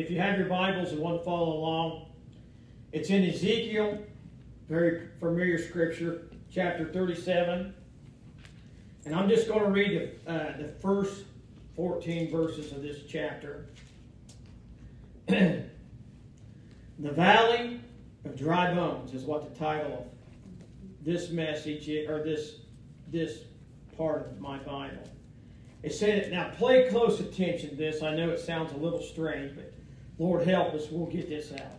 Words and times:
If 0.00 0.10
you 0.10 0.18
have 0.18 0.38
your 0.38 0.48
Bibles 0.48 0.92
and 0.92 1.00
want 1.00 1.18
to 1.18 1.24
follow 1.26 1.58
along, 1.58 2.06
it's 2.90 3.10
in 3.10 3.22
Ezekiel, 3.22 3.98
very 4.66 5.08
familiar 5.20 5.58
scripture, 5.58 6.22
chapter 6.50 6.86
37. 6.86 7.74
And 9.04 9.14
I'm 9.14 9.28
just 9.28 9.46
going 9.46 9.62
to 9.62 9.70
read 9.70 10.16
the, 10.24 10.32
uh, 10.32 10.56
the 10.56 10.68
first 10.68 11.24
14 11.76 12.30
verses 12.30 12.72
of 12.72 12.80
this 12.80 13.00
chapter. 13.06 13.66
the 15.28 15.66
Valley 16.98 17.82
of 18.24 18.38
Dry 18.38 18.72
Bones 18.72 19.12
is 19.12 19.24
what 19.24 19.52
the 19.52 19.58
title 19.58 19.92
of 19.92 21.04
this 21.04 21.28
message 21.28 21.90
or 22.08 22.24
this, 22.24 22.54
this 23.08 23.40
part 23.98 24.30
of 24.30 24.40
my 24.40 24.56
Bible. 24.60 25.06
It 25.82 25.92
said, 25.92 26.30
now 26.30 26.52
pay 26.56 26.88
close 26.88 27.20
attention 27.20 27.68
to 27.68 27.76
this. 27.76 28.02
I 28.02 28.14
know 28.16 28.30
it 28.30 28.40
sounds 28.40 28.72
a 28.72 28.78
little 28.78 29.02
strange, 29.02 29.54
but 29.54 29.74
Lord 30.20 30.46
help 30.46 30.74
us, 30.74 30.90
we'll 30.90 31.06
get 31.06 31.30
this 31.30 31.50
out. 31.50 31.78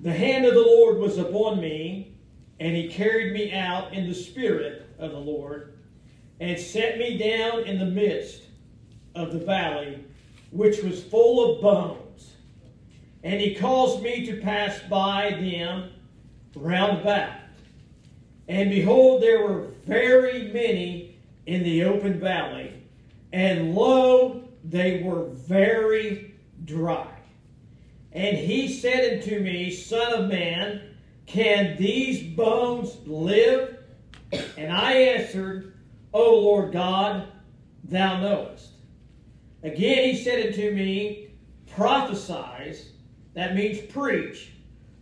The 0.00 0.12
hand 0.12 0.44
of 0.44 0.52
the 0.52 0.60
Lord 0.60 0.98
was 0.98 1.16
upon 1.16 1.58
me, 1.58 2.12
and 2.60 2.76
he 2.76 2.86
carried 2.86 3.32
me 3.32 3.50
out 3.50 3.94
in 3.94 4.06
the 4.06 4.14
spirit 4.14 4.86
of 4.98 5.12
the 5.12 5.18
Lord, 5.18 5.78
and 6.38 6.60
set 6.60 6.98
me 6.98 7.16
down 7.16 7.64
in 7.64 7.78
the 7.78 7.86
midst 7.86 8.42
of 9.14 9.32
the 9.32 9.38
valley, 9.38 10.04
which 10.50 10.82
was 10.82 11.02
full 11.02 11.56
of 11.56 11.62
bones. 11.62 12.34
And 13.24 13.40
he 13.40 13.54
caused 13.54 14.02
me 14.02 14.26
to 14.26 14.42
pass 14.42 14.78
by 14.90 15.30
them 15.30 15.90
round 16.54 17.00
about. 17.00 17.32
And 18.48 18.68
behold, 18.68 19.22
there 19.22 19.46
were 19.46 19.68
very 19.86 20.52
many 20.52 21.16
in 21.46 21.62
the 21.62 21.84
open 21.84 22.20
valley, 22.20 22.82
and 23.32 23.74
lo, 23.74 24.44
they 24.62 25.02
were 25.02 25.24
very 25.30 26.27
dry. 26.68 27.08
And 28.12 28.36
he 28.36 28.68
said 28.68 29.14
unto 29.14 29.40
me, 29.40 29.70
Son 29.70 30.12
of 30.12 30.28
man, 30.28 30.82
can 31.26 31.76
these 31.76 32.22
bones 32.36 32.96
live? 33.06 33.78
And 34.56 34.72
I 34.72 34.92
answered, 34.92 35.74
O 36.12 36.38
Lord 36.38 36.72
God, 36.72 37.28
thou 37.84 38.20
knowest. 38.20 38.72
Again 39.62 40.04
he 40.04 40.16
said 40.16 40.46
unto 40.46 40.70
me, 40.70 41.30
Prophesy, 41.74 42.78
that 43.34 43.54
means 43.54 43.80
preach, 43.92 44.52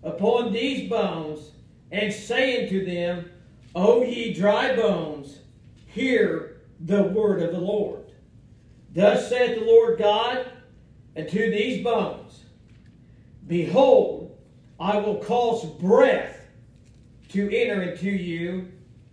upon 0.02 0.52
these 0.52 0.88
bones, 0.88 1.50
and 1.90 2.12
say 2.12 2.64
unto 2.64 2.84
them, 2.84 3.30
O 3.74 4.02
ye 4.02 4.32
dry 4.34 4.74
bones, 4.74 5.38
hear 5.86 6.62
the 6.80 7.04
word 7.04 7.42
of 7.42 7.52
the 7.52 7.60
Lord. 7.60 8.10
Thus 8.92 9.28
saith 9.28 9.58
the 9.58 9.64
Lord 9.64 9.98
God, 9.98 10.50
and 11.16 11.26
to 11.28 11.50
these 11.50 11.82
bones, 11.82 12.44
Behold, 13.46 14.36
I 14.78 14.98
will 14.98 15.16
cause 15.16 15.64
breath 15.64 16.38
to 17.30 17.44
enter 17.50 17.82
into 17.82 18.10
you, 18.10 18.70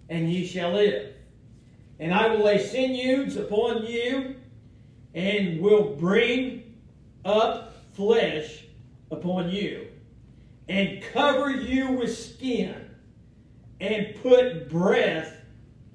and 0.09 0.31
ye 0.31 0.45
shall 0.45 0.73
live. 0.73 1.13
And 1.99 2.13
I 2.13 2.27
will 2.27 2.43
lay 2.43 2.61
sinews 2.61 3.37
upon 3.37 3.85
you, 3.85 4.35
and 5.13 5.61
will 5.61 5.95
bring 5.95 6.75
up 7.23 7.73
flesh 7.93 8.65
upon 9.09 9.49
you, 9.49 9.87
and 10.67 11.01
cover 11.13 11.51
you 11.51 11.91
with 11.91 12.17
skin, 12.17 12.75
and 13.79 14.15
put 14.21 14.69
breath 14.69 15.37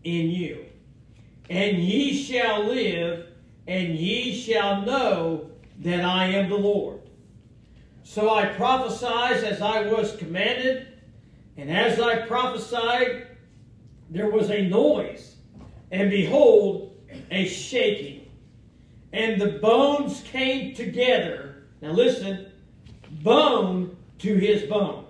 in 0.05 0.31
you. 0.31 0.65
And 1.51 1.79
ye 1.79 2.15
shall 2.15 2.65
live, 2.65 3.27
and 3.67 3.95
ye 3.95 4.33
shall 4.33 4.83
know 4.83 5.51
that 5.79 6.05
I 6.05 6.27
am 6.27 6.49
the 6.49 6.57
Lord. 6.57 7.01
So 8.03 8.31
I 8.31 8.47
prophesied 8.47 9.45
as 9.45 9.61
I 9.61 9.83
was 9.93 10.17
commanded, 10.17 10.89
and 11.57 11.71
as 11.71 12.01
I 12.01 12.27
prophesied, 12.27 13.27
there 14.11 14.31
was 14.31 14.51
a 14.51 14.67
noise, 14.67 15.37
and 15.91 16.11
behold, 16.11 16.97
a 17.31 17.47
shaking. 17.47 18.31
And 19.13 19.41
the 19.41 19.59
bones 19.59 20.23
came 20.23 20.75
together. 20.75 21.65
Now 21.81 21.93
listen, 21.93 22.51
bone 23.23 23.97
to 24.19 24.37
his 24.37 24.63
bone. 24.63 25.05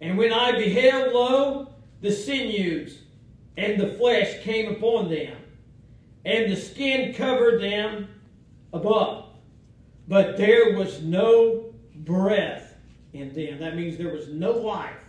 And 0.00 0.18
when 0.18 0.32
I 0.32 0.52
beheld, 0.52 1.12
lo, 1.12 1.68
the 2.00 2.12
sinews 2.12 2.98
and 3.56 3.80
the 3.80 3.88
flesh 3.94 4.42
came 4.42 4.70
upon 4.72 5.08
them, 5.08 5.36
and 6.24 6.50
the 6.50 6.56
skin 6.56 7.14
covered 7.14 7.62
them 7.62 8.08
above 8.72 9.23
but 10.06 10.36
there 10.36 10.76
was 10.76 11.02
no 11.02 11.72
breath 11.94 12.76
in 13.12 13.32
them. 13.32 13.58
That 13.58 13.76
means 13.76 13.96
there 13.96 14.12
was 14.12 14.28
no 14.28 14.52
life. 14.52 15.00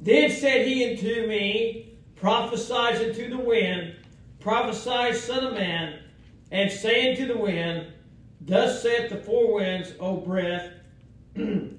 Then 0.00 0.30
said 0.30 0.66
he 0.66 0.90
unto 0.90 1.26
me, 1.26 1.94
Prophesy 2.16 2.72
unto 2.72 3.28
the 3.28 3.38
wind, 3.38 3.96
prophesy, 4.40 5.12
Son 5.12 5.44
of 5.44 5.54
Man, 5.54 5.98
and 6.50 6.70
say 6.70 7.10
unto 7.10 7.26
the 7.26 7.36
wind, 7.36 7.88
Thus 8.40 8.82
saith 8.82 9.10
the 9.10 9.16
four 9.16 9.54
winds, 9.54 9.92
O 10.00 10.16
breath, 10.16 10.70
and 11.36 11.76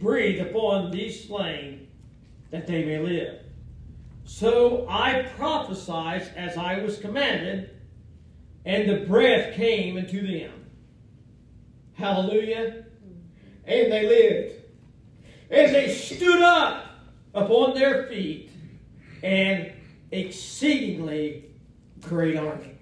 breathe 0.00 0.40
upon 0.40 0.90
these 0.90 1.26
slain, 1.26 1.88
that 2.50 2.66
they 2.66 2.84
may 2.84 2.98
live. 2.98 3.40
So 4.24 4.86
I 4.88 5.30
prophesied 5.36 6.22
as 6.36 6.56
I 6.56 6.82
was 6.82 6.98
commanded, 6.98 7.70
and 8.64 8.88
the 8.88 9.06
breath 9.06 9.54
came 9.54 9.98
into 9.98 10.26
them 10.26 10.63
Hallelujah. 11.94 12.84
And 13.64 13.92
they 13.92 14.06
lived. 14.06 14.62
As 15.50 15.72
they 15.72 15.94
stood 15.94 16.42
up 16.42 16.86
upon 17.34 17.74
their 17.74 18.06
feet, 18.06 18.50
an 19.22 19.72
exceedingly 20.10 21.46
great 22.00 22.36
army. 22.36 22.78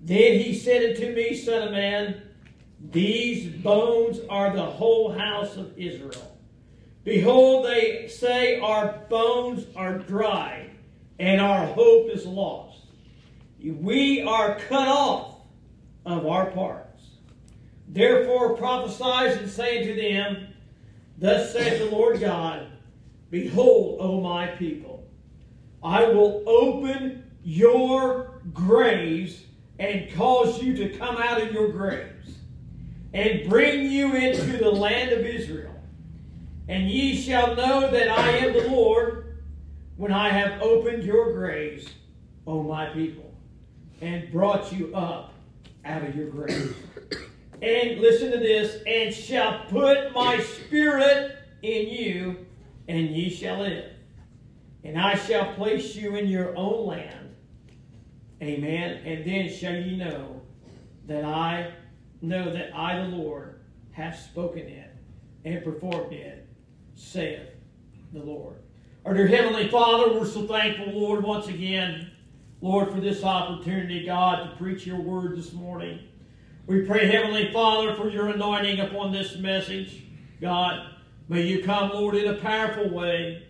Then 0.00 0.38
he 0.38 0.54
said 0.54 0.94
unto 0.94 1.14
me, 1.14 1.34
Son 1.34 1.62
of 1.62 1.72
man, 1.72 2.22
these 2.80 3.46
bones 3.46 4.20
are 4.30 4.54
the 4.54 4.64
whole 4.64 5.12
house 5.12 5.56
of 5.56 5.76
Israel. 5.76 6.38
Behold, 7.04 7.66
they 7.66 8.08
say, 8.08 8.60
Our 8.60 9.04
bones 9.08 9.66
are 9.76 9.98
dry, 9.98 10.70
and 11.18 11.40
our 11.40 11.66
hope 11.66 12.10
is 12.10 12.24
lost. 12.24 12.86
We 13.62 14.22
are 14.22 14.58
cut 14.58 14.88
off 14.88 15.36
of 16.06 16.26
our 16.26 16.50
part. 16.50 16.89
Therefore 17.92 18.56
prophesy 18.56 19.40
and 19.40 19.50
say 19.50 19.84
to 19.84 20.00
them, 20.00 20.46
Thus 21.18 21.52
saith 21.52 21.80
the 21.80 21.90
Lord 21.96 22.20
God, 22.20 22.68
Behold, 23.30 23.98
O 24.00 24.20
my 24.20 24.46
people, 24.46 25.04
I 25.82 26.04
will 26.04 26.44
open 26.46 27.24
your 27.42 28.40
graves 28.54 29.42
and 29.80 30.12
cause 30.14 30.62
you 30.62 30.76
to 30.76 30.96
come 30.98 31.16
out 31.16 31.42
of 31.42 31.52
your 31.52 31.68
graves, 31.68 32.36
and 33.12 33.48
bring 33.48 33.90
you 33.90 34.14
into 34.14 34.58
the 34.58 34.70
land 34.70 35.10
of 35.10 35.24
Israel. 35.24 35.74
And 36.68 36.88
ye 36.88 37.16
shall 37.16 37.56
know 37.56 37.90
that 37.90 38.08
I 38.08 38.30
am 38.38 38.52
the 38.52 38.68
Lord 38.68 39.42
when 39.96 40.12
I 40.12 40.28
have 40.28 40.62
opened 40.62 41.02
your 41.02 41.32
graves, 41.32 41.88
O 42.46 42.62
my 42.62 42.86
people, 42.86 43.34
and 44.00 44.30
brought 44.30 44.72
you 44.72 44.94
up 44.94 45.32
out 45.84 46.04
of 46.04 46.14
your 46.14 46.28
graves 46.28 46.74
and 47.62 48.00
listen 48.00 48.30
to 48.30 48.38
this, 48.38 48.82
and 48.86 49.14
shall 49.14 49.64
put 49.68 50.12
my 50.14 50.40
spirit 50.40 51.36
in 51.62 51.88
you, 51.88 52.46
and 52.88 53.10
ye 53.10 53.28
shall 53.30 53.60
live. 53.60 53.92
And 54.82 54.98
I 54.98 55.14
shall 55.14 55.52
place 55.54 55.94
you 55.94 56.16
in 56.16 56.26
your 56.26 56.56
own 56.56 56.86
land. 56.86 57.36
Amen. 58.42 59.02
And 59.04 59.24
then 59.26 59.50
shall 59.50 59.74
ye 59.74 59.96
know 59.96 60.40
that 61.06 61.24
I 61.24 61.72
know 62.22 62.52
that 62.52 62.74
I, 62.74 62.96
the 63.02 63.08
Lord, 63.16 63.60
have 63.92 64.16
spoken 64.16 64.66
it 64.66 64.90
and 65.44 65.62
performed 65.62 66.12
it, 66.12 66.46
saith 66.94 67.48
the 68.12 68.20
Lord. 68.20 68.56
Our 69.04 69.14
dear 69.14 69.26
Heavenly 69.26 69.68
Father, 69.68 70.12
we're 70.12 70.26
so 70.26 70.46
thankful, 70.46 70.92
Lord, 70.92 71.24
once 71.24 71.48
again, 71.48 72.10
Lord, 72.60 72.90
for 72.90 73.00
this 73.00 73.24
opportunity, 73.24 74.04
God, 74.04 74.50
to 74.50 74.56
preach 74.56 74.86
your 74.86 75.00
word 75.00 75.36
this 75.36 75.52
morning. 75.52 76.00
We 76.70 76.82
pray, 76.82 77.08
Heavenly 77.08 77.52
Father, 77.52 77.96
for 77.96 78.08
your 78.08 78.28
anointing 78.28 78.78
upon 78.78 79.10
this 79.10 79.34
message. 79.34 80.04
God, 80.40 80.94
may 81.28 81.42
you 81.42 81.64
come, 81.64 81.90
Lord, 81.90 82.14
in 82.14 82.32
a 82.32 82.38
powerful 82.38 82.88
way 82.88 83.48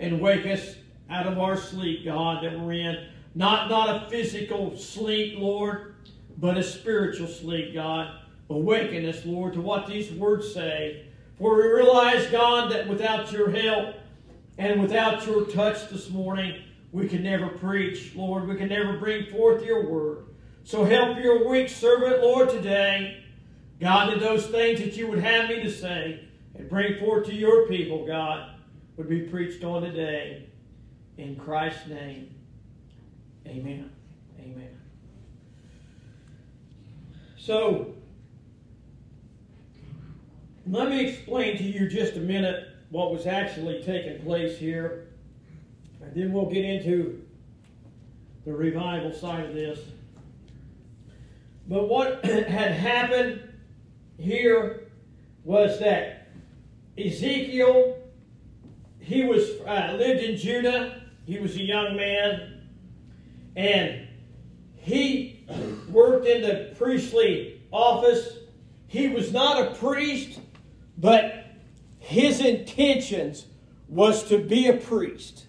and 0.00 0.18
wake 0.18 0.46
us 0.46 0.76
out 1.10 1.26
of 1.26 1.38
our 1.38 1.54
sleep, 1.54 2.06
God, 2.06 2.42
that 2.42 2.58
we're 2.58 2.72
in. 2.72 3.08
Not, 3.34 3.68
not 3.68 3.94
a 3.94 4.08
physical 4.08 4.74
sleep, 4.74 5.38
Lord, 5.38 5.96
but 6.38 6.56
a 6.56 6.62
spiritual 6.62 7.28
sleep, 7.28 7.74
God. 7.74 8.22
Awaken 8.48 9.04
us, 9.04 9.22
Lord, 9.26 9.52
to 9.52 9.60
what 9.60 9.86
these 9.86 10.10
words 10.10 10.54
say. 10.54 11.08
For 11.36 11.54
we 11.54 11.64
realize, 11.64 12.26
God, 12.28 12.72
that 12.72 12.88
without 12.88 13.30
your 13.32 13.50
help 13.50 13.96
and 14.56 14.80
without 14.80 15.26
your 15.26 15.44
touch 15.44 15.90
this 15.90 16.08
morning, 16.08 16.62
we 16.90 17.06
can 17.06 17.22
never 17.22 17.48
preach, 17.48 18.14
Lord. 18.14 18.48
We 18.48 18.56
can 18.56 18.70
never 18.70 18.96
bring 18.96 19.26
forth 19.26 19.62
your 19.62 19.90
word. 19.90 20.24
So 20.64 20.84
help 20.84 21.18
your 21.18 21.48
weak 21.48 21.68
servant, 21.68 22.22
Lord, 22.22 22.50
today. 22.50 23.24
God, 23.80 24.12
that 24.12 24.20
those 24.20 24.46
things 24.46 24.78
that 24.80 24.96
you 24.96 25.08
would 25.08 25.18
have 25.18 25.48
me 25.48 25.60
to 25.62 25.70
say 25.70 26.20
and 26.54 26.68
bring 26.68 27.00
forth 27.00 27.26
to 27.26 27.34
your 27.34 27.66
people, 27.66 28.06
God, 28.06 28.54
would 28.96 29.08
be 29.08 29.22
preached 29.22 29.64
on 29.64 29.82
today. 29.82 30.46
In 31.18 31.36
Christ's 31.36 31.88
name, 31.88 32.34
amen. 33.46 33.90
Amen. 34.40 34.70
So, 37.36 37.94
let 40.66 40.88
me 40.88 41.06
explain 41.06 41.58
to 41.58 41.64
you 41.64 41.88
just 41.88 42.16
a 42.16 42.20
minute 42.20 42.68
what 42.90 43.12
was 43.12 43.26
actually 43.26 43.82
taking 43.82 44.22
place 44.22 44.58
here, 44.58 45.08
and 46.00 46.14
then 46.14 46.32
we'll 46.32 46.50
get 46.50 46.64
into 46.64 47.24
the 48.44 48.52
revival 48.52 49.12
side 49.12 49.44
of 49.44 49.54
this. 49.54 49.80
But 51.68 51.88
what 51.88 52.24
had 52.24 52.72
happened 52.72 53.42
here 54.18 54.90
was 55.44 55.78
that 55.80 56.28
Ezekiel, 56.98 57.98
he 58.98 59.24
was 59.24 59.60
uh, 59.66 59.96
lived 59.98 60.22
in 60.22 60.36
Judah. 60.36 61.02
He 61.26 61.38
was 61.38 61.56
a 61.56 61.62
young 61.62 61.96
man, 61.96 62.68
and 63.56 64.08
he 64.76 65.46
worked 65.88 66.26
in 66.26 66.42
the 66.42 66.74
priestly 66.76 67.62
office. 67.70 68.38
He 68.86 69.08
was 69.08 69.32
not 69.32 69.60
a 69.60 69.74
priest, 69.74 70.40
but 70.98 71.46
his 71.98 72.40
intentions 72.40 73.46
was 73.88 74.24
to 74.24 74.38
be 74.38 74.68
a 74.68 74.76
priest. 74.76 75.46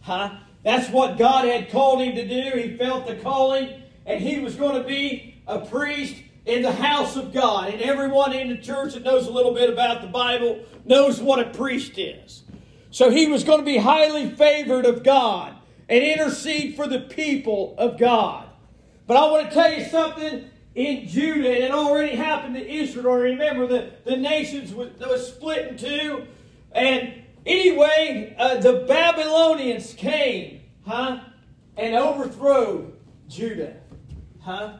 Huh? 0.00 0.38
That's 0.62 0.88
what 0.90 1.18
God 1.18 1.44
had 1.44 1.70
called 1.70 2.00
him 2.00 2.14
to 2.14 2.26
do. 2.26 2.58
He 2.58 2.76
felt 2.76 3.06
the 3.06 3.16
calling, 3.16 3.82
and 4.04 4.20
he 4.20 4.40
was 4.40 4.54
going 4.56 4.80
to 4.80 4.86
be 4.86 5.35
a 5.46 5.64
priest 5.64 6.16
in 6.44 6.62
the 6.62 6.72
house 6.72 7.16
of 7.16 7.32
God. 7.32 7.72
And 7.72 7.82
everyone 7.82 8.32
in 8.32 8.48
the 8.48 8.58
church 8.58 8.94
that 8.94 9.02
knows 9.02 9.26
a 9.26 9.30
little 9.30 9.52
bit 9.52 9.70
about 9.70 10.02
the 10.02 10.08
Bible 10.08 10.64
knows 10.84 11.20
what 11.20 11.40
a 11.40 11.50
priest 11.50 11.98
is. 11.98 12.44
So 12.90 13.10
he 13.10 13.26
was 13.26 13.44
going 13.44 13.58
to 13.58 13.64
be 13.64 13.76
highly 13.76 14.30
favored 14.30 14.86
of 14.86 15.02
God 15.02 15.54
and 15.88 16.02
intercede 16.02 16.76
for 16.76 16.86
the 16.86 17.00
people 17.00 17.74
of 17.78 17.98
God. 17.98 18.48
But 19.06 19.16
I 19.16 19.30
want 19.30 19.48
to 19.48 19.54
tell 19.54 19.72
you 19.72 19.84
something 19.84 20.50
in 20.74 21.08
Judah, 21.08 21.48
and 21.48 21.64
it 21.64 21.70
already 21.70 22.16
happened 22.16 22.54
to 22.54 22.68
Israel. 22.68 23.14
Remember, 23.14 23.66
the, 23.66 23.92
the 24.04 24.16
nations 24.16 24.74
was, 24.74 24.90
was 24.98 25.28
split 25.28 25.68
in 25.68 25.78
two. 25.78 26.26
And 26.72 27.22
anyway, 27.44 28.34
uh, 28.38 28.58
the 28.58 28.84
Babylonians 28.86 29.94
came, 29.94 30.60
huh, 30.86 31.20
and 31.76 31.94
overthrew 31.94 32.92
Judah, 33.28 33.76
huh? 34.40 34.78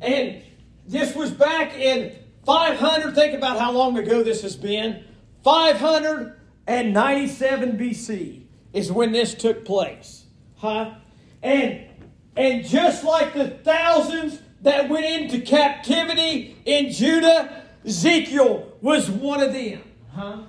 And 0.00 0.42
this 0.86 1.14
was 1.14 1.30
back 1.30 1.74
in 1.74 2.16
500. 2.44 3.14
Think 3.14 3.34
about 3.34 3.58
how 3.58 3.72
long 3.72 3.98
ago 3.98 4.22
this 4.22 4.40
has 4.42 4.56
been. 4.56 5.04
597 5.44 7.78
BC 7.78 8.42
is 8.72 8.90
when 8.92 9.12
this 9.12 9.34
took 9.34 9.64
place. 9.64 10.24
Huh? 10.56 10.94
And 11.42 11.84
and 12.36 12.64
just 12.64 13.04
like 13.04 13.34
the 13.34 13.50
thousands 13.50 14.40
that 14.62 14.88
went 14.88 15.04
into 15.04 15.40
captivity 15.40 16.56
in 16.64 16.90
Judah, 16.92 17.64
Ezekiel 17.84 18.72
was 18.80 19.10
one 19.10 19.40
of 19.40 19.52
them. 19.52 19.82
Huh? 20.12 20.44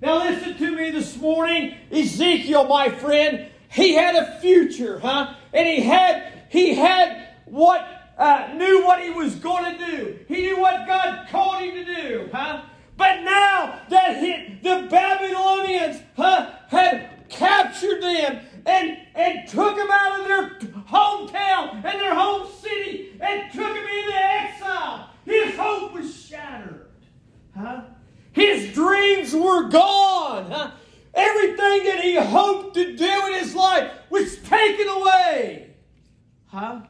Now 0.00 0.18
listen 0.18 0.56
to 0.58 0.70
me 0.74 0.90
this 0.90 1.16
morning. 1.16 1.74
Ezekiel, 1.90 2.68
my 2.68 2.90
friend, 2.90 3.48
he 3.70 3.94
had 3.94 4.16
a 4.16 4.38
future, 4.40 4.98
huh? 4.98 5.34
And 5.52 5.66
he 5.66 5.80
had 5.80 6.46
he 6.50 6.74
had 6.74 7.28
what 7.46 7.99
uh, 8.20 8.52
knew 8.54 8.84
what 8.84 9.02
he 9.02 9.08
was 9.08 9.34
going 9.36 9.64
to 9.64 9.86
do. 9.86 10.18
He 10.28 10.42
knew 10.42 10.60
what 10.60 10.86
God 10.86 11.26
called 11.30 11.62
him 11.62 11.74
to 11.74 11.84
do, 11.84 12.28
huh? 12.30 12.62
But 12.98 13.22
now 13.22 13.80
that 13.88 14.18
he, 14.18 14.58
the 14.62 14.86
Babylonians 14.90 16.02
huh, 16.18 16.50
had 16.68 17.28
captured 17.30 18.02
them 18.02 18.40
and, 18.66 18.98
and 19.14 19.48
took 19.48 19.74
them 19.74 19.88
out 19.90 20.20
of 20.20 20.28
their 20.28 20.50
hometown 20.82 21.76
and 21.76 21.98
their 21.98 22.14
home 22.14 22.46
city 22.60 23.18
and 23.18 23.50
took 23.50 23.74
them 23.74 23.76
into 23.76 24.14
exile, 24.14 25.08
his 25.24 25.56
hope 25.56 25.94
was 25.94 26.14
shattered. 26.14 26.90
Huh? 27.56 27.84
His 28.32 28.74
dreams 28.74 29.34
were 29.34 29.70
gone. 29.70 30.50
Huh? 30.50 30.72
Everything 31.14 31.84
that 31.84 32.00
he 32.02 32.16
hoped 32.16 32.74
to 32.74 32.96
do 32.96 33.26
in 33.28 33.32
his 33.32 33.54
life 33.54 33.90
was 34.10 34.36
taken 34.40 34.88
away. 34.88 35.74
Huh? 36.48 36.80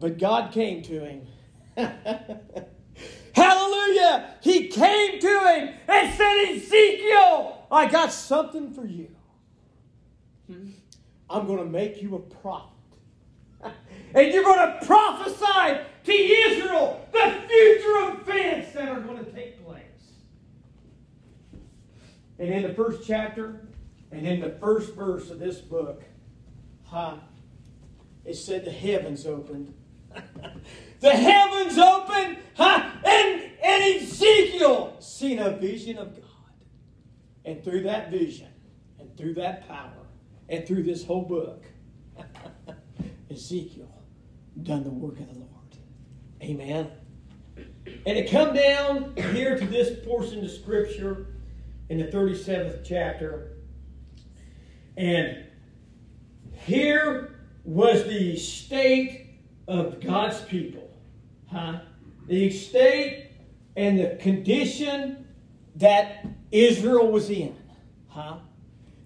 But 0.00 0.18
God 0.18 0.50
came 0.50 0.82
to 0.84 1.00
him. 1.04 1.26
Hallelujah! 3.34 4.34
He 4.40 4.68
came 4.68 5.20
to 5.20 5.28
him 5.28 5.74
and 5.86 6.14
said, 6.14 6.48
Ezekiel, 6.48 7.66
I 7.70 7.86
got 7.86 8.10
something 8.10 8.72
for 8.72 8.86
you. 8.86 9.14
I'm 11.28 11.46
going 11.46 11.58
to 11.58 11.66
make 11.66 12.02
you 12.02 12.16
a 12.16 12.18
prophet. 12.18 12.70
and 14.14 14.32
you're 14.32 14.42
going 14.42 14.58
to 14.58 14.86
prophesy 14.86 15.80
to 16.04 16.12
Israel 16.12 17.06
the 17.12 17.34
future 17.46 18.20
events 18.20 18.72
that 18.72 18.88
are 18.88 19.00
going 19.00 19.22
to 19.22 19.30
take 19.32 19.64
place. 19.64 19.84
And 22.38 22.48
in 22.48 22.62
the 22.62 22.72
first 22.72 23.06
chapter 23.06 23.68
and 24.10 24.26
in 24.26 24.40
the 24.40 24.50
first 24.50 24.94
verse 24.94 25.30
of 25.30 25.38
this 25.38 25.58
book, 25.58 26.02
huh, 26.84 27.16
it 28.24 28.34
said 28.34 28.64
the 28.64 28.72
heavens 28.72 29.26
opened 29.26 29.74
the 31.00 31.10
heavens 31.10 31.78
opened, 31.78 32.38
huh? 32.54 32.90
and, 33.04 33.42
and 33.62 34.02
Ezekiel 34.02 34.96
seen 35.00 35.38
a 35.38 35.50
vision 35.50 35.98
of 35.98 36.14
God. 36.14 36.24
And 37.44 37.64
through 37.64 37.82
that 37.84 38.10
vision, 38.10 38.48
and 38.98 39.16
through 39.16 39.34
that 39.34 39.66
power, 39.66 40.06
and 40.48 40.66
through 40.66 40.82
this 40.82 41.04
whole 41.04 41.22
book, 41.22 41.64
Ezekiel 43.30 43.90
done 44.62 44.84
the 44.84 44.90
work 44.90 45.18
of 45.20 45.28
the 45.28 45.38
Lord. 45.38 45.48
Amen. 46.42 46.90
And 48.06 48.18
it 48.18 48.30
come 48.30 48.54
down 48.54 49.14
here 49.32 49.58
to 49.58 49.66
this 49.66 50.04
portion 50.04 50.44
of 50.44 50.50
Scripture 50.50 51.26
in 51.88 51.98
the 51.98 52.04
37th 52.04 52.84
chapter. 52.84 53.56
And 54.96 55.44
here 56.52 57.40
was 57.64 58.04
the 58.04 58.36
state 58.36 59.19
of 59.70 60.00
God's 60.00 60.40
people. 60.42 60.90
Huh? 61.46 61.80
The 62.26 62.50
state 62.50 63.30
and 63.76 63.98
the 63.98 64.18
condition 64.20 65.28
that 65.76 66.26
Israel 66.50 67.10
was 67.10 67.30
in. 67.30 67.56
Huh? 68.08 68.38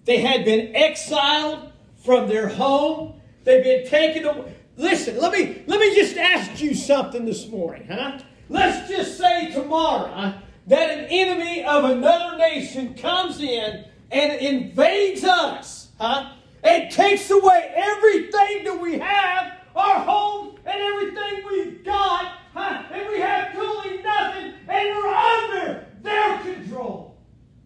They 0.05 0.17
had 0.17 0.43
been 0.43 0.75
exiled 0.75 1.71
from 2.03 2.27
their 2.27 2.47
home. 2.47 3.21
They've 3.43 3.63
been 3.63 3.87
taken 3.87 4.25
away. 4.25 4.55
Listen, 4.75 5.19
let 5.19 5.31
me 5.31 5.63
let 5.67 5.79
me 5.79 5.95
just 5.95 6.17
ask 6.17 6.61
you 6.61 6.73
something 6.73 7.25
this 7.25 7.47
morning, 7.47 7.87
huh? 7.87 8.19
Let's 8.49 8.89
just 8.89 9.17
say 9.17 9.51
tomorrow 9.51 10.33
that 10.67 10.89
an 10.89 11.05
enemy 11.05 11.63
of 11.63 11.85
another 11.85 12.37
nation 12.37 12.95
comes 12.95 13.39
in 13.39 13.85
and 14.11 14.33
invades 14.33 15.23
us, 15.23 15.89
huh? 15.99 16.33
And 16.63 16.91
takes 16.91 17.29
away 17.29 17.71
everything 17.75 18.63
that 18.65 18.79
we 18.81 18.97
have, 18.97 19.53
our 19.75 19.99
homes, 19.99 20.54
and 20.65 20.81
everything 20.81 21.45
we've 21.47 21.83
got, 21.83 22.39
huh? 22.53 22.83
and 22.91 23.07
we 23.09 23.19
have 23.19 23.53
truly 23.53 24.01
nothing, 24.01 24.53
and 24.67 24.95
we're 24.95 25.13
under 25.13 25.87
their 26.01 26.39
control. 26.39 27.17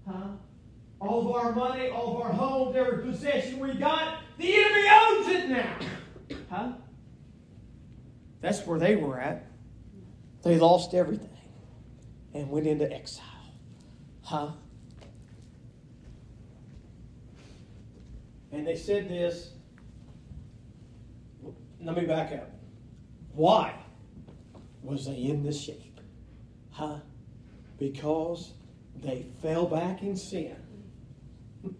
Huh? 0.07 0.27
All 0.99 1.29
of 1.29 1.35
our 1.35 1.53
money, 1.53 1.89
all 1.89 2.17
of 2.17 2.21
our 2.25 2.33
homes, 2.33 2.75
every 2.75 3.03
possession 3.03 3.59
we 3.59 3.73
got, 3.75 4.19
the 4.37 4.53
enemy 4.53 4.87
owns 4.91 5.27
it 5.27 5.49
now. 5.49 5.75
Huh? 6.49 6.71
That's 8.41 8.65
where 8.65 8.79
they 8.79 8.95
were 8.95 9.19
at. 9.19 9.45
They 10.43 10.57
lost 10.57 10.93
everything 10.93 11.29
and 12.33 12.49
went 12.49 12.67
into 12.67 12.91
exile. 12.91 13.25
Huh? 14.23 14.51
And 18.51 18.65
they 18.65 18.75
said 18.75 19.09
this. 19.09 19.51
Let 21.81 21.95
me 21.95 22.05
back 22.05 22.33
up. 22.33 22.58
Why? 23.33 23.73
was 24.81 25.05
they 25.05 25.15
in 25.15 25.43
this 25.43 25.61
shape? 25.61 25.99
Huh? 26.71 26.99
Because 27.77 28.53
they 28.95 29.25
fell 29.41 29.65
back 29.65 30.01
in 30.01 30.15
sin. 30.15 30.55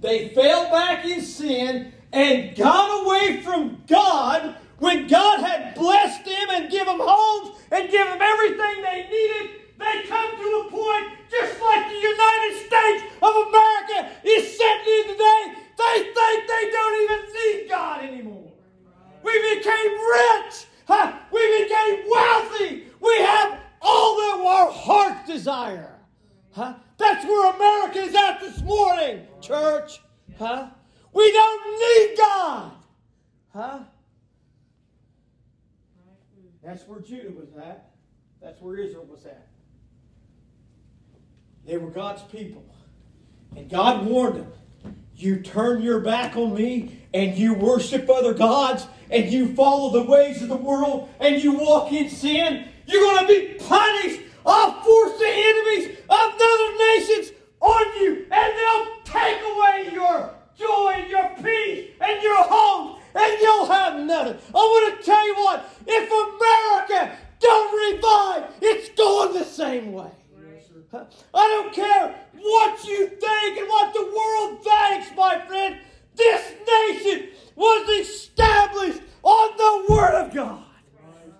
they 0.00 0.30
fell 0.30 0.70
back 0.70 1.04
in 1.04 1.20
sin 1.20 1.92
and 2.12 2.56
got 2.56 3.04
away 3.04 3.42
from 3.42 3.82
God 3.86 4.56
when 4.78 5.06
God 5.06 5.40
had 5.40 5.74
blessed 5.74 6.24
them 6.24 6.48
and 6.50 6.70
given 6.70 6.98
them 6.98 7.06
homes 7.06 7.56
and 7.70 7.90
given 7.90 8.18
them 8.18 8.22
everything 8.22 8.82
they 8.82 9.08
needed. 9.10 9.60
They 9.78 10.08
come 10.08 10.30
to 10.36 10.64
a 10.66 10.70
point 10.70 11.12
just 11.30 11.60
like 11.60 11.88
the 11.88 12.00
United 12.00 12.66
States 12.66 13.04
of 13.20 13.34
America 13.48 14.10
is 14.24 14.56
setting 14.56 14.94
in 14.94 15.08
today. 15.08 15.62
They 15.76 16.02
think 16.14 16.48
they 16.48 16.70
don't 16.70 17.02
even 17.02 17.34
need 17.34 17.68
God 17.68 18.04
anymore. 18.04 18.52
We 19.22 19.56
became 19.56 19.92
rich. 19.92 20.66
Huh? 20.86 21.12
We 21.32 21.64
became 21.64 22.04
wealthy. 22.08 22.84
We 23.00 23.18
have 23.18 23.58
all 23.82 24.16
that 24.16 24.44
our 24.46 24.70
hearts 24.70 25.28
desire. 25.28 25.98
Huh? 26.52 26.74
That's 26.96 27.24
where 27.24 27.54
America 27.54 27.98
is 27.98 28.14
at 28.14 28.40
this 28.40 28.62
morning, 28.62 29.26
church. 29.40 30.00
Huh? 30.38 30.68
We 31.12 31.32
don't 31.32 31.78
need 31.78 32.16
God. 32.16 32.72
Huh? 33.52 33.78
That's 36.62 36.86
where 36.86 37.00
Judah 37.00 37.30
was 37.30 37.48
at. 37.56 37.90
That's 38.40 38.60
where 38.60 38.76
Israel 38.76 39.06
was 39.10 39.26
at. 39.26 39.48
They 41.64 41.76
were 41.78 41.90
God's 41.90 42.15
people. 42.30 42.64
And 43.56 43.68
God 43.70 44.06
warned 44.06 44.36
them 44.36 44.52
you 45.16 45.40
turn 45.40 45.80
your 45.82 46.00
back 46.00 46.36
on 46.36 46.54
me 46.54 47.00
and 47.14 47.36
you 47.36 47.54
worship 47.54 48.08
other 48.10 48.34
gods 48.34 48.86
and 49.10 49.32
you 49.32 49.54
follow 49.54 49.90
the 49.90 50.10
ways 50.10 50.42
of 50.42 50.48
the 50.48 50.56
world 50.56 51.08
and 51.20 51.42
you 51.42 51.52
walk 51.52 51.90
in 51.90 52.10
sin, 52.10 52.68
you're 52.86 53.00
going 53.00 53.26
to 53.26 53.32
be 53.32 53.54
punished. 53.64 54.20
I'll 54.44 54.82
force 54.82 55.18
the 55.18 55.26
enemies 55.26 55.98
of 56.08 56.34
other 56.34 56.78
nations 56.78 57.32
on 57.60 58.02
you 58.02 58.26
and 58.30 58.52
they'll 58.56 58.86
take 59.04 59.40
away 59.40 59.90
your 59.92 60.34
joy 60.58 60.94
and 60.96 61.10
your 61.10 61.30
peace 61.42 61.90
and 61.98 62.22
your 62.22 62.42
home 62.42 63.00
and 63.14 63.40
you'll 63.40 63.66
have 63.66 63.98
nothing. 64.04 64.36
I 64.54 64.58
want 64.58 64.98
to 64.98 65.04
tell 65.04 65.26
you 65.26 65.34
what, 65.36 65.74
if 65.86 66.10
America 66.10 67.16
don't 67.40 67.94
revive, 67.94 68.50
it's 68.60 68.90
going 68.90 69.32
the 69.32 69.44
same 69.44 69.92
way. 69.92 70.10
I 70.92 71.06
don't 71.34 71.72
care 71.72 72.14
what 72.34 72.84
you 72.84 73.08
think 73.08 73.58
and 73.58 73.68
what 73.68 73.92
the 73.92 74.04
world 74.04 74.64
thinks, 74.64 75.16
my 75.16 75.44
friend. 75.46 75.78
This 76.14 76.52
nation 76.66 77.28
was 77.54 77.88
established 77.88 79.00
on 79.22 79.56
the 79.56 79.92
Word 79.92 80.14
of 80.14 80.34
God. 80.34 80.64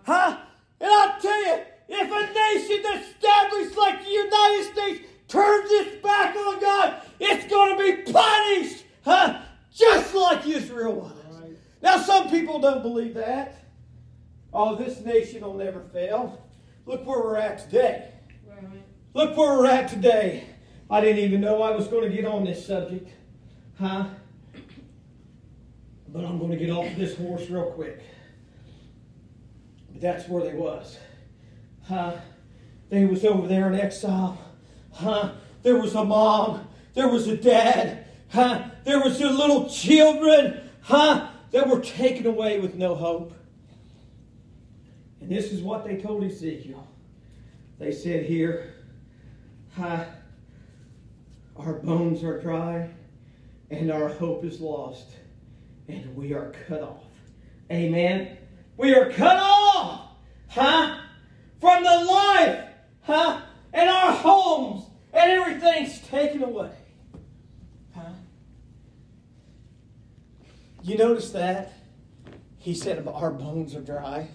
Huh? 0.05 0.39
And 0.81 0.91
I'll 0.91 1.21
tell 1.21 1.47
you, 1.47 1.63
if 1.89 2.11
a 2.11 2.35
nation 2.35 2.85
established 3.01 3.77
like 3.77 4.05
the 4.05 4.11
United 4.11 4.73
States 4.73 5.09
turns 5.29 5.71
its 5.71 6.03
back 6.03 6.37
on 6.37 6.61
God, 6.61 7.03
it's 7.21 7.47
going 7.51 7.77
to 7.77 7.83
be 7.83 8.13
punished. 8.13 8.85
Huh? 9.05 9.41
Just 9.73 10.15
like 10.15 10.47
Israel 10.47 10.93
was. 10.95 11.13
Now, 11.83 11.99
some 11.99 12.31
people 12.31 12.59
don't 12.59 12.83
believe 12.83 13.15
that. 13.15 13.65
Oh, 14.53 14.75
this 14.75 15.01
nation 15.05 15.43
will 15.43 15.55
never 15.55 15.81
fail. 15.93 16.43
Look 16.87 17.07
where 17.07 17.21
we're 17.21 17.37
at 17.37 17.59
today. 17.59 18.11
Look 19.17 19.35
where 19.35 19.57
we're 19.57 19.67
at 19.67 19.89
today. 19.89 20.45
I 20.91 21.01
didn't 21.01 21.25
even 21.25 21.41
know 21.41 21.63
I 21.63 21.71
was 21.71 21.89
going 21.89 22.07
to 22.07 22.15
get 22.15 22.27
on 22.27 22.45
this 22.45 22.67
subject. 22.67 23.09
Huh? 23.79 24.09
But 26.09 26.27
I'm 26.27 26.39
going 26.39 26.51
to 26.51 26.59
get 26.59 26.69
off 26.69 26.95
this 26.97 27.17
horse 27.17 27.49
real 27.49 27.71
quick. 27.71 28.03
But 29.91 30.03
that's 30.03 30.29
where 30.29 30.45
they 30.45 30.53
was. 30.53 30.99
Huh? 31.85 32.13
They 32.91 33.07
was 33.07 33.25
over 33.25 33.49
there 33.49 33.73
in 33.73 33.81
exile. 33.81 34.39
Huh? 34.93 35.33
There 35.63 35.79
was 35.79 35.95
a 35.95 36.05
mom. 36.05 36.69
There 36.93 37.09
was 37.09 37.27
a 37.27 37.39
dad. 37.39 38.05
Huh? 38.29 38.69
There 38.85 39.01
was 39.01 39.19
their 39.19 39.31
little 39.31 39.67
children. 39.71 40.61
Huh? 40.83 41.31
That 41.53 41.67
were 41.71 41.81
taken 41.81 42.27
away 42.27 42.61
with 42.61 42.75
no 42.75 42.95
hope. 42.95 43.33
And 45.23 45.31
this 45.31 45.53
is 45.53 45.63
what 45.63 45.87
they 45.87 45.97
told 45.97 46.23
Ezekiel. 46.23 46.87
They 47.79 47.93
said 47.93 48.27
here, 48.27 48.75
our 49.79 51.75
bones 51.83 52.23
are 52.23 52.41
dry 52.41 52.89
and 53.71 53.91
our 53.91 54.09
hope 54.09 54.45
is 54.45 54.61
lost 54.61 55.17
and 55.89 56.15
we 56.17 56.33
are 56.33 56.53
cut 56.67 56.83
off. 56.83 57.05
Amen. 57.71 58.37
We 58.77 58.95
are 58.95 59.11
cut 59.11 59.37
off, 59.39 60.11
huh? 60.49 60.99
From 61.61 61.83
the 61.83 62.05
life, 62.05 62.65
huh? 63.03 63.41
And 63.73 63.89
our 63.89 64.13
homes 64.13 64.85
and 65.13 65.31
everything's 65.31 66.01
taken 66.01 66.43
away. 66.43 66.73
Huh? 67.95 68.13
You 70.83 70.97
notice 70.97 71.31
that? 71.33 71.73
He 72.59 72.75
said 72.75 73.07
our 73.07 73.31
bones 73.31 73.75
are 73.75 73.81
dry. 73.81 74.29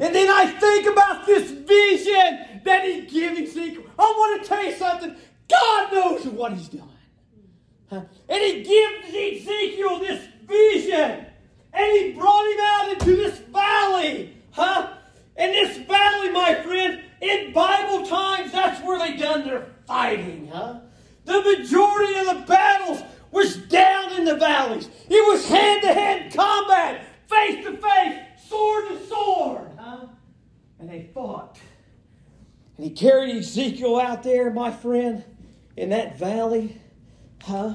And 0.00 0.14
then 0.14 0.28
I 0.30 0.46
think 0.46 0.86
about 0.86 1.26
this 1.26 1.50
vision 1.50 2.60
that 2.64 2.84
he's 2.84 3.12
giving 3.12 3.44
Ezekiel. 3.44 3.82
I 3.98 4.02
want 4.02 4.42
to 4.42 4.48
tell 4.48 4.64
you 4.64 4.76
something. 4.76 5.16
God 5.48 5.92
knows 5.92 6.24
what 6.26 6.52
he's 6.52 6.68
doing. 6.68 6.84
And 7.90 8.06
he 8.28 8.62
gives 8.62 9.08
Ezekiel 9.08 9.98
this 9.98 10.24
vision. 10.46 11.26
And 11.72 11.92
he 11.92 12.12
brought 12.12 12.46
him 12.46 12.58
out 12.60 12.92
into 12.92 13.16
this 13.16 13.38
valley. 13.38 14.36
Huh? 14.52 14.92
And 15.36 15.52
this 15.52 15.78
valley, 15.78 16.30
my 16.30 16.54
friend, 16.54 17.02
in 17.20 17.52
Bible 17.52 18.06
times, 18.06 18.52
that's 18.52 18.80
where 18.84 18.98
they 18.98 19.16
done 19.16 19.44
their 19.44 19.66
fighting, 19.86 20.48
huh? 20.52 20.80
The 21.24 21.42
majority 21.42 22.18
of 22.20 22.26
the 22.26 22.44
battles 22.46 23.02
was 23.32 23.56
down 23.56 24.12
in 24.12 24.24
the 24.24 24.36
valleys. 24.36 24.88
It 25.08 25.26
was 25.26 25.48
hand-to-hand 25.48 26.32
combat, 26.32 27.04
face-to-face, 27.26 28.48
sword 28.48 28.88
to 28.88 29.06
sword 29.06 29.67
and 30.78 30.88
they 30.88 31.08
fought. 31.14 31.58
And 32.76 32.86
he 32.86 32.92
carried 32.92 33.34
Ezekiel 33.36 33.98
out 33.98 34.22
there, 34.22 34.50
my 34.52 34.70
friend, 34.70 35.24
in 35.76 35.90
that 35.90 36.18
valley, 36.18 36.80
huh? 37.42 37.74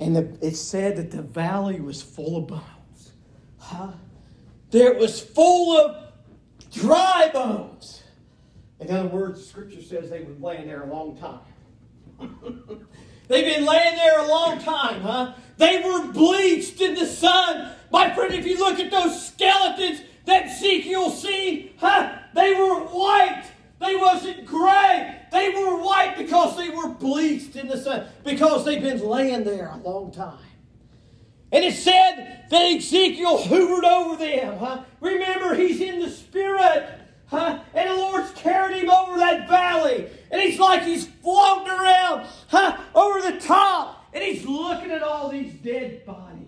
And 0.00 0.16
the, 0.16 0.38
it 0.42 0.56
said 0.56 0.96
that 0.96 1.10
the 1.10 1.22
valley 1.22 1.80
was 1.80 2.02
full 2.02 2.36
of 2.36 2.48
bones, 2.48 3.12
huh? 3.58 3.92
There 4.70 4.94
was 4.94 5.20
full 5.20 5.78
of 5.78 6.12
dry 6.72 7.30
bones. 7.32 8.02
In 8.80 8.90
other 8.90 9.08
words, 9.08 9.46
Scripture 9.46 9.80
says 9.80 10.10
they 10.10 10.22
were 10.22 10.34
laying 10.40 10.66
there 10.66 10.82
a 10.82 10.92
long 10.92 11.16
time. 11.16 11.40
They've 13.28 13.44
been 13.44 13.64
laying 13.64 13.96
there 13.96 14.20
a 14.20 14.28
long 14.28 14.60
time, 14.60 15.00
huh? 15.00 15.34
They 15.56 15.80
were 15.80 16.12
bleached 16.12 16.80
in 16.80 16.94
the 16.94 17.06
sun. 17.06 17.70
My 17.90 18.14
friend, 18.14 18.34
if 18.34 18.44
you 18.44 18.58
look 18.58 18.78
at 18.78 18.90
those 18.90 19.28
skeletons, 19.28 20.02
that 20.26 20.46
Ezekiel 20.46 21.10
seen, 21.10 21.70
huh? 21.78 22.18
They 22.34 22.54
were 22.54 22.80
white. 22.80 23.44
They 23.80 23.96
wasn't 23.96 24.46
gray. 24.46 25.20
They 25.30 25.50
were 25.50 25.82
white 25.82 26.14
because 26.16 26.56
they 26.56 26.70
were 26.70 26.88
bleached 26.88 27.56
in 27.56 27.68
the 27.68 27.76
sun, 27.76 28.06
because 28.24 28.64
they've 28.64 28.80
been 28.80 29.04
laying 29.04 29.44
there 29.44 29.68
a 29.68 29.76
long 29.76 30.12
time. 30.12 30.38
And 31.52 31.64
it 31.64 31.74
said 31.74 32.46
that 32.50 32.72
Ezekiel 32.72 33.38
hovered 33.38 33.84
over 33.84 34.16
them. 34.16 34.58
Huh? 34.58 34.82
Remember, 35.00 35.54
he's 35.54 35.80
in 35.80 36.00
the 36.00 36.10
spirit. 36.10 37.00
Huh? 37.26 37.60
And 37.74 37.90
the 37.90 37.94
Lord's 37.94 38.30
carried 38.32 38.76
him 38.76 38.90
over 38.90 39.18
that 39.18 39.48
valley. 39.48 40.08
And 40.30 40.40
he's 40.40 40.58
like 40.58 40.82
he's 40.82 41.06
floating 41.06 41.68
around 41.68 42.26
huh? 42.48 42.76
over 42.94 43.20
the 43.30 43.38
top. 43.38 44.08
And 44.12 44.22
he's 44.22 44.44
looking 44.44 44.90
at 44.90 45.02
all 45.02 45.28
these 45.28 45.52
dead 45.54 46.04
bodies. 46.04 46.43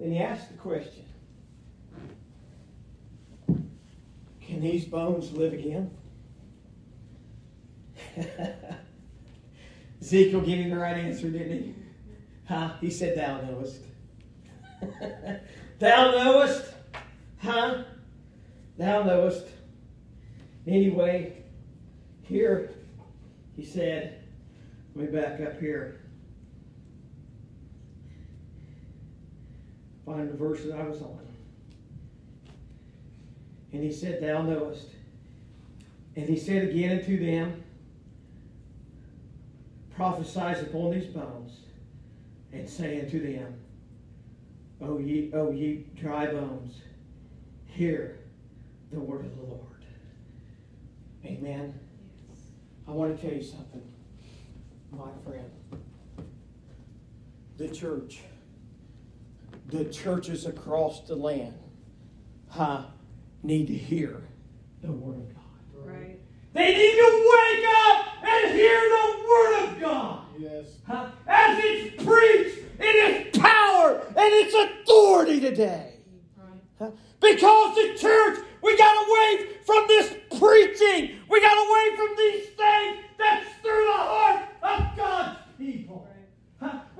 Then 0.00 0.12
he 0.12 0.18
asked 0.18 0.50
the 0.50 0.56
question 0.56 1.04
Can 3.46 4.62
these 4.62 4.86
bones 4.86 5.32
live 5.32 5.52
again? 5.52 5.90
Ezekiel 10.00 10.40
gave 10.40 10.64
him 10.64 10.70
the 10.70 10.78
right 10.78 10.96
answer, 10.96 11.30
didn't 11.30 11.62
he? 11.62 11.74
Huh? 12.48 12.72
He 12.80 12.90
said, 12.90 13.16
Thou 13.16 13.42
knowest. 13.42 13.82
Thou 15.78 16.10
knowest. 16.10 16.64
Huh? 17.38 17.84
Thou 18.78 19.02
knowest. 19.02 19.46
Anyway, 20.66 21.44
here 22.22 22.72
he 23.56 23.64
said, 23.64 24.24
let 24.94 25.12
me 25.12 25.20
back 25.20 25.40
up 25.40 25.60
here. 25.60 25.99
Find 30.10 30.28
the 30.28 30.36
verse 30.36 30.62
that 30.64 30.74
I 30.74 30.88
was 30.88 31.00
on. 31.02 31.18
And 33.72 33.82
he 33.82 33.92
said, 33.92 34.22
Thou 34.22 34.42
knowest. 34.42 34.88
And 36.16 36.28
he 36.28 36.36
said 36.36 36.68
again 36.68 36.98
unto 36.98 37.24
them, 37.24 37.62
Prophesy 39.94 40.60
upon 40.62 40.92
these 40.92 41.06
bones, 41.06 41.60
and 42.52 42.68
say 42.68 43.00
unto 43.00 43.20
them, 43.20 43.54
O 44.80 44.98
ye, 44.98 45.30
O 45.34 45.52
ye 45.52 45.86
dry 45.94 46.26
bones, 46.26 46.80
hear 47.66 48.18
the 48.90 48.98
word 48.98 49.26
of 49.26 49.36
the 49.36 49.42
Lord. 49.42 49.84
Amen. 51.24 51.78
I 52.88 52.92
want 52.92 53.14
to 53.14 53.22
tell 53.22 53.36
you 53.36 53.44
something, 53.44 53.82
my 54.90 55.10
friend. 55.22 55.50
The 57.58 57.68
church, 57.68 58.20
the 59.70 59.84
churches 59.84 60.46
across 60.46 61.06
the 61.06 61.14
land, 61.14 61.54
huh, 62.48 62.84
need 63.42 63.66
to 63.68 63.74
hear 63.74 64.22
the 64.82 64.92
word 64.92 65.18
of 65.18 65.34
God. 65.34 65.44
Right. 65.74 66.18
They 66.52 66.74
need 66.74 66.96
to 66.96 67.30
wake 67.30 67.66
up 67.86 68.06
and 68.24 68.54
hear 68.54 68.80
the 68.80 69.24
word 69.28 69.64
of 69.64 69.80
God. 69.80 70.24
Yes. 70.38 70.66
Huh? 70.86 71.10
As 71.26 71.58
it's 71.62 72.02
preached 72.02 72.58
in 72.78 73.26
its 73.28 73.38
power 73.38 74.02
and 74.08 74.16
its 74.18 74.54
authority 74.54 75.40
today. 75.40 75.94
Right. 76.36 76.60
Huh? 76.78 76.90
Because 77.20 77.74
the 77.76 77.98
church, 77.98 78.38
we 78.62 78.76
got 78.76 79.06
away 79.06 79.48
from 79.64 79.84
this 79.86 80.14
preaching. 80.38 81.18
We 81.28 81.40
got 81.40 81.56
away 81.56 81.96
from 81.96 82.16
these 82.16 82.46
things 82.46 83.04
that 83.18 83.44
stir 83.60 83.84
the 83.86 83.92
heart 83.92 84.48
of 84.62 84.96
God's 84.96 85.38
people. 85.38 85.38
Huh? 85.38 85.39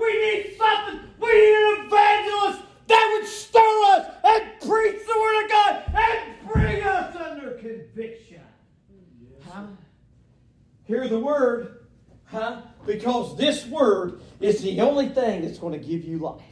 We 0.00 0.12
need 0.18 0.56
something. 0.56 1.00
We 1.20 1.28
need 1.28 1.78
an 1.78 1.86
evangelist 1.86 2.62
that 2.88 3.18
would 3.18 3.28
stir 3.28 3.60
us 3.60 4.06
and 4.24 4.44
preach 4.60 5.06
the 5.06 5.20
word 5.20 5.44
of 5.44 5.50
God 5.50 5.82
and 5.94 6.52
bring 6.52 6.82
us 6.82 7.16
under 7.16 7.50
conviction. 7.52 8.40
Huh? 9.46 9.66
Hear 10.84 11.06
the 11.06 11.18
word, 11.18 11.86
huh? 12.24 12.62
Because 12.86 13.36
this 13.36 13.66
word 13.66 14.22
is 14.40 14.62
the 14.62 14.80
only 14.80 15.08
thing 15.08 15.42
that's 15.42 15.58
going 15.58 15.78
to 15.78 15.86
give 15.86 16.04
you 16.04 16.18
life. 16.18 16.42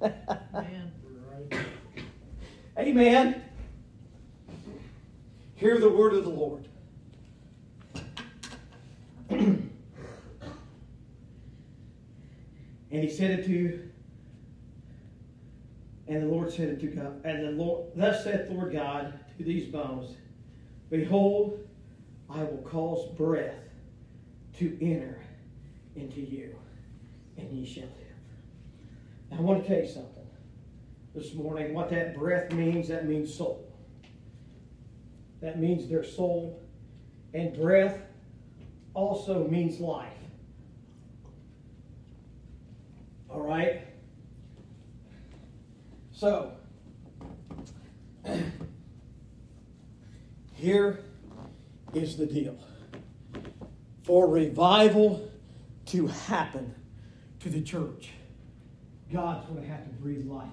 Right. 0.00 0.88
Amen. 2.78 3.42
Hear 5.54 5.78
the 5.78 5.88
word 5.88 6.14
of 6.14 6.24
the 6.24 6.30
Lord. 6.30 6.68
and 12.90 13.02
he 13.02 13.10
said 13.10 13.30
it 13.40 13.46
to, 13.46 13.88
and 16.06 16.22
the 16.22 16.26
Lord 16.26 16.50
said 16.52 16.68
it 16.68 16.80
to 16.80 16.86
God, 16.86 17.20
and 17.24 17.44
the 17.44 17.50
Lord, 17.62 17.90
thus 17.94 18.24
saith 18.24 18.48
the 18.48 18.54
Lord 18.54 18.72
God 18.72 19.18
to 19.36 19.44
these 19.44 19.70
bones, 19.70 20.16
Behold, 20.90 21.66
I 22.30 22.42
will 22.44 22.64
cause 22.64 23.14
breath 23.16 23.54
to 24.58 24.78
enter 24.80 25.20
into 25.96 26.20
you, 26.20 26.54
and 27.36 27.50
ye 27.52 27.66
shall 27.66 27.84
live. 27.84 27.92
Now, 29.30 29.38
I 29.38 29.40
want 29.40 29.62
to 29.62 29.68
tell 29.68 29.84
you 29.84 29.88
something 29.88 30.26
this 31.14 31.34
morning. 31.34 31.74
What 31.74 31.90
that 31.90 32.16
breath 32.16 32.52
means, 32.52 32.88
that 32.88 33.06
means 33.06 33.34
soul. 33.34 33.66
That 35.40 35.58
means 35.58 35.88
their 35.88 36.04
soul. 36.04 36.60
And 37.34 37.54
breath 37.54 38.00
also 38.94 39.46
means 39.46 39.78
life. 39.80 40.17
All 43.28 43.40
right? 43.40 43.82
So, 46.12 46.52
here 50.54 51.00
is 51.94 52.16
the 52.16 52.26
deal. 52.26 52.58
For 54.02 54.28
revival 54.28 55.30
to 55.86 56.06
happen 56.06 56.74
to 57.40 57.48
the 57.48 57.60
church, 57.60 58.10
God's 59.12 59.46
going 59.46 59.62
to 59.62 59.68
have 59.68 59.84
to 59.84 59.90
breathe 59.94 60.26
life 60.26 60.48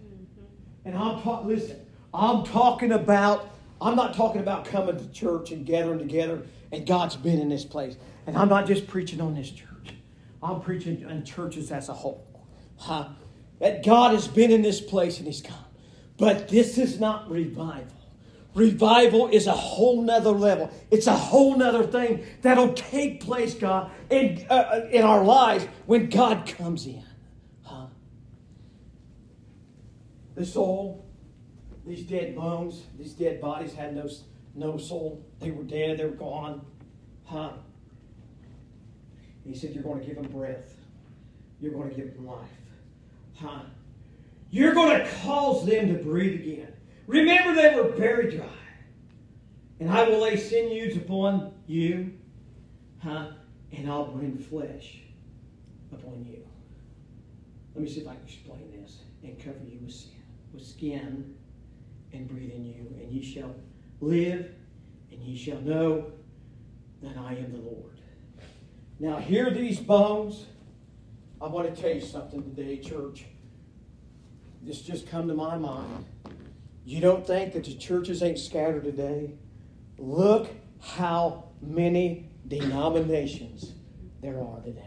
into 0.00 0.12
it. 0.12 0.40
Mm-hmm. 0.42 0.88
And 0.88 0.96
I'm 0.96 1.22
talking, 1.22 1.48
listen, 1.48 1.86
I'm 2.12 2.44
talking 2.44 2.92
about, 2.92 3.50
I'm 3.80 3.96
not 3.96 4.14
talking 4.14 4.40
about 4.40 4.64
coming 4.64 4.96
to 4.96 5.08
church 5.10 5.50
and 5.50 5.64
gathering 5.64 5.98
together, 5.98 6.42
and 6.72 6.86
God's 6.86 7.16
been 7.16 7.40
in 7.40 7.48
this 7.48 7.64
place. 7.64 7.96
And 8.26 8.36
I'm 8.36 8.48
not 8.48 8.66
just 8.66 8.86
preaching 8.86 9.20
on 9.20 9.34
this 9.34 9.50
church, 9.50 9.68
I'm 10.42 10.60
preaching 10.60 11.00
in 11.08 11.24
churches 11.24 11.70
as 11.70 11.88
a 11.88 11.94
whole. 11.94 12.26
Huh? 12.76 13.08
That 13.60 13.84
God 13.84 14.14
has 14.14 14.28
been 14.28 14.50
in 14.52 14.62
this 14.62 14.80
place 14.80 15.18
and 15.18 15.26
He's 15.26 15.42
come. 15.42 15.64
But 16.16 16.48
this 16.48 16.78
is 16.78 17.00
not 17.00 17.30
revival. 17.30 17.98
Revival 18.54 19.28
is 19.28 19.46
a 19.46 19.52
whole 19.52 20.02
nother 20.02 20.30
level. 20.30 20.70
It's 20.90 21.06
a 21.06 21.14
whole 21.14 21.56
nother 21.56 21.84
thing 21.84 22.24
that'll 22.42 22.74
take 22.74 23.20
place, 23.20 23.54
God, 23.54 23.90
in, 24.10 24.46
uh, 24.50 24.82
in 24.90 25.02
our 25.02 25.22
lives 25.22 25.66
when 25.86 26.08
God 26.08 26.46
comes 26.46 26.86
in. 26.86 27.04
Huh? 27.62 27.86
The 30.34 30.44
soul, 30.44 31.06
these 31.86 32.02
dead 32.02 32.34
bones, 32.34 32.82
these 32.98 33.12
dead 33.12 33.40
bodies 33.40 33.74
had 33.74 33.94
no, 33.94 34.08
no 34.54 34.76
soul. 34.76 35.24
They 35.40 35.50
were 35.50 35.62
dead, 35.62 35.98
they 35.98 36.04
were 36.04 36.10
gone. 36.10 36.64
Huh? 37.24 37.52
He 39.48 39.54
said, 39.54 39.74
You're 39.74 39.82
going 39.82 40.00
to 40.00 40.06
give 40.06 40.16
them 40.16 40.30
breath. 40.30 40.76
You're 41.58 41.72
going 41.72 41.88
to 41.88 41.96
give 41.96 42.14
them 42.14 42.26
life. 42.26 42.46
Huh? 43.36 43.60
You're 44.50 44.74
going 44.74 44.98
to 44.98 45.10
cause 45.22 45.64
them 45.64 45.88
to 45.88 45.94
breathe 46.02 46.40
again. 46.40 46.72
Remember, 47.06 47.54
they 47.54 47.74
were 47.74 47.88
very 47.88 48.36
dry. 48.36 48.46
And 49.80 49.90
I 49.90 50.08
will 50.08 50.20
lay 50.20 50.36
sinews 50.36 50.96
upon 50.96 51.52
you, 51.66 52.12
huh? 52.98 53.28
And 53.72 53.90
I'll 53.90 54.06
bring 54.06 54.36
flesh 54.36 54.98
upon 55.92 56.26
you. 56.28 56.44
Let 57.74 57.84
me 57.84 57.90
see 57.90 58.00
if 58.00 58.08
I 58.08 58.14
can 58.14 58.24
explain 58.24 58.82
this 58.82 58.98
and 59.22 59.38
cover 59.38 59.64
you 59.64 59.78
with 59.82 59.94
sin, 59.94 60.10
with 60.52 60.66
skin, 60.66 61.34
and 62.12 62.28
breathe 62.28 62.50
in 62.50 62.64
you, 62.64 62.94
and 63.00 63.10
ye 63.10 63.22
shall 63.22 63.54
live, 64.00 64.50
and 65.10 65.22
ye 65.22 65.36
shall 65.36 65.60
know 65.60 66.12
that 67.02 67.16
I 67.16 67.34
am 67.34 67.52
the 67.52 67.58
Lord. 67.58 67.97
Now, 69.00 69.18
hear 69.18 69.50
these 69.50 69.78
bones. 69.78 70.46
I 71.40 71.46
want 71.46 71.72
to 71.72 71.80
tell 71.80 71.94
you 71.94 72.00
something 72.00 72.42
today, 72.42 72.78
church. 72.78 73.26
This 74.60 74.82
just 74.82 75.08
come 75.08 75.28
to 75.28 75.34
my 75.34 75.56
mind. 75.56 76.04
You 76.84 77.00
don't 77.00 77.24
think 77.24 77.52
that 77.52 77.64
the 77.64 77.74
churches 77.74 78.22
ain't 78.22 78.40
scattered 78.40 78.82
today? 78.82 79.34
Look 79.98 80.48
how 80.80 81.50
many 81.60 82.30
denominations 82.48 83.72
there 84.20 84.40
are 84.40 84.60
today. 84.62 84.82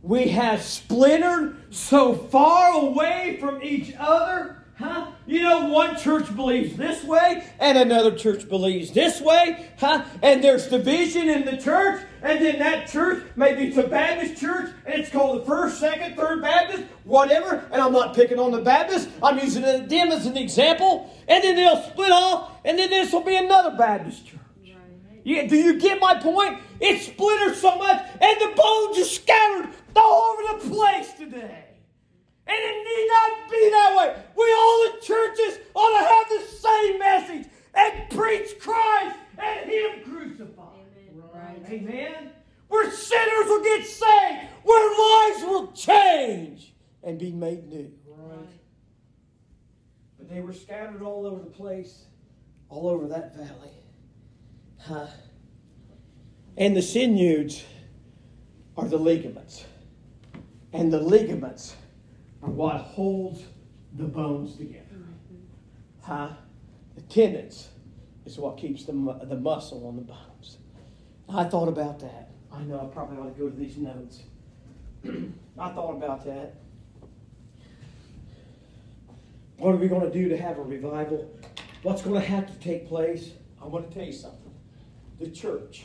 We 0.00 0.28
have 0.28 0.62
splintered 0.62 1.74
so 1.74 2.14
far 2.14 2.72
away 2.72 3.36
from 3.38 3.62
each 3.62 3.94
other. 3.98 4.64
Huh? 4.78 5.12
You 5.26 5.42
know, 5.42 5.68
one 5.68 5.96
church 5.96 6.34
believes 6.34 6.76
this 6.76 7.04
way, 7.04 7.44
and 7.60 7.76
another 7.76 8.16
church 8.16 8.48
believes 8.48 8.90
this 8.92 9.20
way, 9.20 9.68
huh? 9.78 10.04
And 10.22 10.42
there's 10.42 10.66
division 10.66 11.28
in 11.28 11.44
the 11.44 11.56
church, 11.56 12.04
and 12.22 12.40
then 12.40 12.58
that 12.60 12.88
church, 12.88 13.24
maybe 13.34 13.66
it's 13.66 13.76
a 13.76 13.82
Baptist 13.82 14.40
church, 14.40 14.70
and 14.86 14.94
it's 14.94 15.10
called 15.10 15.40
the 15.40 15.46
First, 15.46 15.80
Second, 15.80 16.16
Third 16.16 16.40
Baptist, 16.40 16.84
whatever. 17.04 17.68
And 17.72 17.82
I'm 17.82 17.92
not 17.92 18.14
picking 18.14 18.38
on 18.38 18.52
the 18.52 18.60
Baptists, 18.60 19.08
I'm 19.22 19.38
using 19.38 19.62
them 19.62 20.12
as 20.12 20.26
an 20.26 20.36
example. 20.36 21.10
And 21.26 21.42
then 21.42 21.56
they'll 21.56 21.82
split 21.82 22.12
off, 22.12 22.52
and 22.64 22.78
then 22.78 22.90
this 22.90 23.12
will 23.12 23.24
be 23.24 23.36
another 23.36 23.76
Baptist 23.76 24.26
church. 24.26 24.38
You, 25.24 25.48
do 25.48 25.56
you 25.56 25.78
get 25.78 26.00
my 26.00 26.18
point? 26.20 26.58
It 26.80 27.00
splintered 27.00 27.56
so 27.56 27.76
much, 27.76 28.04
and 28.20 28.40
the 28.40 28.52
bones 28.56 28.98
are 28.98 29.04
scattered 29.04 29.70
all 29.94 30.32
over 30.32 30.58
the 30.58 30.70
place 30.70 31.12
today. 31.12 31.64
And 32.44 32.56
it 32.58 32.84
need 32.84 33.08
not 33.08 33.50
be 33.50 33.70
that 33.70 33.94
way. 33.96 34.22
We 34.36 34.52
all 34.52 34.92
the 34.92 35.06
churches 35.06 35.58
ought 35.74 36.00
to 36.00 36.06
have 36.08 36.28
the 36.28 36.56
same 36.56 36.98
message 36.98 37.46
and 37.74 38.10
preach 38.10 38.58
Christ 38.58 39.16
and 39.38 39.70
Him 39.70 39.90
crucified. 40.04 40.61
Amen. 41.68 42.30
Where 42.68 42.90
sinners 42.90 43.46
will 43.46 43.62
get 43.62 43.84
saved, 43.84 44.48
where 44.64 45.30
lives 45.30 45.44
will 45.44 45.72
change 45.72 46.72
and 47.02 47.18
be 47.18 47.32
made 47.32 47.68
new. 47.68 47.92
Right. 48.06 48.46
But 50.18 50.30
they 50.30 50.40
were 50.40 50.52
scattered 50.52 51.02
all 51.02 51.26
over 51.26 51.42
the 51.42 51.50
place, 51.50 52.04
all 52.68 52.88
over 52.88 53.06
that 53.08 53.36
valley. 53.36 53.72
Huh? 54.78 55.06
And 56.56 56.76
the 56.76 56.82
sinews 56.82 57.64
are 58.76 58.88
the 58.88 58.96
ligaments. 58.96 59.64
And 60.72 60.92
the 60.92 61.00
ligaments 61.00 61.76
are 62.42 62.50
what 62.50 62.76
holds 62.76 63.44
the 63.94 64.04
bones 64.04 64.56
together. 64.56 64.86
Mm-hmm. 64.94 65.36
Huh? 66.00 66.30
The 66.94 67.02
tendons 67.02 67.68
is 68.24 68.38
what 68.38 68.56
keeps 68.56 68.84
the, 68.84 68.92
the 69.24 69.36
muscle 69.36 69.86
on 69.86 69.96
the 69.96 70.02
bones. 70.02 70.31
I 71.34 71.44
thought 71.44 71.68
about 71.68 71.98
that. 72.00 72.30
I 72.52 72.62
know 72.62 72.80
I 72.80 72.84
probably 72.92 73.16
ought 73.16 73.34
to 73.34 73.40
go 73.40 73.48
to 73.48 73.56
these 73.56 73.78
notes. 73.78 74.22
I 75.58 75.70
thought 75.70 75.92
about 75.92 76.24
that. 76.26 76.56
What 79.56 79.74
are 79.74 79.78
we 79.78 79.88
going 79.88 80.02
to 80.02 80.10
do 80.10 80.28
to 80.28 80.36
have 80.36 80.58
a 80.58 80.62
revival? 80.62 81.30
What's 81.82 82.02
going 82.02 82.20
to 82.20 82.26
have 82.26 82.46
to 82.46 82.58
take 82.58 82.86
place? 82.86 83.30
I 83.62 83.66
want 83.66 83.88
to 83.88 83.94
tell 83.94 84.04
you 84.04 84.12
something. 84.12 84.52
The 85.20 85.30
church, 85.30 85.84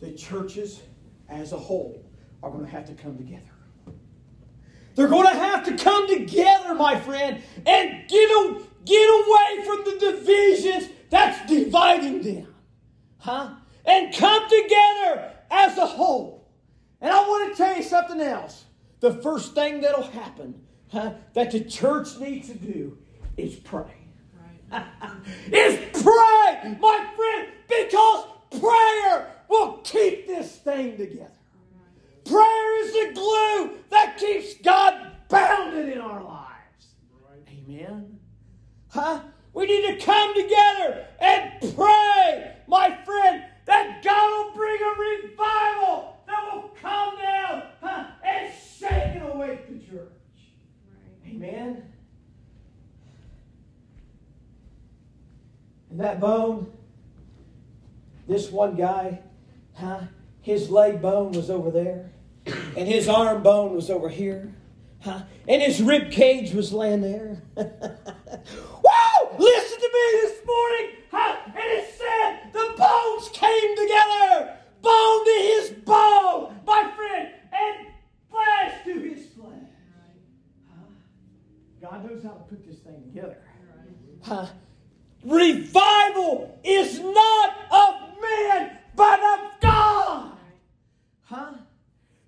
the 0.00 0.12
churches 0.12 0.80
as 1.28 1.52
a 1.52 1.58
whole, 1.58 2.02
are 2.42 2.50
going 2.50 2.64
to 2.64 2.70
have 2.70 2.86
to 2.86 2.94
come 2.94 3.18
together. 3.18 3.42
They're 4.94 5.08
going 5.08 5.26
to 5.28 5.34
have 5.34 5.64
to 5.66 5.76
come 5.76 6.08
together, 6.08 6.74
my 6.74 6.98
friend, 6.98 7.42
and 7.66 8.08
get, 8.08 8.30
a, 8.30 8.62
get 8.84 9.08
away 9.08 9.64
from 9.66 9.84
the 9.84 9.96
divisions 9.98 10.88
that's 11.10 11.46
dividing 11.48 12.22
them. 12.22 12.54
Huh? 13.18 13.50
And 13.84 14.14
come 14.14 14.48
together 14.48 15.32
as 15.50 15.76
a 15.78 15.86
whole. 15.86 16.48
And 17.00 17.12
I 17.12 17.20
want 17.20 17.50
to 17.50 17.56
tell 17.56 17.76
you 17.76 17.82
something 17.82 18.20
else. 18.20 18.64
The 19.00 19.14
first 19.14 19.54
thing 19.54 19.80
that'll 19.80 20.04
happen 20.04 20.62
huh, 20.92 21.14
that 21.34 21.50
the 21.50 21.60
church 21.60 22.18
needs 22.18 22.48
to 22.48 22.54
do 22.54 22.98
is 23.36 23.56
pray. 23.56 23.94
Right. 24.70 24.82
is 25.52 26.02
pray, 26.02 26.76
my 26.80 27.06
friend, 27.16 27.48
because 27.68 28.26
prayer 28.60 29.30
will 29.48 29.78
keep 29.78 30.26
this 30.26 30.56
thing 30.56 30.96
together. 30.96 31.30
Prayer 32.24 32.84
is 32.84 32.92
the 32.92 33.12
glue 33.14 33.78
that 33.90 34.16
keeps 34.16 34.54
God 34.62 35.12
bounded 35.28 35.88
in 35.88 36.00
our 36.00 36.22
lives. 36.22 36.94
Amen. 37.48 38.18
Huh? 38.88 39.20
We 39.54 39.66
need 39.66 39.98
to 39.98 40.04
come 40.04 40.34
together 40.34 41.06
and 41.20 41.74
pray, 41.74 42.54
my 42.66 42.96
friend, 43.04 43.44
that 43.66 44.02
God 44.02 44.30
will 44.30 44.54
bring 44.54 44.80
a 44.80 45.28
revival 45.28 46.16
that 46.26 46.52
will 46.52 46.70
come 46.80 47.18
down 47.18 47.62
huh, 47.80 48.04
and 48.24 48.52
shake 48.78 49.16
and 49.16 49.22
awake 49.24 49.68
the 49.68 49.86
church. 49.86 50.08
Amen. 51.26 51.82
And 55.90 56.00
that 56.00 56.20
bone, 56.20 56.72
this 58.26 58.50
one 58.72 58.80
guy, 58.80 59.20
huh? 59.74 60.00
His 60.40 60.70
leg 60.70 61.02
bone 61.02 61.32
was 61.32 61.50
over 61.50 61.70
there, 61.70 62.10
and 62.46 62.88
his 62.88 63.08
arm 63.08 63.42
bone 63.42 63.74
was 63.74 63.90
over 63.90 64.08
here, 64.08 64.54
huh? 65.00 65.22
And 65.46 65.62
his 65.62 65.82
rib 65.82 66.10
cage 66.10 66.52
was 66.52 66.72
laying 66.72 67.02
there. 67.02 67.42
Whoa! 67.54 69.36
Listen 69.38 69.78
to 69.78 69.90
me 69.92 70.20
this 70.22 70.46
morning, 70.46 70.90
huh? 71.10 71.36
And 71.46 71.56
it 71.56 71.94
said 71.96 72.52
the 72.52 72.74
bones 72.76 73.28
came 73.32 73.76
together, 73.76 74.56
bone 74.80 75.24
to 75.24 75.38
his 75.42 75.70
bone, 75.84 76.56
my 76.66 76.90
friend, 76.96 77.28
and 77.52 77.86
flesh 78.30 78.84
to 78.84 79.00
his 79.00 79.26
flesh. 79.28 79.70
Huh? 80.70 80.84
God 81.80 82.10
knows 82.10 82.22
how 82.22 82.30
to 82.30 82.44
put 82.48 82.66
this 82.66 82.78
thing 82.78 83.02
together. 83.12 83.36
Huh? 84.22 84.46
Revival 85.24 86.58
is 86.64 86.98
not 86.98 87.54
of 87.70 88.02
man, 88.20 88.78
but 88.94 89.20
of 89.20 89.60
God. 89.60 90.32
Huh? 91.22 91.54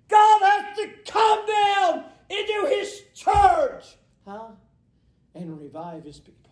God 0.07 0.41
has 0.41 0.77
to 0.77 0.89
come 1.11 1.45
down 1.45 2.03
into 2.29 2.67
his 2.69 3.01
church. 3.13 3.97
Huh? 4.25 4.49
And 5.33 5.59
revive 5.59 6.03
his 6.03 6.19
people. 6.19 6.51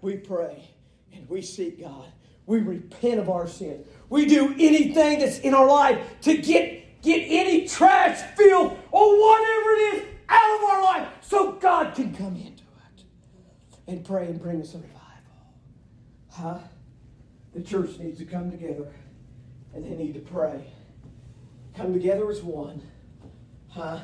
We 0.00 0.16
pray 0.16 0.68
and 1.12 1.28
we 1.28 1.40
seek 1.40 1.80
God. 1.80 2.06
We 2.46 2.60
repent 2.60 3.20
of 3.20 3.30
our 3.30 3.46
sins. 3.46 3.86
We 4.08 4.26
do 4.26 4.54
anything 4.58 5.20
that's 5.20 5.38
in 5.38 5.54
our 5.54 5.66
life 5.66 6.20
to 6.22 6.36
get, 6.36 7.02
get 7.02 7.20
any 7.28 7.66
trash, 7.66 8.20
filth, 8.36 8.76
or 8.90 9.20
whatever 9.20 9.70
it 9.70 9.94
is 9.94 10.04
out 10.28 10.58
of 10.58 10.64
our 10.64 10.82
life 10.82 11.08
so 11.22 11.52
God 11.52 11.94
can 11.94 12.14
come 12.14 12.36
into 12.36 12.62
it 12.62 13.04
and 13.86 14.04
pray 14.04 14.26
and 14.26 14.40
bring 14.40 14.60
us 14.60 14.74
a 14.74 14.78
revival. 14.78 15.00
Huh? 16.30 16.58
The 17.54 17.62
church 17.62 17.98
needs 17.98 18.18
to 18.18 18.24
come 18.24 18.50
together 18.50 18.92
and 19.74 19.84
they 19.84 19.96
need 19.96 20.14
to 20.14 20.20
pray. 20.20 20.66
Come 21.76 21.92
together 21.92 22.30
as 22.30 22.42
one. 22.42 22.82
Huh? 23.68 24.00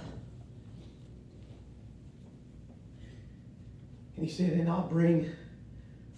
And 4.17 4.29
he 4.29 4.31
said, 4.35 4.53
And 4.53 4.69
I'll 4.69 4.89
bring 4.89 5.31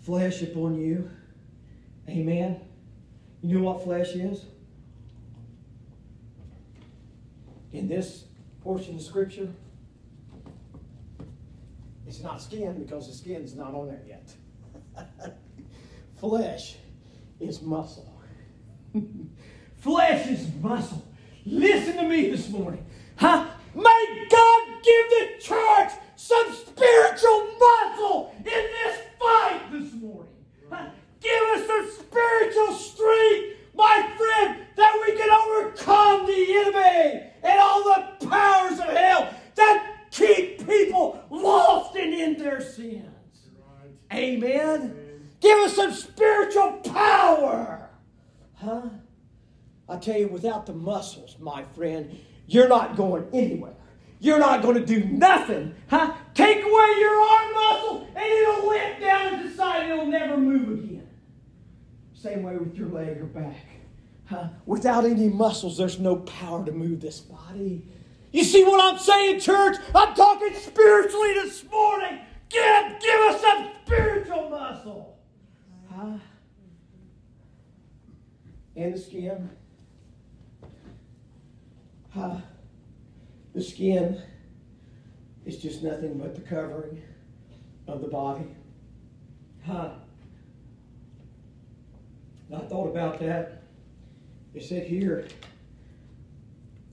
flesh 0.00 0.42
upon 0.42 0.76
you. 0.76 1.10
Amen. 2.08 2.60
You 3.42 3.58
know 3.58 3.64
what 3.64 3.84
flesh 3.84 4.14
is? 4.14 4.46
In 7.72 7.88
this 7.88 8.24
portion 8.60 8.96
of 8.96 9.02
Scripture, 9.02 9.48
it's 12.06 12.20
not 12.20 12.42
skin 12.42 12.78
because 12.78 13.08
the 13.08 13.14
skin's 13.14 13.54
not 13.54 13.74
on 13.74 13.88
there 13.88 14.02
yet. 14.06 14.34
flesh 16.20 16.76
is 17.40 17.62
muscle. 17.62 18.20
flesh 19.78 20.26
is 20.26 20.46
muscle. 20.60 21.06
Listen 21.46 21.96
to 21.96 22.02
me 22.02 22.30
this 22.30 22.50
morning. 22.50 22.84
Huh? 23.16 23.46
May 23.74 24.26
God 24.30 24.82
give 24.82 25.10
the 25.10 25.28
church 25.40 25.92
some 26.16 26.52
spiritual 26.52 27.48
muscle 27.58 28.34
in 28.38 28.44
this 28.44 29.00
fight 29.18 29.62
this 29.72 29.92
morning. 29.94 30.34
Huh? 30.70 30.90
Give 31.20 31.42
us 31.54 31.66
some 31.66 32.01
spiritual 32.12 32.74
strength, 32.74 33.56
my 33.74 34.08
friend, 34.16 34.60
that 34.76 34.98
we 35.06 35.16
can 35.16 35.30
overcome 35.30 36.26
the 36.26 36.54
enemy 36.56 37.30
and 37.42 37.60
all 37.60 37.82
the 37.84 38.26
powers 38.26 38.78
of 38.78 38.86
hell 38.86 39.34
that 39.54 40.08
keep 40.10 40.66
people 40.66 41.22
lost 41.30 41.96
and 41.96 42.12
in 42.12 42.36
their 42.36 42.60
sins. 42.60 43.08
Amen. 44.12 45.30
Give 45.40 45.58
us 45.60 45.74
some 45.74 45.92
spiritual 45.92 46.72
power. 46.84 47.88
Huh? 48.54 48.82
I 49.88 49.96
tell 49.96 50.18
you, 50.18 50.28
without 50.28 50.66
the 50.66 50.74
muscles, 50.74 51.36
my 51.40 51.64
friend, 51.74 52.18
you're 52.46 52.68
not 52.68 52.94
going 52.96 53.26
anywhere. 53.32 53.74
You're 54.20 54.38
not 54.38 54.62
going 54.62 54.76
to 54.76 54.86
do 54.86 55.04
nothing. 55.04 55.74
Huh? 55.88 56.14
Take 56.34 56.58
away 56.58 56.94
your 56.98 57.20
arm 57.20 57.54
muscle 57.54 58.08
and 58.14 58.24
it'll 58.24 58.68
limp 58.68 59.00
down 59.00 59.34
and 59.34 59.48
decide 59.48 59.90
it'll 59.90 60.06
never 60.06 60.36
move 60.36 60.84
again. 60.84 60.91
Same 62.22 62.44
way 62.44 62.56
with 62.56 62.76
your 62.76 62.88
leg 62.88 63.20
or 63.20 63.24
back. 63.24 63.66
Huh? 64.26 64.48
Without 64.64 65.04
any 65.04 65.28
muscles, 65.28 65.76
there's 65.76 65.98
no 65.98 66.16
power 66.16 66.64
to 66.64 66.70
move 66.70 67.00
this 67.00 67.18
body. 67.18 67.84
You 68.30 68.44
see 68.44 68.62
what 68.62 68.80
I'm 68.80 68.96
saying, 68.96 69.40
church? 69.40 69.76
I'm 69.92 70.14
talking 70.14 70.54
spiritually 70.54 71.34
this 71.34 71.64
morning. 71.68 72.20
Give, 72.48 73.00
give 73.00 73.20
us 73.22 73.40
some 73.40 73.70
spiritual 73.84 74.50
muscle. 74.50 75.18
Huh? 75.92 76.18
And 78.76 78.94
the 78.94 78.98
skin. 78.98 79.50
Huh? 82.10 82.36
The 83.52 83.62
skin 83.62 84.22
is 85.44 85.56
just 85.56 85.82
nothing 85.82 86.18
but 86.18 86.36
the 86.36 86.42
covering 86.42 87.02
of 87.88 88.00
the 88.00 88.06
body. 88.06 88.46
Huh? 89.66 89.94
I 92.54 92.58
thought 92.60 92.88
about 92.88 93.18
that. 93.20 93.62
It 94.54 94.62
said 94.62 94.86
here, 94.86 95.26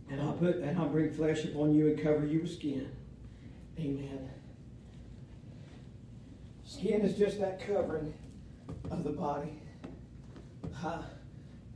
and 0.09 0.21
I'll 0.21 0.33
put 0.33 0.57
and 0.57 0.77
I'll 0.79 0.87
bring 0.87 1.11
flesh 1.11 1.43
upon 1.43 1.73
you 1.73 1.87
and 1.87 2.01
cover 2.01 2.25
you 2.25 2.41
with 2.41 2.53
skin. 2.53 2.89
Amen. 3.77 4.29
Skin 6.63 7.01
is 7.01 7.17
just 7.17 7.39
that 7.41 7.65
covering 7.65 8.13
of 8.89 9.03
the 9.03 9.09
body. 9.09 9.61
Huh? 10.73 11.01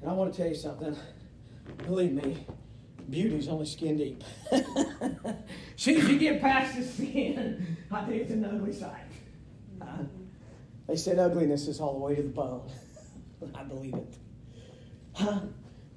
And 0.01 0.09
I 0.09 0.13
want 0.13 0.33
to 0.33 0.37
tell 0.37 0.47
you 0.47 0.55
something. 0.55 0.95
Believe 1.85 2.13
me, 2.13 2.45
beauty's 3.09 3.47
only 3.47 3.65
skin 3.65 3.97
deep. 3.97 4.23
as 4.51 4.65
soon 5.75 5.97
as 5.97 6.09
you 6.09 6.19
get 6.19 6.41
past 6.41 6.75
the 6.75 6.83
skin, 6.83 7.77
I 7.91 8.05
think 8.05 8.21
it's 8.21 8.31
an 8.31 8.45
ugly 8.45 8.73
sight. 8.73 9.01
Uh, 9.81 10.03
they 10.87 10.95
said 10.95 11.19
ugliness 11.19 11.67
is 11.67 11.79
all 11.79 11.93
the 11.93 11.99
way 11.99 12.15
to 12.15 12.21
the 12.21 12.29
bone. 12.29 12.69
I 13.55 13.63
believe 13.63 13.95
it. 13.95 14.17
Huh? 15.13 15.41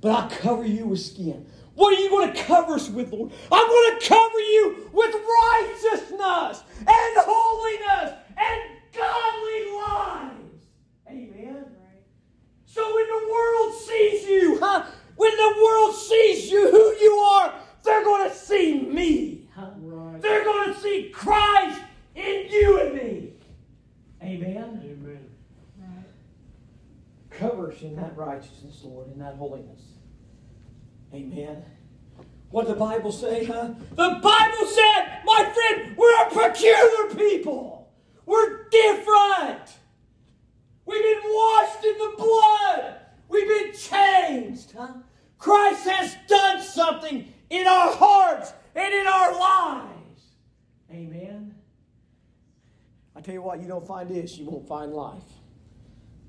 But 0.00 0.10
I'll 0.10 0.30
cover 0.30 0.66
you 0.66 0.86
with 0.86 1.00
skin. 1.00 1.46
What 1.74 1.94
are 1.94 2.00
you 2.00 2.08
going 2.10 2.32
to 2.32 2.42
cover 2.42 2.74
us 2.74 2.88
with, 2.88 3.12
Lord? 3.12 3.32
I'm 3.52 3.66
going 3.66 3.98
to 3.98 4.08
cover 4.08 4.38
you 4.38 4.90
with 4.92 5.14
righteousness 5.14 6.62
and 6.78 7.16
holiness 7.18 8.14
and 8.36 8.60
godly 8.94 9.72
lives. 9.72 10.64
Amen. 11.08 11.56
Right. 11.56 12.02
So 12.64 12.94
when 12.94 13.06
the 13.06 13.28
world 13.30 13.74
sees 13.74 14.26
you, 14.26 14.58
huh? 14.60 14.86
When 15.16 15.36
the 15.36 15.54
world 15.62 15.94
sees 15.94 16.50
you, 16.50 16.70
who 16.70 17.04
you 17.04 17.12
are, 17.14 17.54
they're 17.84 18.04
going 18.04 18.28
to 18.28 18.34
see 18.34 18.80
me. 18.80 19.48
Huh? 19.54 19.70
Right. 19.78 20.20
They're 20.22 20.44
going 20.44 20.74
to 20.74 20.80
see 20.80 21.10
Christ 21.12 21.80
in 22.14 22.46
you 22.50 22.80
and 22.80 22.94
me. 22.94 23.32
Amen. 24.22 24.80
Amen. 24.82 24.95
Cover 27.38 27.70
us 27.70 27.82
in 27.82 27.96
that 27.96 28.16
righteousness, 28.16 28.80
Lord, 28.82 29.12
in 29.12 29.18
that 29.18 29.34
holiness. 29.34 29.80
Amen. 31.12 31.62
What 32.50 32.66
did 32.66 32.76
the 32.76 32.78
Bible 32.78 33.12
say, 33.12 33.44
huh? 33.44 33.70
The 33.90 34.20
Bible 34.22 34.66
said, 34.66 35.20
my 35.24 35.52
friend, 35.52 35.96
we're 35.96 36.22
a 36.26 36.30
peculiar 36.30 37.14
people. 37.14 37.92
We're 38.24 38.68
different. 38.68 39.70
We've 40.86 41.02
been 41.02 41.22
washed 41.24 41.84
in 41.84 41.98
the 41.98 42.14
blood. 42.16 42.96
We've 43.28 43.48
been 43.48 43.72
changed, 43.74 44.72
huh? 44.76 44.94
Christ 45.38 45.86
has 45.86 46.16
done 46.28 46.62
something 46.62 47.32
in 47.50 47.66
our 47.66 47.92
hearts 47.92 48.52
and 48.74 48.94
in 48.94 49.06
our 49.06 49.38
lives. 49.38 50.22
Amen. 50.90 51.54
I 53.14 53.20
tell 53.20 53.34
you 53.34 53.42
what, 53.42 53.60
you 53.60 53.68
don't 53.68 53.86
find 53.86 54.08
this, 54.08 54.38
you 54.38 54.46
won't 54.46 54.66
find 54.66 54.92
life. 54.92 55.22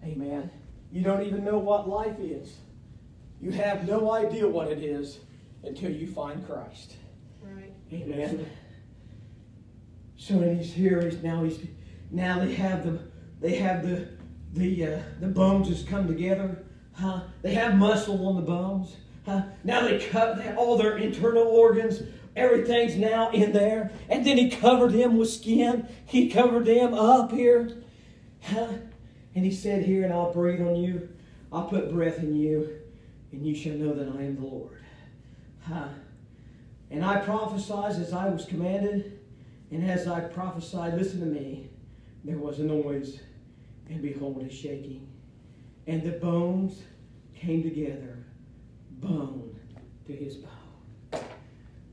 Amen. 0.04 0.50
You 0.92 1.04
don't 1.04 1.24
even 1.24 1.44
know 1.44 1.58
what 1.58 1.90
life 1.90 2.20
is. 2.20 2.56
You 3.42 3.52
have 3.52 3.88
no 3.88 4.12
idea 4.12 4.48
what 4.48 4.70
it 4.70 4.80
is 4.80 5.20
until 5.64 5.92
you 5.92 6.08
find 6.08 6.46
Christ. 6.48 6.96
Right. 7.42 7.74
Amen. 7.94 8.48
So 10.18 10.36
when 10.36 10.58
he's 10.58 10.74
here, 10.74 11.02
he's 11.02 11.22
now 11.22 11.44
he's 11.44 11.60
now 12.10 12.40
they 12.40 12.54
have 12.56 12.84
the 12.84 13.00
they 13.40 13.56
have 13.56 13.88
the 13.88 14.08
the 14.54 14.86
uh, 14.86 15.00
the 15.20 15.28
bones 15.28 15.68
just 15.68 15.88
come 15.88 16.08
together. 16.08 16.64
Huh? 16.94 17.22
They 17.44 17.54
have 17.54 17.76
muscle 17.76 18.28
on 18.28 18.36
the 18.36 18.42
bones. 18.42 18.96
Huh? 19.26 19.44
Now 19.64 19.82
they 19.82 20.00
cut 20.00 20.38
they, 20.38 20.54
all 20.56 20.78
their 20.78 20.98
internal 20.98 21.44
organs. 21.44 22.02
Everything's 22.36 22.96
now 22.96 23.30
in 23.32 23.52
there. 23.52 23.92
And 24.10 24.26
then 24.26 24.38
he 24.38 24.50
covered 24.50 24.92
him 24.92 25.18
with 25.18 25.30
skin. 25.30 25.88
He 26.06 26.30
covered 26.30 26.66
them 26.66 26.94
up 26.94 27.32
here. 27.32 27.84
Huh? 28.42 28.68
And 29.38 29.46
he 29.46 29.52
said 29.52 29.84
here, 29.84 30.04
and 30.04 30.12
I'll 30.12 30.34
breathe 30.34 30.62
on 30.62 30.78
you. 30.78 31.10
I'll 31.54 31.66
put 31.66 31.92
breath 31.92 32.18
in 32.18 32.36
you, 32.36 32.80
and 33.32 33.46
you 33.46 33.54
shall 33.54 33.76
know 33.76 33.94
that 33.94 34.08
I 34.18 34.24
am 34.24 34.38
the 34.38 34.48
Lord. 34.48 34.82
Huh? 35.62 35.90
And 36.90 37.06
I 37.06 37.20
prophesied 37.20 38.02
as 38.02 38.14
I 38.14 38.30
was 38.30 38.46
commanded, 38.46 39.20
and 39.70 39.88
as 39.88 40.08
I 40.08 40.22
prophesied, 40.22 40.96
listen 40.96 41.20
to 41.20 41.28
me, 41.28 41.70
there 42.24 42.40
was 42.40 42.58
a 42.58 42.64
noise, 42.64 43.20
and 43.88 44.02
behold, 44.02 44.42
a 44.42 44.52
shaking. 44.52 45.08
And 45.86 46.02
the 46.02 46.14
bones 46.14 46.82
came 47.36 47.62
together, 47.62 48.18
bone 48.94 49.56
to 50.08 50.14
his 50.14 50.38
bone. 50.38 51.22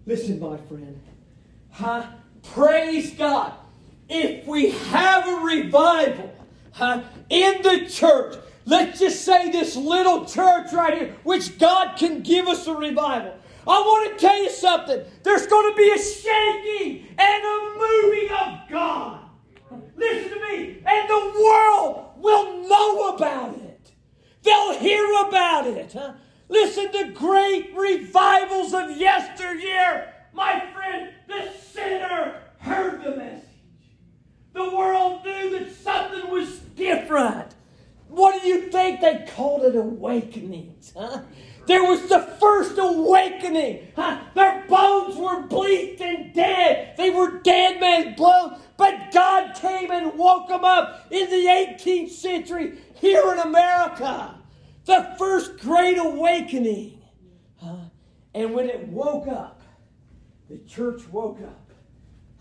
Listen, 0.06 0.40
my 0.40 0.56
friend. 0.56 0.98
Huh? 1.72 2.06
Praise 2.42 3.10
God. 3.10 3.52
If 4.08 4.46
we 4.46 4.70
have 4.70 5.28
a 5.28 5.44
revival 5.44 6.34
huh, 6.74 7.02
in 7.30 7.62
the 7.62 7.86
church, 7.88 8.36
let's 8.66 8.98
just 8.98 9.24
say 9.24 9.50
this 9.50 9.76
little 9.76 10.24
church 10.26 10.72
right 10.72 10.94
here, 10.98 11.16
which 11.22 11.58
God 11.58 11.96
can 11.96 12.22
give 12.22 12.46
us 12.46 12.66
a 12.66 12.74
revival. 12.74 13.34
I 13.66 13.80
want 13.80 14.12
to 14.12 14.20
tell 14.20 14.42
you 14.42 14.50
something. 14.50 15.02
There's 15.22 15.46
going 15.46 15.72
to 15.72 15.76
be 15.76 15.90
a 15.90 15.98
shaking 15.98 17.06
and 17.18 17.44
a 17.44 17.74
moving 17.78 18.30
of 18.30 18.68
God. 18.68 19.20
Listen 19.96 20.38
to 20.38 20.40
me. 20.40 20.82
And 20.84 21.08
the 21.08 21.42
world 21.42 22.10
will 22.18 22.68
know 22.68 23.14
about 23.14 23.56
it. 23.56 23.92
They'll 24.42 24.78
hear 24.78 25.06
about 25.26 25.66
it. 25.66 25.92
Huh? 25.94 26.12
Listen 26.48 26.92
to 26.92 27.12
great 27.12 27.74
revivals 27.74 28.74
of 28.74 28.96
yesteryear. 28.96 30.12
My 30.34 30.62
friend, 30.74 31.10
the 31.26 31.50
sinner 31.58 32.42
heard 32.58 33.02
the 33.02 33.16
message. 33.16 33.53
The 34.54 34.70
world 34.74 35.24
knew 35.24 35.58
that 35.58 35.74
something 35.74 36.30
was 36.30 36.58
different. 36.76 37.54
What 38.08 38.40
do 38.40 38.48
you 38.48 38.70
think 38.70 39.00
they 39.00 39.26
called 39.34 39.64
it 39.64 39.76
awakenings? 39.76 40.92
Huh? 40.96 41.22
There 41.66 41.82
was 41.82 42.08
the 42.08 42.20
first 42.40 42.78
awakening. 42.78 43.88
Huh? 43.96 44.20
Their 44.34 44.64
bones 44.68 45.16
were 45.16 45.42
bleached 45.42 46.00
and 46.00 46.32
dead. 46.32 46.94
They 46.96 47.10
were 47.10 47.38
dead 47.40 47.80
man's 47.80 48.16
bones. 48.16 48.58
But 48.76 49.12
God 49.12 49.54
came 49.56 49.90
and 49.90 50.16
woke 50.16 50.48
them 50.48 50.64
up 50.64 51.06
in 51.10 51.28
the 51.28 51.46
18th 51.46 52.10
century 52.10 52.78
here 52.94 53.32
in 53.32 53.40
America. 53.40 54.36
The 54.84 55.14
first 55.18 55.58
great 55.58 55.98
awakening. 55.98 57.02
Huh? 57.60 57.76
And 58.34 58.54
when 58.54 58.70
it 58.70 58.88
woke 58.88 59.26
up, 59.26 59.62
the 60.48 60.58
church 60.58 61.02
woke 61.10 61.40
up 61.40 61.64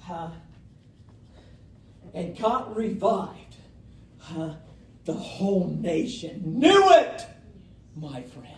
huh? 0.03 0.29
And 2.13 2.37
got 2.37 2.75
revived. 2.75 3.55
Huh? 4.17 4.55
The 5.05 5.13
whole 5.13 5.67
nation 5.67 6.41
knew 6.59 6.89
it, 6.91 7.25
my 7.95 8.21
friend. 8.21 8.49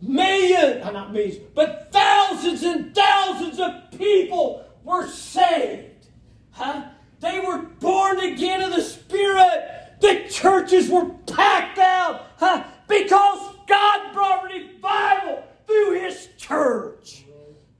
Millions, 0.00 0.84
not 0.84 1.12
millions, 1.12 1.38
but 1.54 1.92
thousands 1.92 2.64
and 2.64 2.92
thousands 2.92 3.60
of 3.60 3.96
people 3.96 4.64
were 4.82 5.06
saved. 5.06 6.08
Huh? 6.50 6.86
They 7.20 7.38
were 7.38 7.58
born 7.58 8.18
again 8.18 8.62
of 8.62 8.74
the 8.74 8.82
Spirit. 8.82 9.98
The 10.00 10.26
churches 10.28 10.88
were 10.90 11.08
packed 11.26 11.78
out 11.78 12.26
huh? 12.38 12.64
because 12.88 13.56
God 13.68 14.12
brought 14.12 14.44
revival 14.44 15.44
through 15.66 16.00
His 16.00 16.28
church 16.36 17.24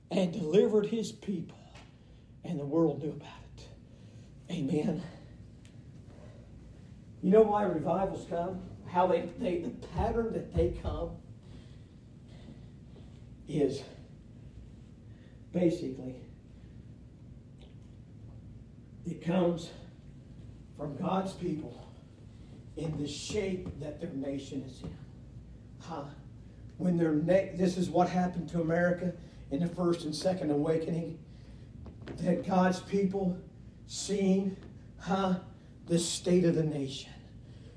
and 0.09 0.31
delivered 0.31 0.85
His 0.85 1.11
people. 1.11 1.57
And 2.45 2.57
the 2.57 2.65
world 2.65 3.03
knew 3.03 3.11
about 3.11 3.27
it. 3.27 3.42
Amen. 4.53 5.01
You 7.23 7.31
know 7.31 7.41
why 7.41 7.63
revivals 7.63 8.27
come? 8.29 8.61
How 8.87 9.07
they, 9.07 9.29
they 9.39 9.59
the 9.59 9.69
pattern 9.95 10.31
that 10.33 10.53
they 10.53 10.77
come 10.83 11.11
is 13.47 13.81
basically 15.51 16.15
it 19.05 19.23
comes 19.23 19.71
from 20.77 20.95
God's 20.97 21.33
people 21.33 21.91
in 22.77 22.95
the 22.97 23.07
shape 23.07 23.67
that 23.79 23.99
their 23.99 24.11
nation 24.11 24.63
is 24.63 24.81
in. 24.83 24.95
Huh? 25.79 26.05
When 26.77 26.97
their 26.97 27.13
na- 27.13 27.55
this 27.55 27.77
is 27.77 27.89
what 27.89 28.09
happened 28.09 28.49
to 28.49 28.61
America 28.61 29.13
in 29.51 29.59
the 29.59 29.67
first 29.67 30.05
and 30.05 30.15
second 30.15 30.51
awakening, 30.51 31.19
that 32.17 32.45
God's 32.45 32.79
people 32.79 33.37
seen, 33.87 34.57
huh, 34.99 35.35
the 35.87 35.99
state 35.99 36.45
of 36.45 36.55
the 36.55 36.63
nation. 36.63 37.11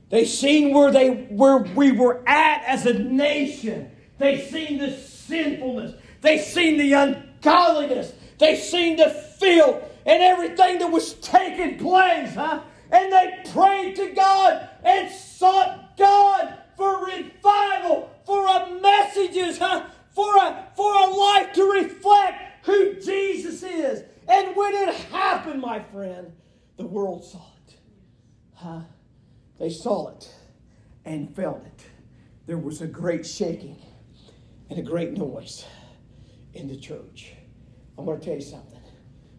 They 0.09 0.25
seen 0.25 0.73
where 0.73 0.93
they 0.93 1.11
where 1.11 1.59
we 1.59 1.93
were 1.93 2.23
at 2.29 2.63
as 2.65 2.87
a 2.87 2.95
nation. 2.99 3.91
They 4.19 4.41
seen 4.41 4.79
the 4.79 4.97
sinfulness. 4.97 5.95
They 6.21 6.39
seen 6.39 6.79
the 6.79 6.93
ungodliness. 6.93 8.13
They 8.39 8.57
seen 8.57 8.97
the 8.97 9.11
filth 9.11 9.83
and 10.05 10.23
everything 10.23 10.79
that 10.79 10.91
was 10.91 11.15
taking 11.15 11.79
place, 11.79 12.35
huh? 12.35 12.63
And 12.93 13.13
they 13.13 13.51
prayed 13.53 13.97
to 13.97 14.13
God 14.13 14.69
and 14.85 15.11
sought 15.11 15.97
God 15.97 16.57
for 16.77 17.05
revival, 17.05 18.11
for 18.25 18.47
a 18.47 18.81
messages, 18.81 19.59
huh? 19.59 19.87
For 20.11 20.37
a 20.37 20.69
for 20.77 20.95
a 20.95 21.07
life 21.11 21.53
to 21.55 21.65
reflect 21.65 22.65
who 22.65 22.95
Jesus 23.01 23.63
is. 23.63 24.05
And 24.29 24.57
when 24.57 24.75
it 24.75 24.95
happened, 24.95 25.61
my 25.61 25.81
friend, 25.81 26.33
the 26.77 26.87
world 26.87 27.25
saw 27.25 27.45
it. 27.67 27.77
Huh? 28.55 28.81
They 29.59 29.71
saw 29.71 30.09
it 30.09 30.31
and 31.05 31.35
felt 31.35 31.65
it. 31.65 31.87
There 32.47 32.59
was 32.59 32.81
a 32.81 32.87
great 32.87 33.27
shaking 33.27 33.79
and 34.69 34.79
a 34.79 34.83
great 34.83 35.13
noise 35.13 35.65
in 36.55 36.69
the 36.69 36.77
church. 36.77 37.35
I 37.99 38.03
want 38.03 38.21
to 38.21 38.27
tell 38.27 38.37
you 38.37 38.43
something. 38.43 38.81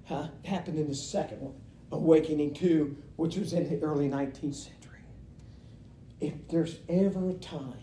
Huh? 0.05 0.27
It 0.43 0.47
happened 0.47 0.79
in 0.79 0.87
the 0.87 0.95
second 0.95 1.41
one, 1.41 1.55
awakening 1.91 2.53
too, 2.53 2.97
which 3.17 3.35
was 3.35 3.53
in 3.53 3.69
the 3.69 3.85
early 3.85 4.09
19th 4.09 4.55
century. 4.55 5.01
If 6.19 6.47
there's 6.47 6.79
ever 6.89 7.29
a 7.29 7.33
time 7.33 7.73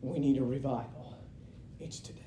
we 0.00 0.18
need 0.18 0.38
a 0.38 0.44
revival, 0.44 1.18
it's 1.80 2.00
today. 2.00 2.23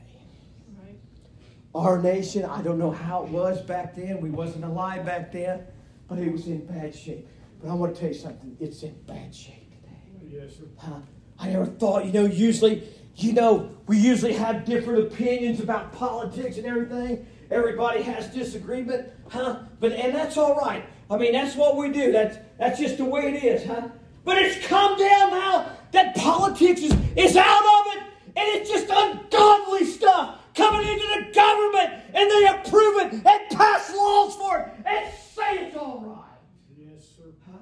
Our 1.77 2.01
nation, 2.01 2.43
I 2.43 2.63
don't 2.63 2.79
know 2.79 2.89
how 2.89 3.23
it 3.23 3.29
was 3.29 3.61
back 3.61 3.95
then. 3.95 4.19
We 4.19 4.31
wasn't 4.31 4.63
alive 4.63 5.05
back 5.05 5.31
then, 5.31 5.63
but 6.07 6.17
it 6.17 6.31
was 6.31 6.47
in 6.47 6.65
bad 6.65 6.95
shape. 6.95 7.27
But 7.61 7.69
I 7.69 7.75
want 7.75 7.93
to 7.93 8.01
tell 8.01 8.09
you 8.09 8.15
something. 8.15 8.57
It's 8.59 8.81
in 8.81 8.95
bad 9.05 9.33
shape 9.33 9.69
today. 9.69 10.01
Yes, 10.27 10.55
sir. 10.57 10.63
Huh? 10.75 11.01
I 11.37 11.49
never 11.49 11.67
thought, 11.67 12.05
you 12.05 12.11
know, 12.11 12.25
usually, 12.25 12.81
you 13.15 13.33
know, 13.33 13.77
we 13.85 13.99
usually 13.99 14.33
have 14.33 14.65
different 14.65 15.03
opinions 15.03 15.59
about 15.59 15.93
politics 15.93 16.57
and 16.57 16.65
everything. 16.65 17.27
Everybody 17.51 18.01
has 18.01 18.25
disagreement, 18.33 19.09
huh? 19.29 19.59
But 19.79 19.91
and 19.91 20.15
that's 20.15 20.35
all 20.35 20.55
right. 20.55 20.83
I 21.11 21.17
mean, 21.17 21.33
that's 21.33 21.55
what 21.55 21.77
we 21.77 21.91
do. 21.91 22.11
That's 22.11 22.37
that's 22.57 22.79
just 22.79 22.97
the 22.97 23.05
way 23.05 23.35
it 23.35 23.43
is, 23.43 23.63
huh? 23.67 23.89
But 24.25 24.39
it's 24.39 24.65
come 24.65 24.97
down 24.97 25.29
now 25.29 25.71
that 25.91 26.15
politics 26.15 26.81
is, 26.81 26.95
is 27.15 27.37
out 27.37 27.65
of 27.65 27.93
it, 27.95 28.03
and 28.35 28.47
it's 28.55 28.67
just 28.67 28.87
ungodly 28.89 29.85
stuff 29.85 30.36
coming 30.57 30.87
into 30.87 31.05
the 31.05 31.31
government, 31.33 32.03
and 32.13 32.31
they 32.31 32.47
approve 32.47 32.97
it 32.97 33.13
and 33.13 33.57
pass 33.57 33.95
laws 33.95 34.35
for 34.35 34.59
it 34.59 34.85
and 34.85 35.13
say 35.13 35.67
it's 35.67 35.77
all 35.77 36.03
right. 36.05 36.39
Yes, 36.75 37.03
sir. 37.15 37.31
Huh? 37.49 37.57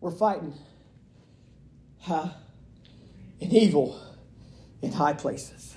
We're 0.00 0.10
fighting 0.10 0.54
huh? 2.00 2.28
an 3.40 3.50
evil 3.50 3.98
in 4.82 4.92
high 4.92 5.14
places. 5.14 5.76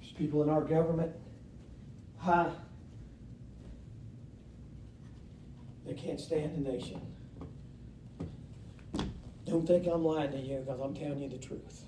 There's 0.00 0.12
people 0.12 0.42
in 0.42 0.48
our 0.48 0.62
government, 0.62 1.12
huh? 2.18 2.50
They 5.86 5.94
can't 5.94 6.20
stand 6.20 6.56
the 6.56 6.70
nation. 6.70 7.00
Don't 9.54 9.68
think 9.68 9.86
I'm 9.86 10.04
lying 10.04 10.32
to 10.32 10.38
you 10.38 10.64
because 10.66 10.80
I'm 10.80 10.94
telling 10.94 11.20
you 11.20 11.28
the 11.28 11.38
truth. 11.38 11.84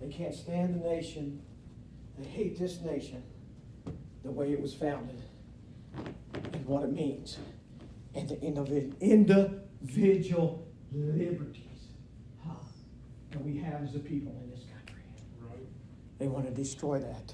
They 0.00 0.08
can't 0.08 0.34
stand 0.34 0.74
the 0.74 0.80
nation 0.88 1.40
They 2.18 2.24
hate 2.24 2.58
this 2.58 2.80
nation 2.80 3.22
the 4.24 4.32
way 4.32 4.50
it 4.50 4.60
was 4.60 4.74
founded 4.74 5.22
and 5.94 6.66
what 6.66 6.82
it 6.82 6.92
means 6.92 7.38
and 8.16 8.28
the 8.28 8.40
individual 9.00 10.66
liberties 10.92 11.86
huh, 12.44 12.50
that 13.30 13.40
we 13.40 13.58
have 13.58 13.84
as 13.84 13.94
a 13.94 14.00
people 14.00 14.36
in 14.42 14.50
this 14.50 14.64
country. 14.74 15.04
Right. 15.40 15.68
They 16.18 16.26
want 16.26 16.46
to 16.46 16.52
destroy 16.52 16.98
that. 16.98 17.32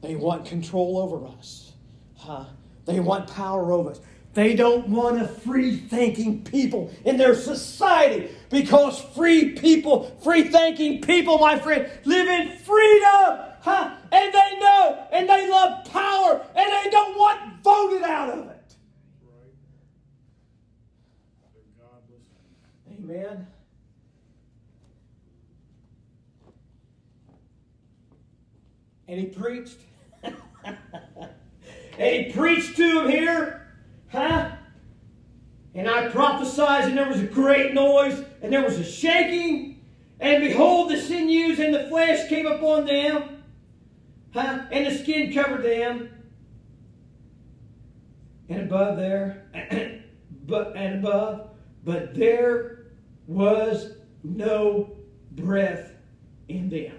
They 0.00 0.16
want 0.16 0.46
control 0.46 0.96
over 0.96 1.26
us. 1.38 1.74
Huh? 2.16 2.46
They 2.86 2.98
want 2.98 3.28
power 3.28 3.72
over 3.72 3.90
us. 3.90 4.00
They 4.36 4.54
don't 4.54 4.88
want 4.88 5.22
a 5.22 5.26
free 5.26 5.78
thinking 5.78 6.44
people 6.44 6.92
in 7.06 7.16
their 7.16 7.34
society 7.34 8.28
because 8.50 9.00
free 9.00 9.52
people, 9.52 10.14
free 10.22 10.42
thinking 10.42 11.00
people, 11.00 11.38
my 11.38 11.58
friend, 11.58 11.88
live 12.04 12.28
in 12.28 12.54
freedom. 12.58 13.38
Huh? 13.62 13.96
And 14.12 14.34
they 14.34 14.58
know 14.60 15.06
and 15.10 15.26
they 15.26 15.50
love 15.50 15.86
power 15.86 16.44
and 16.54 16.66
they 16.70 16.90
don't 16.90 17.16
want 17.16 17.62
voted 17.62 18.02
out 18.02 18.28
of 18.28 18.48
it. 18.50 18.76
Amen. 22.90 23.46
And 29.08 29.18
he 29.18 29.26
preached. 29.28 29.78
and 30.22 30.36
he 31.98 32.30
preached 32.34 32.76
to 32.76 33.00
him 33.00 33.08
here. 33.08 33.65
Huh? 34.16 34.50
And 35.74 35.86
I 35.86 36.08
prophesied, 36.08 36.84
and 36.84 36.96
there 36.96 37.06
was 37.06 37.20
a 37.20 37.26
great 37.26 37.74
noise, 37.74 38.24
and 38.40 38.50
there 38.50 38.62
was 38.62 38.78
a 38.78 38.84
shaking. 38.84 39.84
And 40.18 40.42
behold, 40.42 40.90
the 40.90 40.98
sinews 40.98 41.58
and 41.58 41.74
the 41.74 41.86
flesh 41.90 42.26
came 42.30 42.46
upon 42.46 42.86
them. 42.86 43.42
Huh? 44.32 44.60
And 44.72 44.86
the 44.86 44.96
skin 44.96 45.34
covered 45.34 45.62
them. 45.62 46.08
And 48.48 48.62
above 48.62 48.96
there, 48.96 49.44
but 50.46 50.74
and 50.74 51.04
above, 51.04 51.50
but 51.84 52.14
there 52.14 52.86
was 53.26 53.98
no 54.24 54.96
breath 55.32 55.92
in 56.48 56.70
them. 56.70 56.96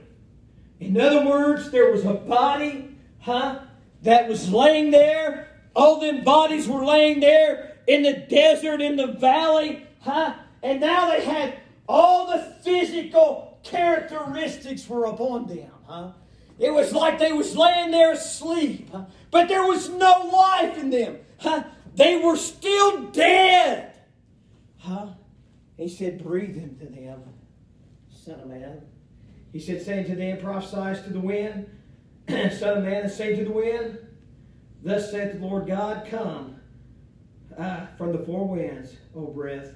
In 0.79 1.01
other 1.01 1.25
words, 1.25 1.71
there 1.71 1.91
was 1.91 2.05
a 2.05 2.13
body, 2.13 2.95
huh, 3.21 3.61
that 4.03 4.27
was 4.27 4.51
laying 4.51 4.91
there. 4.91 5.56
All 5.77 5.99
them 5.99 6.23
bodies 6.23 6.67
were 6.67 6.83
laying 6.83 7.19
there 7.19 7.77
in 7.85 8.01
the 8.01 8.13
desert, 8.13 8.81
in 8.81 8.95
the 8.95 9.05
valley, 9.05 9.85
huh? 10.01 10.33
And 10.63 10.81
now 10.81 11.11
they 11.11 11.23
had 11.23 11.59
all 11.87 12.25
the 12.25 12.55
physical 12.63 13.59
characteristics 13.61 14.89
were 14.89 15.05
upon 15.05 15.45
them, 15.45 15.69
huh? 15.85 16.13
It 16.57 16.73
was 16.73 16.93
like 16.93 17.19
they 17.19 17.31
was 17.31 17.55
laying 17.55 17.91
there 17.91 18.13
asleep, 18.13 18.89
but 19.29 19.47
there 19.47 19.67
was 19.67 19.87
no 19.89 20.31
life 20.33 20.79
in 20.79 20.89
them. 20.89 21.19
Huh? 21.37 21.65
They 21.93 22.17
were 22.17 22.37
still 22.37 23.11
dead. 23.11 23.93
Huh? 24.79 25.09
He 25.77 25.87
said, 25.87 26.23
breathe 26.23 26.57
into 26.57 26.87
them, 26.87 27.21
son 28.09 28.39
of 28.39 28.47
man. 28.47 28.81
He 29.53 29.59
said, 29.59 29.83
saying 29.83 30.07
to 30.07 30.15
them, 30.15 30.39
prophesy 30.39 31.03
to 31.03 31.13
the 31.13 31.19
wind, 31.19 31.69
son 32.27 32.79
of 32.79 32.83
man, 32.83 33.07
say 33.07 33.35
to 33.35 33.45
the 33.45 33.51
wind, 33.51 33.99
Thus 34.87 35.11
saith 35.11 35.33
the 35.33 35.45
Lord 35.45 35.67
God, 35.67 36.07
Come 36.09 36.61
uh, 37.57 37.87
from 37.97 38.13
the 38.13 38.19
four 38.19 38.47
winds, 38.47 38.95
O 39.13 39.27
breath, 39.27 39.71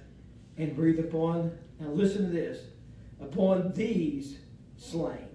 and 0.55 0.73
breathe 0.73 0.99
upon, 0.99 1.51
now 1.81 1.89
listen 1.89 2.27
to 2.27 2.31
this, 2.31 2.59
upon 3.19 3.73
these 3.73 4.37
slain, 4.77 5.27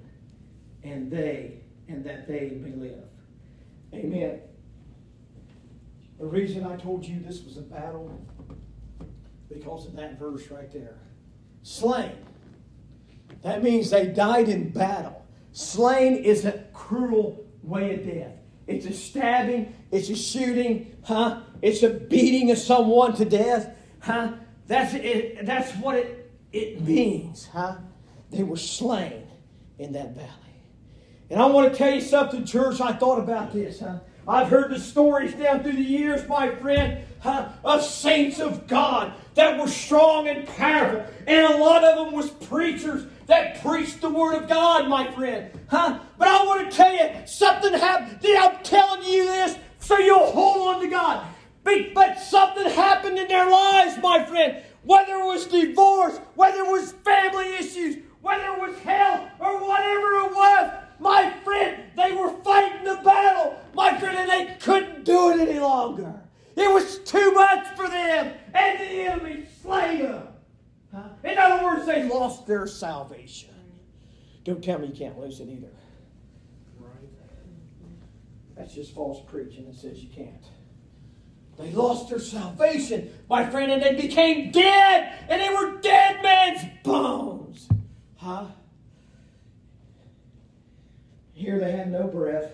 and 0.83 1.11
they, 1.11 1.61
and 1.89 2.03
that 2.07 2.27
they 2.27 2.53
may 2.59 2.71
live. 2.71 3.05
Amen. 3.93 4.41
The 6.19 6.25
reason 6.25 6.65
I 6.65 6.77
told 6.77 7.05
you 7.05 7.21
this 7.21 7.45
was 7.45 7.59
a 7.59 7.63
battle, 7.63 8.19
because 9.51 9.85
of 9.85 9.95
that 9.97 10.19
verse 10.19 10.51
right 10.51 10.73
there. 10.73 10.97
Slain. 11.63 12.17
That 13.43 13.63
means 13.63 13.91
they 13.91 14.07
died 14.07 14.49
in 14.49 14.71
battle. 14.71 15.27
Slain 15.53 16.17
is 16.17 16.47
a 16.47 16.65
cruel 16.73 17.45
way 17.63 17.93
of 17.93 18.07
death. 18.07 18.39
It's 18.67 18.87
a 18.87 18.93
stabbing, 18.93 19.75
it's 19.93 20.11
a 20.11 20.17
shooting, 20.17 20.97
huh? 21.05 21.43
It's 21.63 21.83
a 21.83 21.91
beating 21.91 22.51
of 22.51 22.59
someone 22.59 23.15
to 23.17 23.25
death, 23.25 23.75
huh? 24.01 24.33
That's 24.67 24.95
it, 24.95 25.47
that's 25.47 25.73
what 25.77 25.97
it, 25.97 26.33
it 26.53 26.83
means, 26.83 27.47
huh? 27.47 27.77
They 28.31 28.43
were 28.43 28.57
slain 28.57 29.27
in 29.79 29.93
that 29.93 30.15
valley. 30.15 30.31
And 31.31 31.41
I 31.41 31.47
want 31.47 31.73
to 31.73 31.79
tell 31.79 31.95
you 31.95 32.01
something, 32.01 32.45
church. 32.45 32.81
I 32.81 32.93
thought 32.93 33.19
about 33.19 33.53
this, 33.53 33.81
huh? 33.81 33.99
I've 34.29 34.49
heard 34.49 34.71
the 34.71 34.81
stories 34.81 35.35
down 35.35 35.63
through 35.63 35.73
the 35.73 35.83
years, 35.83 36.27
my 36.29 36.53
friend, 36.57 37.05
huh, 37.21 37.49
of 37.65 37.83
saints 37.83 38.41
of 38.41 38.67
God 38.67 39.13
that 39.35 39.59
were 39.61 39.69
strong 39.69 40.29
and 40.29 40.47
powerful. 40.49 41.07
And 41.27 41.55
a 41.55 41.59
lot 41.59 41.85
of 41.85 42.05
them 42.07 42.15
was 42.15 42.31
preachers 42.31 43.05
that 43.27 43.63
preached 43.63 44.01
the 44.01 44.11
word 44.11 44.43
of 44.43 44.49
God, 44.49 44.89
my 44.89 45.11
friend. 45.13 45.51
Huh? 45.69 45.99
But 46.19 46.29
I 46.29 46.45
want 46.45 46.71
to 46.71 46.77
tell 46.77 46.93
you, 46.93 47.27
something 47.27 47.73
happened. 47.73 48.19
I'm 48.25 48.63
telling 48.63 49.03
you 49.03 49.25
this 49.25 49.57
so 49.81 49.99
you'll 49.99 50.33
hold 50.33 50.75
on 50.75 50.83
to 50.83 50.89
God. 50.89 51.27
But, 51.63 52.21
something 52.21 52.69
happened 52.71 53.19
in 53.19 53.29
their 53.29 53.51
lives, 53.51 53.99
my 54.03 54.25
friend. 54.25 54.63
Whether 54.85 55.15
it 55.15 55.25
was 55.25 55.47
divorce, 55.47 56.19
whether 56.35 56.59
it 56.59 56.71
was 56.71 56.93
family 56.93 57.55
issues, 57.55 57.97
whether 58.21 58.45
it 58.45 58.61
was 58.61 58.79
health, 58.81 59.29
or 59.41 59.67
whatever 59.67 60.27
it 60.27 60.33
was, 60.33 60.73
my 61.01 61.33
friend, 61.45 61.83
they 61.97 62.13
were 62.13 62.31
fighting 62.43 62.85
the 62.85 63.01
battle, 63.05 63.59
my 63.75 63.99
friend, 63.99 64.17
and 64.17 64.31
they 64.31 64.55
couldn't 64.61 65.05
do 65.05 65.31
it 65.31 65.49
any 65.49 65.59
longer. 65.59 66.15
It 66.57 66.73
was 66.73 66.99
too 66.99 67.33
much 67.33 67.67
for 67.77 67.89
them, 67.89 68.33
and 68.55 68.81
the 68.81 68.85
enemy 68.85 69.47
slayed 69.63 70.03
them. 70.03 70.29
In 71.27 71.37
other 71.39 71.65
words, 71.65 71.87
they 71.87 72.09
lost 72.09 72.47
their 72.47 72.67
salvation. 72.67 73.51
Don't 74.45 74.63
tell 74.63 74.79
me 74.79 74.87
you 74.87 74.95
can't 74.95 75.19
lose 75.19 75.41
it 75.41 75.49
either. 75.49 75.69
That's 78.57 78.75
just 78.75 78.95
false 78.95 79.23
preaching 79.29 79.67
that 79.67 79.75
says 79.75 79.99
you 79.99 80.09
can't. 80.09 80.45
They 81.59 81.73
lost 81.73 82.09
their 82.11 82.19
salvation, 82.19 83.11
my 83.29 83.49
friend, 83.49 83.73
and 83.73 83.83
they 83.83 83.95
became 83.95 84.51
dead, 84.51 85.27
and 85.29 85.41
they 85.41 85.49
were 85.49 85.81
dead 85.81 86.23
man's 86.23 86.63
bones. 86.85 87.69
Huh? 88.17 88.47
Here 91.33 91.59
they 91.59 91.73
had 91.73 91.91
no 91.91 92.07
breath, 92.07 92.53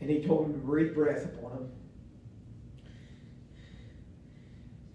and 0.00 0.08
he 0.08 0.22
told 0.22 0.46
them 0.46 0.52
to 0.54 0.58
breathe 0.58 0.94
breath 0.94 1.24
upon 1.24 1.50
them. 1.52 1.72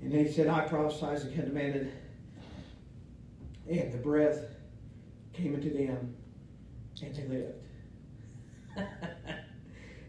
And 0.02 0.12
they 0.12 0.32
said, 0.32 0.48
I 0.48 0.68
prophesied 0.68 1.20
and 1.22 1.34
commanded, 1.34 1.92
and 3.70 3.92
the 3.92 3.98
breath 3.98 4.40
came 5.34 5.54
into 5.54 5.70
them, 5.70 6.16
and 7.02 7.16
they 7.16 7.28
lived. 7.28 7.64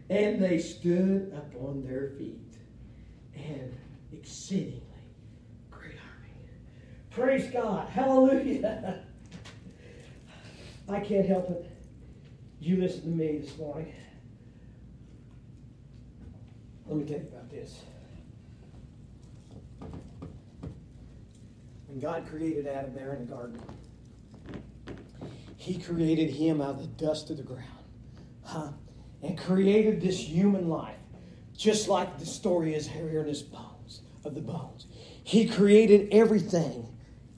and 0.09 0.41
they 0.41 0.57
stood 0.57 1.33
upon 1.35 1.83
their 1.83 2.09
feet, 2.17 2.55
and 3.35 3.75
exceedingly 4.11 4.81
great 5.69 5.95
army. 5.95 6.33
Praise 7.11 7.51
God. 7.51 7.89
Hallelujah. 7.89 9.03
I 10.87 10.99
can't 10.99 11.27
help 11.27 11.49
it. 11.49 11.69
You 12.59 12.77
listen 12.77 13.01
to 13.01 13.07
me 13.07 13.37
this 13.39 13.57
morning. 13.57 13.93
Let 16.87 16.97
me 16.97 17.03
tell 17.03 17.17
you 17.17 17.27
about 17.27 17.49
this. 17.49 17.81
When 21.89 21.99
God 21.99 22.27
created 22.29 22.67
Adam 22.67 22.93
there 22.93 23.13
in 23.13 23.25
the 23.27 23.33
garden, 23.33 23.61
He 25.57 25.77
created 25.77 26.29
him 26.29 26.61
out 26.61 26.75
of 26.75 26.79
the 26.79 27.05
dust 27.05 27.29
of 27.29 27.37
the 27.37 27.43
ground. 27.43 27.65
Huh? 28.43 28.69
And 29.21 29.37
created 29.37 29.99
this 29.99 30.17
human 30.17 30.69
life, 30.69 30.95
just 31.57 31.89
like 31.89 32.17
the 32.17 32.25
story 32.25 32.73
is 32.73 32.87
here 32.87 33.19
in 33.19 33.27
his 33.27 33.41
bones, 33.41 34.01
of 34.23 34.33
the 34.33 34.41
bones. 34.41 34.87
He 35.23 35.47
created 35.47 36.07
everything 36.13 36.87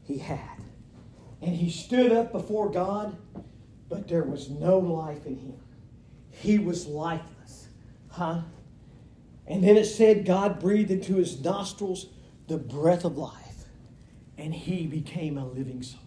he 0.03 0.19
had. 0.19 0.37
And 1.41 1.55
he 1.55 1.71
stood 1.71 2.11
up 2.11 2.31
before 2.31 2.69
God, 2.69 3.17
but 3.89 4.07
there 4.07 4.23
was 4.23 4.49
no 4.49 4.77
life 4.77 5.25
in 5.25 5.37
him. 5.37 5.59
He 6.29 6.59
was 6.59 6.85
lifeless. 6.85 7.67
Huh? 8.09 8.41
And 9.47 9.63
then 9.63 9.75
it 9.77 9.85
said 9.85 10.25
God 10.25 10.59
breathed 10.59 10.91
into 10.91 11.15
his 11.15 11.43
nostrils 11.43 12.05
the 12.47 12.57
breath 12.57 13.03
of 13.03 13.17
life, 13.17 13.40
and 14.37 14.53
he 14.53 14.87
became 14.87 15.37
a 15.37 15.45
living 15.45 15.83
soul. 15.83 15.99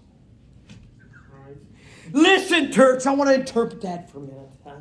Right. 1.32 1.56
Listen, 2.12 2.72
church, 2.72 3.06
I 3.06 3.12
want 3.14 3.30
to 3.30 3.34
interpret 3.34 3.82
that 3.82 4.10
for 4.10 4.18
a 4.18 4.22
minute. 4.22 4.50
Huh? 4.64 4.76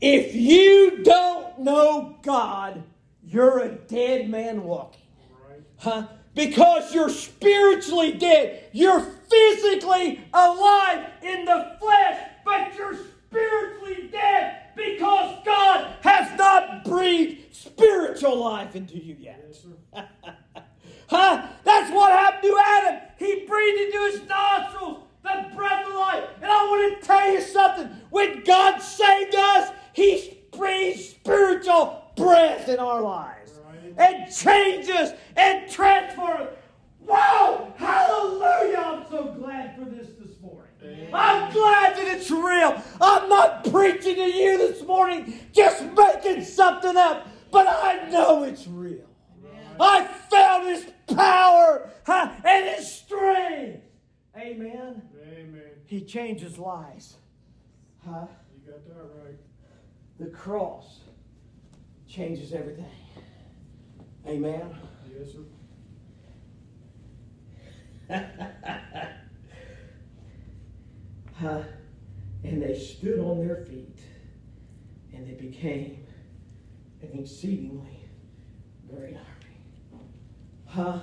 If 0.00 0.34
you 0.34 1.02
don't 1.02 1.60
know 1.60 2.16
God, 2.22 2.82
you're 3.22 3.60
a 3.60 3.68
dead 3.68 4.30
man 4.30 4.64
walking. 4.64 5.02
Right. 5.48 5.60
Huh? 5.78 6.06
Because 6.34 6.94
you're 6.94 7.10
spiritually 7.10 8.12
dead. 8.12 8.68
You're 8.72 9.00
physically 9.00 10.20
alive 10.32 11.06
in 11.22 11.44
the 11.44 11.76
flesh, 11.80 12.20
but 12.44 12.74
you're 12.76 12.96
spiritually 13.28 14.08
dead 14.10 14.56
because 14.76 15.44
God 15.44 15.94
has 16.02 16.38
not 16.38 16.84
breathed 16.84 17.54
spiritual 17.54 18.36
life 18.36 18.74
into 18.74 18.96
you 18.96 19.16
yet. 19.18 19.44
Yes. 19.94 20.04
Huh? 21.10 21.44
That's 21.64 21.90
what 21.92 22.12
happened 22.12 22.44
to 22.44 22.58
Adam. 22.64 23.00
He 23.18 23.44
breathed 23.44 23.80
into 23.94 24.10
his 24.12 24.28
nostrils 24.28 25.02
the 25.24 25.50
breath 25.56 25.86
of 25.88 25.94
life. 25.94 26.24
And 26.40 26.50
I 26.50 26.64
want 26.66 27.00
to 27.00 27.06
tell 27.06 27.32
you 27.32 27.40
something. 27.40 27.86
When 28.10 28.44
God 28.44 28.78
saved 28.78 29.34
us, 29.34 29.72
He 29.92 30.38
breathed 30.56 31.00
spiritual 31.00 32.02
breath 32.16 32.68
in 32.68 32.78
our 32.78 33.00
lives 33.02 33.58
Right. 33.66 33.94
and 33.98 34.34
changed 34.34 34.90
us 34.90 35.12
and 35.36 35.68
transformed 35.70 36.42
us. 36.42 36.54
Wow! 37.00 37.72
Hallelujah! 37.76 38.76
I'm 38.78 39.10
so 39.10 39.34
glad 39.38 39.76
for 39.76 39.84
this 39.86 40.08
this 40.18 40.40
morning. 40.40 40.70
Amen. 40.82 41.10
I'm 41.12 41.52
glad 41.52 41.96
that 41.96 42.06
it's 42.06 42.30
real. 42.30 42.80
I'm 43.00 43.28
not 43.28 43.64
preaching 43.70 44.14
to 44.14 44.30
you 44.30 44.58
this 44.58 44.82
morning, 44.84 45.38
just 45.52 45.82
making 45.82 46.44
something 46.44 46.96
up, 46.96 47.26
but 47.50 47.66
I 47.66 48.08
know 48.10 48.44
it's 48.44 48.66
real. 48.68 49.09
I 49.80 50.04
found 50.04 50.68
His 50.68 50.86
power 51.14 51.90
huh, 52.06 52.30
and 52.44 52.76
His 52.76 52.92
strength. 52.92 53.82
Amen. 54.36 55.02
Amen. 55.22 55.62
He 55.86 56.02
changes 56.02 56.58
lives. 56.58 57.16
Huh? 58.04 58.26
You 58.54 58.72
got 58.72 58.86
that 58.86 59.10
right. 59.24 59.38
The 60.18 60.26
cross 60.26 61.00
changes 62.06 62.52
everything. 62.52 62.84
Amen. 64.26 64.76
Yes, 65.18 65.32
sir. 65.32 65.44
Huh? 71.40 71.62
And 72.44 72.62
they 72.62 72.78
stood 72.78 73.18
on 73.18 73.38
their 73.38 73.64
feet 73.64 73.98
and 75.14 75.26
they 75.26 75.32
became 75.32 76.04
an 77.00 77.18
exceedingly 77.18 78.06
great 78.86 79.16
army. 79.16 79.39
Huh? 80.70 81.00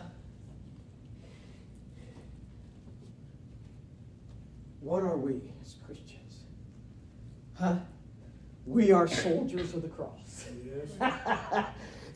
What 4.79 5.03
are 5.03 5.17
we 5.17 5.41
as 5.61 5.75
Christians? 5.85 6.43
Huh? 7.53 7.75
We 8.65 8.91
are 8.91 9.07
soldiers 9.07 9.73
of 9.73 9.81
the 9.81 9.89
cross. 9.89 10.45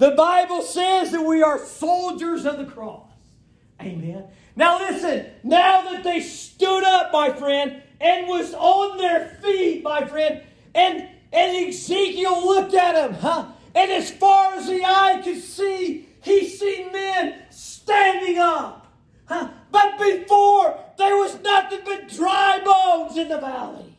The 0.01 0.09
Bible 0.09 0.63
says 0.63 1.11
that 1.11 1.21
we 1.23 1.43
are 1.43 1.59
soldiers 1.59 2.47
of 2.47 2.57
the 2.57 2.65
cross. 2.65 3.11
Amen. 3.79 4.23
Now 4.55 4.79
listen, 4.79 5.27
now 5.43 5.83
that 5.91 6.03
they 6.03 6.21
stood 6.21 6.83
up, 6.83 7.13
my 7.13 7.29
friend, 7.29 7.83
and 7.99 8.27
was 8.27 8.55
on 8.55 8.97
their 8.97 9.27
feet, 9.43 9.83
my 9.83 10.03
friend, 10.07 10.41
and 10.73 11.07
and 11.31 11.67
Ezekiel 11.67 12.47
looked 12.47 12.73
at 12.73 12.95
him, 12.95 13.13
huh? 13.13 13.45
And 13.75 13.91
as 13.91 14.09
far 14.09 14.55
as 14.55 14.65
the 14.65 14.83
eye 14.83 15.21
could 15.23 15.39
see, 15.39 16.09
he 16.21 16.47
seen 16.47 16.91
men 16.91 17.43
standing 17.49 18.37
up. 18.37 18.87
Huh? 19.25 19.49
But 19.71 19.97
before 19.97 20.77
there 20.97 21.15
was 21.15 21.41
nothing 21.41 21.79
but 21.85 22.09
dry 22.09 22.59
bones 22.63 23.17
in 23.17 23.29
the 23.29 23.39
valley. 23.39 23.97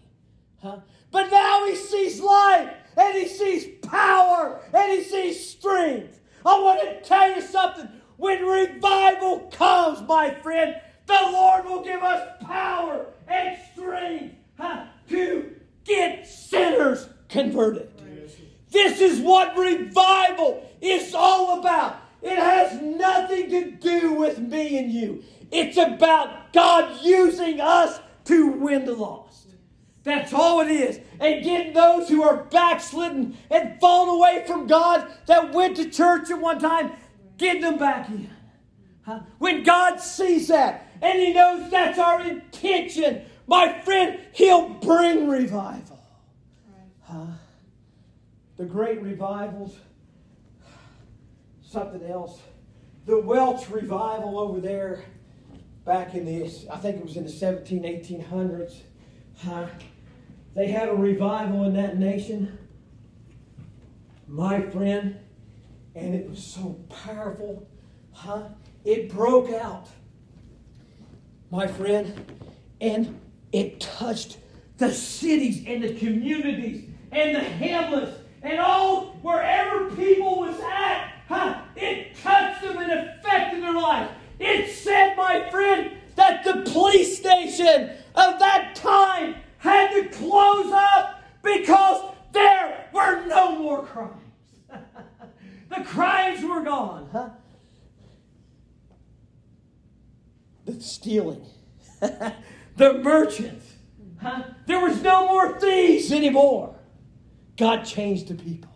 Huh? 0.62 0.78
But 1.10 1.30
now 1.30 1.66
he 1.66 1.74
sees 1.74 2.20
life 2.20 2.70
and 2.96 3.14
he 3.14 3.26
sees 3.26 3.66
power 3.82 4.60
and 4.72 4.92
he 4.92 5.02
sees 5.02 5.50
strength. 5.50 6.20
I 6.44 6.58
want 6.60 6.80
to 6.80 7.08
tell 7.08 7.34
you 7.34 7.40
something. 7.40 7.88
When 8.16 8.44
revival 8.44 9.50
comes, 9.52 10.06
my 10.06 10.30
friend, 10.30 10.76
the 11.06 11.18
Lord 11.32 11.64
will 11.64 11.82
give 11.82 12.02
us 12.02 12.36
power 12.44 13.06
and 13.26 13.58
strength 13.72 14.36
huh, 14.58 14.84
to 15.08 15.56
get 15.84 16.26
sinners 16.26 17.08
converted. 17.28 17.90
This 18.70 19.00
is 19.00 19.20
what 19.20 19.56
revival 19.56 20.70
is 20.80 21.14
all 21.14 21.60
about. 21.60 22.01
It 22.22 22.38
has 22.38 22.80
nothing 22.80 23.50
to 23.50 23.70
do 23.72 24.12
with 24.14 24.38
me 24.38 24.78
and 24.78 24.92
you. 24.92 25.24
It's 25.50 25.76
about 25.76 26.52
God 26.52 27.02
using 27.02 27.60
us 27.60 28.00
to 28.26 28.48
win 28.48 28.84
the 28.84 28.94
lost. 28.94 29.48
That's 30.04 30.32
all 30.32 30.60
it 30.60 30.70
is. 30.70 31.00
And 31.20 31.44
getting 31.44 31.72
those 31.72 32.08
who 32.08 32.22
are 32.22 32.44
backslidden 32.44 33.36
and 33.50 33.80
fallen 33.80 34.08
away 34.08 34.44
from 34.46 34.66
God 34.66 35.06
that 35.26 35.52
went 35.52 35.76
to 35.76 35.90
church 35.90 36.30
at 36.30 36.40
one 36.40 36.58
time, 36.58 36.92
getting 37.38 37.62
them 37.62 37.78
back 37.78 38.08
in. 38.08 38.30
Huh? 39.02 39.20
When 39.38 39.62
God 39.64 40.00
sees 40.00 40.48
that 40.48 40.90
and 41.00 41.18
He 41.18 41.32
knows 41.32 41.70
that's 41.70 41.98
our 41.98 42.22
intention, 42.22 43.22
my 43.46 43.80
friend, 43.80 44.18
He'll 44.32 44.68
bring 44.68 45.28
revival. 45.28 46.00
Huh? 47.02 47.26
The 48.56 48.64
great 48.64 49.02
revivals, 49.02 49.76
something 51.72 52.04
else. 52.08 52.40
The 53.06 53.18
Welsh 53.18 53.68
revival 53.70 54.38
over 54.38 54.60
there 54.60 55.02
back 55.84 56.14
in 56.14 56.24
the, 56.26 56.44
I 56.70 56.76
think 56.76 56.98
it 56.98 57.04
was 57.04 57.16
in 57.16 57.24
the 57.24 57.30
17, 57.30 57.82
1800s. 57.82 58.82
Huh? 59.38 59.66
They 60.54 60.68
had 60.68 60.88
a 60.88 60.94
revival 60.94 61.64
in 61.64 61.74
that 61.74 61.98
nation, 61.98 62.58
my 64.28 64.60
friend, 64.60 65.18
and 65.94 66.14
it 66.14 66.28
was 66.28 66.44
so 66.44 66.78
powerful. 66.88 67.66
Huh? 68.12 68.42
It 68.84 69.10
broke 69.10 69.50
out, 69.50 69.88
my 71.50 71.66
friend, 71.66 72.30
and 72.80 73.18
it 73.50 73.80
touched 73.80 74.36
the 74.76 74.92
cities 74.92 75.64
and 75.66 75.82
the 75.82 75.94
communities 75.94 76.88
and 77.10 77.34
the 77.34 77.40
hamlets 77.40 78.18
and 78.42 78.58
all 78.58 79.16
wherever 79.22 79.90
people 79.90 80.40
was 80.40 80.58
at. 80.60 81.11
Huh? 81.28 81.62
It 81.76 82.16
touched 82.16 82.62
them 82.62 82.78
and 82.78 82.92
affected 82.92 83.62
their 83.62 83.74
lives. 83.74 84.12
It 84.38 84.70
said, 84.70 85.16
my 85.16 85.48
friend, 85.50 85.92
that 86.16 86.44
the 86.44 86.70
police 86.70 87.18
station 87.18 87.90
of 88.14 88.38
that 88.38 88.74
time 88.74 89.36
had 89.58 89.92
to 89.92 90.08
close 90.08 90.72
up 90.72 91.22
because 91.42 92.12
there 92.32 92.88
were 92.92 93.26
no 93.26 93.56
more 93.56 93.84
crimes. 93.84 94.16
the 95.68 95.84
crimes 95.84 96.44
were 96.44 96.62
gone. 96.62 97.08
Huh? 97.12 97.30
The 100.64 100.80
stealing, 100.80 101.44
the 102.00 102.94
merchants. 103.02 103.66
Huh? 104.20 104.44
There 104.66 104.80
was 104.80 105.02
no 105.02 105.26
more 105.26 105.58
thieves 105.58 106.12
anymore. 106.12 106.76
God 107.56 107.84
changed 107.84 108.28
the 108.28 108.34
people, 108.34 108.71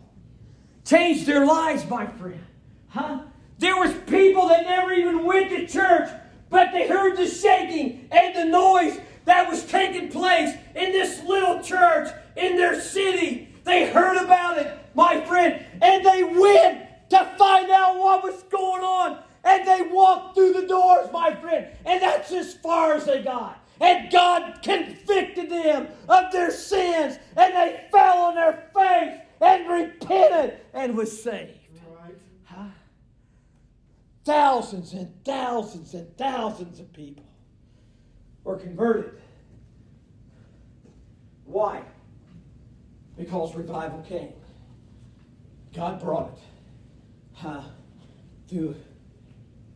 changed 0.87 1.25
their 1.25 1.45
lives, 1.45 1.87
my 1.89 2.07
friend. 2.07 2.43
Huh? 2.87 3.19
There 3.59 3.77
was 3.77 3.93
people 4.07 4.47
that 4.47 4.65
never 4.65 4.93
even 4.93 5.25
went 5.25 5.49
to 5.49 5.67
church, 5.67 6.09
but 6.49 6.71
they 6.71 6.87
heard 6.87 7.17
the 7.17 7.27
shaking 7.27 8.07
and 8.11 8.35
the 8.35 8.45
noise 8.45 8.99
that 9.25 9.49
was 9.49 9.65
taking 9.65 10.09
place 10.09 10.55
in 10.75 10.91
this 10.93 11.21
little 11.23 11.61
church 11.61 12.09
in 12.37 12.55
their 12.55 12.79
city. 12.79 13.49
They 13.65 13.91
heard 13.91 14.17
about 14.23 14.57
it, 14.57 14.79
my 14.93 15.19
friend, 15.25 15.63
and 15.81 16.05
they 16.05 16.23
went 16.23 16.85
to 17.09 17.35
find 17.37 17.69
out 17.69 17.99
what 17.99 18.23
was 18.23 18.43
going 18.43 18.83
on. 18.83 19.19
And 19.43 19.67
they 19.67 19.81
walked 19.81 20.35
through 20.35 20.53
the 20.53 20.67
doors, 20.67 21.09
my 21.11 21.33
friend, 21.35 21.67
and 21.85 22.01
that's 22.01 22.31
as 22.31 22.53
far 22.55 22.93
as 22.93 23.05
they 23.05 23.23
got. 23.23 23.63
And 23.79 24.11
God 24.11 24.59
convicted 24.61 25.49
them 25.49 25.87
of 26.09 26.31
their 26.31 26.51
sins, 26.51 27.17
and 27.35 27.53
they 27.53 27.85
fell 27.91 28.17
on 28.19 28.35
their 28.35 28.69
face 28.73 29.21
and 29.41 29.69
repented 29.69 30.59
and 30.73 30.95
was 30.95 31.21
saved. 31.23 31.59
Right. 31.89 32.15
Huh? 32.45 32.69
Thousands 34.25 34.93
and 34.93 35.13
thousands 35.23 35.93
and 35.93 36.15
thousands 36.17 36.79
of 36.79 36.91
people 36.93 37.23
were 38.43 38.57
converted. 38.57 39.21
Why? 41.45 41.81
Because 43.17 43.55
revival 43.55 44.01
came. 44.07 44.33
God 45.73 45.99
brought 46.01 46.29
it 46.29 46.39
huh, 47.33 47.61
through 48.47 48.75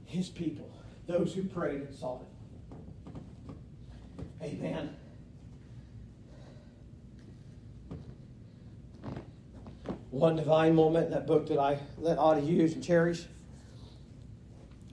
His 0.06 0.30
people, 0.30 0.70
those 1.08 1.34
who 1.34 1.44
prayed 1.44 1.82
and 1.82 1.94
sought 1.94 2.22
it. 2.22 2.28
Amen. 4.44 4.96
One 10.12 10.36
divine 10.36 10.76
moment, 10.76 11.10
that 11.12 11.26
book 11.26 11.48
that 11.48 11.58
I 11.58 11.80
let 11.98 12.18
Audie 12.18 12.46
use 12.46 12.74
and 12.74 12.84
cherish. 12.84 13.26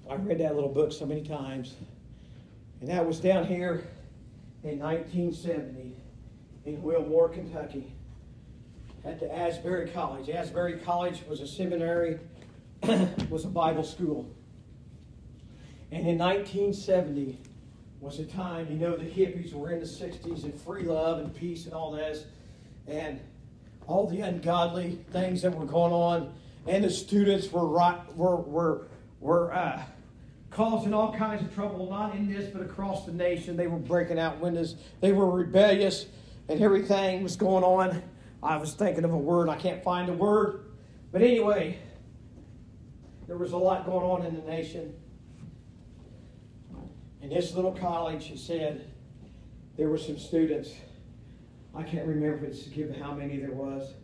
I 0.08 0.14
read 0.14 0.38
that 0.38 0.54
little 0.54 0.70
book 0.70 0.92
so 0.92 1.04
many 1.04 1.22
times. 1.22 1.74
And 2.80 2.88
that 2.88 3.04
was 3.04 3.18
down 3.18 3.44
here 3.44 3.82
in 4.62 4.78
1970 4.78 5.96
in 6.66 6.82
Wilmore, 6.82 7.28
Kentucky, 7.28 7.92
at 9.04 9.18
the 9.18 9.34
Asbury 9.34 9.88
College. 9.90 10.30
Asbury 10.30 10.78
College 10.78 11.24
was 11.28 11.40
a 11.40 11.48
seminary, 11.48 12.20
was 13.28 13.44
a 13.44 13.48
Bible 13.48 13.82
school. 13.82 14.24
And 15.90 16.06
in 16.06 16.16
1970 16.16 17.40
was 18.00 18.20
a 18.20 18.24
time, 18.24 18.68
you 18.70 18.78
know, 18.78 18.94
the 18.94 19.04
hippies 19.04 19.52
were 19.52 19.72
in 19.72 19.80
the 19.80 19.86
60s 19.86 20.44
and 20.44 20.54
free 20.60 20.84
love 20.84 21.18
and 21.18 21.34
peace 21.34 21.64
and 21.64 21.74
all 21.74 21.90
this. 21.90 22.24
and 22.86 23.18
all 23.88 24.06
the 24.06 24.20
ungodly 24.20 24.98
things 25.10 25.42
that 25.42 25.52
were 25.52 25.64
going 25.64 25.92
on, 25.92 26.32
and 26.66 26.84
the 26.84 26.90
students 26.90 27.50
were 27.50 27.66
right, 27.66 27.98
were 28.14 28.36
were 28.36 28.86
were 29.18 29.52
uh, 29.52 29.82
causing 30.50 30.94
all 30.94 31.12
kinds 31.12 31.42
of 31.42 31.52
trouble, 31.54 31.88
not 31.90 32.14
in 32.14 32.32
this 32.32 32.50
but 32.52 32.62
across 32.62 33.06
the 33.06 33.12
nation. 33.12 33.56
They 33.56 33.66
were 33.66 33.78
breaking 33.78 34.18
out 34.18 34.38
windows. 34.38 34.76
They 35.00 35.12
were 35.12 35.28
rebellious, 35.28 36.06
and 36.48 36.60
everything 36.60 37.22
was 37.22 37.34
going 37.34 37.64
on. 37.64 38.02
I 38.42 38.58
was 38.58 38.74
thinking 38.74 39.04
of 39.04 39.12
a 39.12 39.18
word. 39.18 39.48
I 39.48 39.56
can't 39.56 39.82
find 39.82 40.08
a 40.10 40.12
word, 40.12 40.66
but 41.10 41.22
anyway, 41.22 41.78
there 43.26 43.38
was 43.38 43.52
a 43.52 43.58
lot 43.58 43.86
going 43.86 44.04
on 44.04 44.26
in 44.26 44.36
the 44.36 44.42
nation. 44.42 44.94
In 47.22 47.30
this 47.30 47.54
little 47.54 47.72
college, 47.72 48.26
he 48.26 48.36
said 48.36 48.90
there 49.76 49.88
were 49.88 49.98
some 49.98 50.18
students. 50.18 50.70
I 51.78 51.84
can't 51.84 52.08
remember 52.08 52.38
if 52.38 52.42
it's 52.42 52.66
give 52.66 52.96
how 52.96 53.12
many 53.12 53.38
there 53.38 53.52
was. 53.52 53.94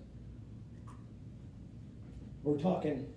We're 2.44 2.56
talking 2.56 3.08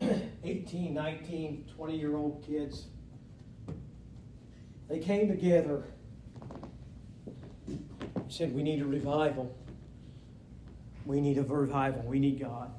18, 0.44 0.94
19, 0.94 1.66
20 1.76 1.96
year 1.96 2.16
old 2.16 2.42
kids. 2.46 2.86
They 4.88 4.98
came 4.98 5.28
together. 5.28 5.84
Said, 8.28 8.54
We 8.54 8.62
need 8.62 8.80
a 8.80 8.86
revival. 8.86 9.54
We 11.04 11.20
need 11.20 11.36
a 11.36 11.42
revival. 11.42 12.02
We 12.06 12.18
need 12.18 12.40
God 12.40 12.70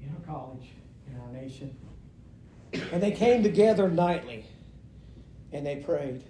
in 0.00 0.08
our 0.08 0.34
college, 0.36 0.68
in 1.08 1.18
our 1.20 1.32
nation. 1.32 1.76
And 2.92 3.02
they 3.02 3.10
came 3.10 3.42
together 3.42 3.88
nightly 3.88 4.44
and 5.52 5.66
they 5.66 5.76
prayed. 5.76 6.22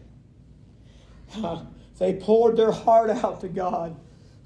They 1.99 2.15
poured 2.15 2.57
their 2.57 2.73
heart 2.73 3.11
out 3.11 3.41
to 3.41 3.49
God 3.49 3.99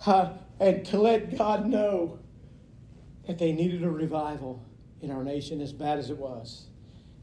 uh, 0.07 0.33
and 0.59 0.85
to 0.87 0.99
let 0.99 1.37
God 1.37 1.67
know 1.67 2.19
that 3.27 3.39
they 3.39 3.53
needed 3.53 3.85
a 3.85 3.91
revival 3.91 4.65
in 5.01 5.11
our 5.11 5.23
nation 5.23 5.61
as 5.61 5.73
bad 5.73 5.99
as 5.99 6.11
it 6.11 6.17
was. 6.17 6.67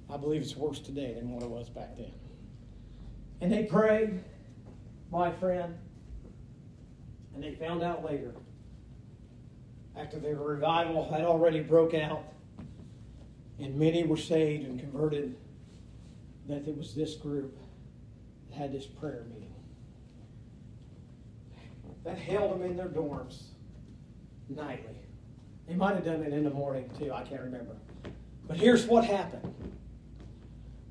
I 0.09 0.17
believe 0.17 0.41
it's 0.41 0.55
worse 0.55 0.79
today 0.79 1.13
than 1.13 1.31
what 1.31 1.43
it 1.43 1.49
was 1.49 1.69
back 1.69 1.97
then. 1.97 2.11
And 3.41 3.51
they 3.51 3.63
prayed, 3.63 4.23
my 5.11 5.31
friend, 5.31 5.77
and 7.33 7.43
they 7.43 7.55
found 7.55 7.83
out 7.83 8.03
later, 8.03 8.33
after 9.95 10.19
the 10.19 10.35
revival 10.35 11.09
had 11.11 11.21
already 11.21 11.61
broke 11.61 11.93
out, 11.93 12.23
and 13.59 13.75
many 13.75 14.03
were 14.03 14.17
saved 14.17 14.65
and 14.65 14.79
converted, 14.79 15.35
that 16.47 16.67
it 16.67 16.77
was 16.77 16.95
this 16.95 17.15
group 17.15 17.57
that 18.49 18.57
had 18.57 18.71
this 18.73 18.85
prayer 18.85 19.25
meeting. 19.33 19.48
That 22.09 22.17
held 22.17 22.53
them 22.53 22.63
in 22.63 22.75
their 22.75 22.87
dorms 22.87 23.49
nightly. 24.49 24.95
They 25.67 25.75
might 25.75 25.93
have 25.93 26.03
done 26.03 26.23
it 26.23 26.33
in 26.33 26.43
the 26.43 26.49
morning 26.49 26.89
too, 26.97 27.13
I 27.13 27.21
can't 27.21 27.41
remember. 27.41 27.75
But 28.47 28.57
here's 28.57 28.87
what 28.87 29.05
happened 29.05 29.53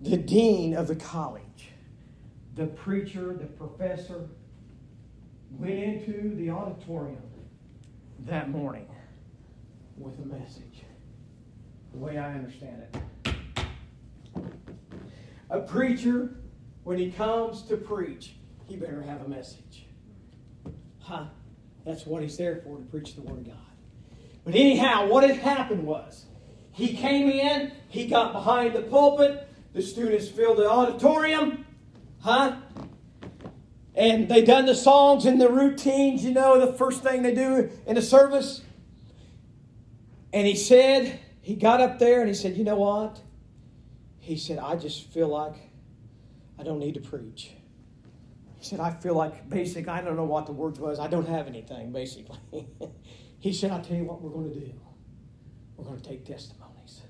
the 0.00 0.16
dean 0.16 0.74
of 0.74 0.86
the 0.86 0.94
college, 0.94 1.72
the 2.54 2.68
preacher, 2.68 3.34
the 3.34 3.46
professor, 3.46 4.28
went 5.50 5.74
into 5.74 6.36
the 6.36 6.50
auditorium 6.50 7.18
that 8.20 8.50
morning 8.50 8.86
with 9.96 10.20
a 10.20 10.26
message, 10.26 10.84
the 11.90 11.98
way 11.98 12.16
I 12.16 12.32
understand 12.32 12.84
it. 12.94 13.34
A 15.50 15.58
preacher, 15.58 16.36
when 16.84 16.96
he 16.96 17.10
comes 17.10 17.62
to 17.62 17.76
preach, 17.76 18.36
he 18.68 18.76
better 18.76 19.02
have 19.02 19.22
a 19.22 19.28
message. 19.28 19.87
Huh? 21.08 21.24
That's 21.86 22.04
what 22.04 22.22
he's 22.22 22.36
there 22.36 22.56
for, 22.56 22.76
to 22.76 22.82
preach 22.84 23.14
the 23.14 23.22
Word 23.22 23.38
of 23.38 23.46
God. 23.46 23.56
But 24.44 24.54
anyhow, 24.54 25.08
what 25.08 25.24
had 25.24 25.38
happened 25.38 25.84
was 25.84 26.26
he 26.72 26.94
came 26.94 27.30
in, 27.30 27.72
he 27.88 28.06
got 28.06 28.34
behind 28.34 28.74
the 28.74 28.82
pulpit, 28.82 29.48
the 29.72 29.80
students 29.80 30.28
filled 30.28 30.58
the 30.58 30.68
auditorium, 30.68 31.64
huh? 32.20 32.56
And 33.94 34.28
they 34.28 34.42
done 34.42 34.66
the 34.66 34.74
songs 34.74 35.24
and 35.24 35.40
the 35.40 35.48
routines, 35.48 36.22
you 36.22 36.30
know, 36.30 36.60
the 36.60 36.74
first 36.74 37.02
thing 37.02 37.22
they 37.22 37.34
do 37.34 37.70
in 37.86 37.94
the 37.94 38.02
service. 38.02 38.62
And 40.34 40.46
he 40.46 40.54
said, 40.54 41.18
he 41.40 41.56
got 41.56 41.80
up 41.80 41.98
there 41.98 42.20
and 42.20 42.28
he 42.28 42.34
said, 42.34 42.58
You 42.58 42.64
know 42.64 42.76
what? 42.76 43.18
He 44.18 44.36
said, 44.36 44.58
I 44.58 44.76
just 44.76 45.10
feel 45.10 45.28
like 45.28 45.54
I 46.58 46.62
don't 46.62 46.78
need 46.78 46.94
to 46.94 47.00
preach. 47.00 47.52
He 48.58 48.64
said, 48.64 48.80
I 48.80 48.90
feel 48.90 49.14
like 49.14 49.48
basic, 49.48 49.88
I 49.88 50.00
don't 50.00 50.16
know 50.16 50.24
what 50.24 50.46
the 50.46 50.52
words 50.52 50.80
was. 50.80 50.98
I 50.98 51.06
don't 51.06 51.28
have 51.28 51.46
anything, 51.46 51.92
basically. 51.92 52.38
he 53.38 53.52
said, 53.52 53.70
I'll 53.70 53.82
tell 53.82 53.96
you 53.96 54.04
what 54.04 54.20
we're 54.20 54.30
going 54.30 54.52
to 54.52 54.60
do. 54.60 54.72
We're 55.76 55.84
going 55.84 56.00
to 56.00 56.08
take 56.08 56.24
testimonies. 56.24 57.02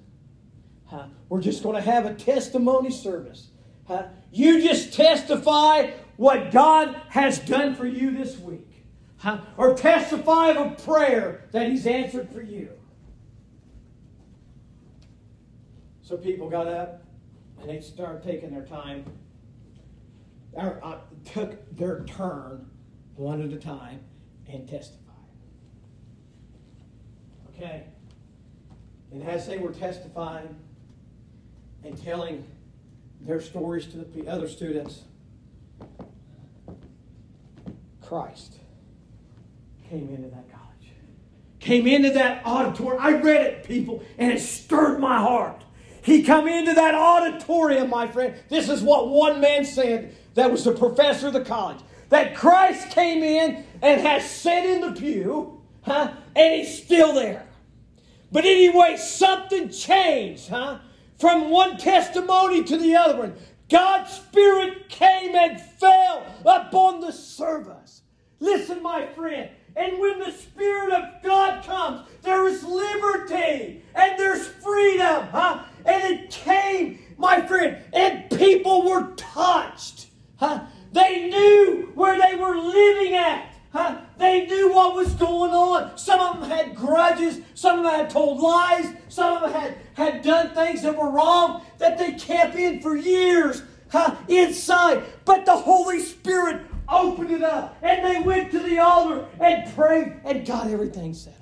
Huh? 0.85 1.07
We're 1.29 1.41
just 1.41 1.63
going 1.63 1.77
to 1.77 1.91
have 1.91 2.05
a 2.05 2.15
testimony 2.15 2.91
service. 2.91 3.49
Huh? 3.87 4.09
You 4.31 4.63
just 4.63 4.93
testify 4.93 5.93
what 6.17 6.51
God 6.51 7.01
has 7.09 7.39
done 7.39 7.75
for 7.75 7.87
you 7.87 8.11
this 8.11 8.39
week. 8.39 8.85
Huh? 9.17 9.41
Or 9.57 9.75
testify 9.75 10.49
of 10.51 10.57
a 10.59 10.71
prayer 10.83 11.49
that 11.53 11.71
He's 11.71 11.87
answered 11.87 12.29
for 12.31 12.43
you. 12.43 12.71
So 16.03 16.17
people 16.17 16.49
got 16.49 16.69
up 16.69 17.05
and 17.61 17.69
they 17.69 17.81
started 17.81 18.23
taking 18.23 18.51
their 18.51 18.65
time, 18.65 19.05
or, 20.59 20.81
uh, 20.83 20.99
took 21.25 21.77
their 21.77 22.05
turn 22.05 22.69
one 23.15 23.41
at 23.41 23.53
a 23.53 23.59
time 23.59 24.01
and 24.49 24.69
testified. 24.69 25.15
Okay? 27.51 27.85
And 29.13 29.23
as 29.23 29.47
they 29.47 29.59
were 29.59 29.73
testifying 29.73 30.55
and 31.85 32.01
telling 32.03 32.45
their 33.21 33.41
stories 33.41 33.87
to 33.87 33.99
the 33.99 34.29
other 34.29 34.49
students, 34.49 35.03
Christ 38.03 38.55
came 39.89 40.09
into 40.11 40.29
that 40.29 40.51
college. 40.51 40.93
Came 41.61 41.87
into 41.87 42.11
that 42.11 42.45
auditorium. 42.45 43.03
I 43.03 43.21
read 43.21 43.47
it, 43.47 43.65
people, 43.65 44.03
and 44.19 44.33
it 44.33 44.41
stirred 44.41 44.99
my 44.99 45.19
heart. 45.19 45.63
He 46.09 46.23
come 46.23 46.49
into 46.49 46.73
that 46.73 46.95
auditorium, 46.95 47.91
my 47.91 48.09
friend. 48.09 48.35
This 48.49 48.71
is 48.71 48.83
what 48.83 49.11
one 49.11 49.43
man 49.43 49.67
said 49.67 50.17
that 50.35 50.51
was 50.51 50.65
the 50.65 50.73
professor 50.73 51.27
of 51.27 51.35
the 51.35 51.45
college. 51.45 51.81
That 52.09 52.35
Christ 52.35 52.89
came 52.91 53.23
in 53.23 53.63
and 53.83 54.01
has 54.01 54.29
sat 54.29 54.65
in 54.65 54.81
the 54.81 54.93
pew, 54.93 55.61
huh? 55.83 56.15
And 56.35 56.55
he's 56.55 56.83
still 56.83 57.13
there. 57.13 57.47
But 58.33 58.47
anyway, 58.47 58.97
something 58.97 59.69
changed, 59.69 60.49
huh? 60.49 60.79
From 61.19 61.51
one 61.51 61.77
testimony 61.77 62.65
to 62.65 62.79
the 62.79 62.97
other 62.97 63.19
one. 63.19 63.35
God's 63.69 64.11
Spirit 64.11 64.89
came 64.89 65.35
and 65.35 65.61
fell 65.61 66.25
upon 66.47 67.01
the 67.01 67.13
service. 67.13 68.01
Listen, 68.41 68.83
my 68.83 69.05
friend. 69.09 69.51
And 69.77 69.99
when 69.99 70.21
the 70.21 70.33
Spirit 70.33 70.91
of 70.91 71.23
God 71.23 71.65
comes, 71.65 72.09
there 72.23 72.49
is 72.49 72.65
liberty 72.65 73.83
and 73.95 74.19
there's 74.19 74.49
freedom, 74.49 75.29
huh? 75.31 75.65
And 75.89 76.03
it 76.05 76.31
came, 76.31 76.99
my 77.17 77.41
friend, 77.41 77.79
and 77.95 78.29
people 78.31 78.89
were 78.89 79.15
touched. 79.17 80.09
Huh? 80.37 80.67
They 80.93 81.29
knew 81.31 81.91
where 81.95 82.21
they 82.21 82.37
were 82.37 82.57
living 82.57 83.15
at. 83.15 83.55
Huh? 83.73 84.03
They 84.19 84.47
knew 84.47 84.71
what 84.73 84.95
was 84.95 85.15
going 85.15 85.53
on. 85.53 85.97
Some 85.97 86.21
of 86.21 86.41
them 86.41 86.51
had 86.51 86.75
grudges. 86.77 87.41
Some 87.55 87.79
of 87.79 87.85
them 87.85 87.95
had 87.95 88.11
told 88.11 88.41
lies. 88.41 88.93
Some 89.09 89.37
of 89.37 89.43
them 89.43 89.61
had, 89.61 89.79
had 89.95 90.23
done 90.23 90.55
things 90.55 90.83
that 90.83 90.97
were 90.97 91.11
wrong 91.11 91.63
that 91.79 91.97
they 91.97 92.13
kept 92.13 92.55
in 92.55 92.81
for 92.81 92.95
years 92.95 93.63
huh? 93.91 94.15
inside. 94.29 95.03
But 95.25 95.47
the 95.47 95.57
Holy 95.57 96.01
Spirit 96.01 96.67
opened 96.89 97.31
it 97.31 97.43
up 97.43 97.77
and 97.83 98.05
they 98.05 98.21
went 98.21 98.51
to 98.51 98.59
the 98.59 98.79
altar 98.79 99.27
and 99.41 99.75
prayed 99.75 100.21
and 100.25 100.47
got 100.47 100.69
everything 100.69 101.15
settled. 101.15 101.39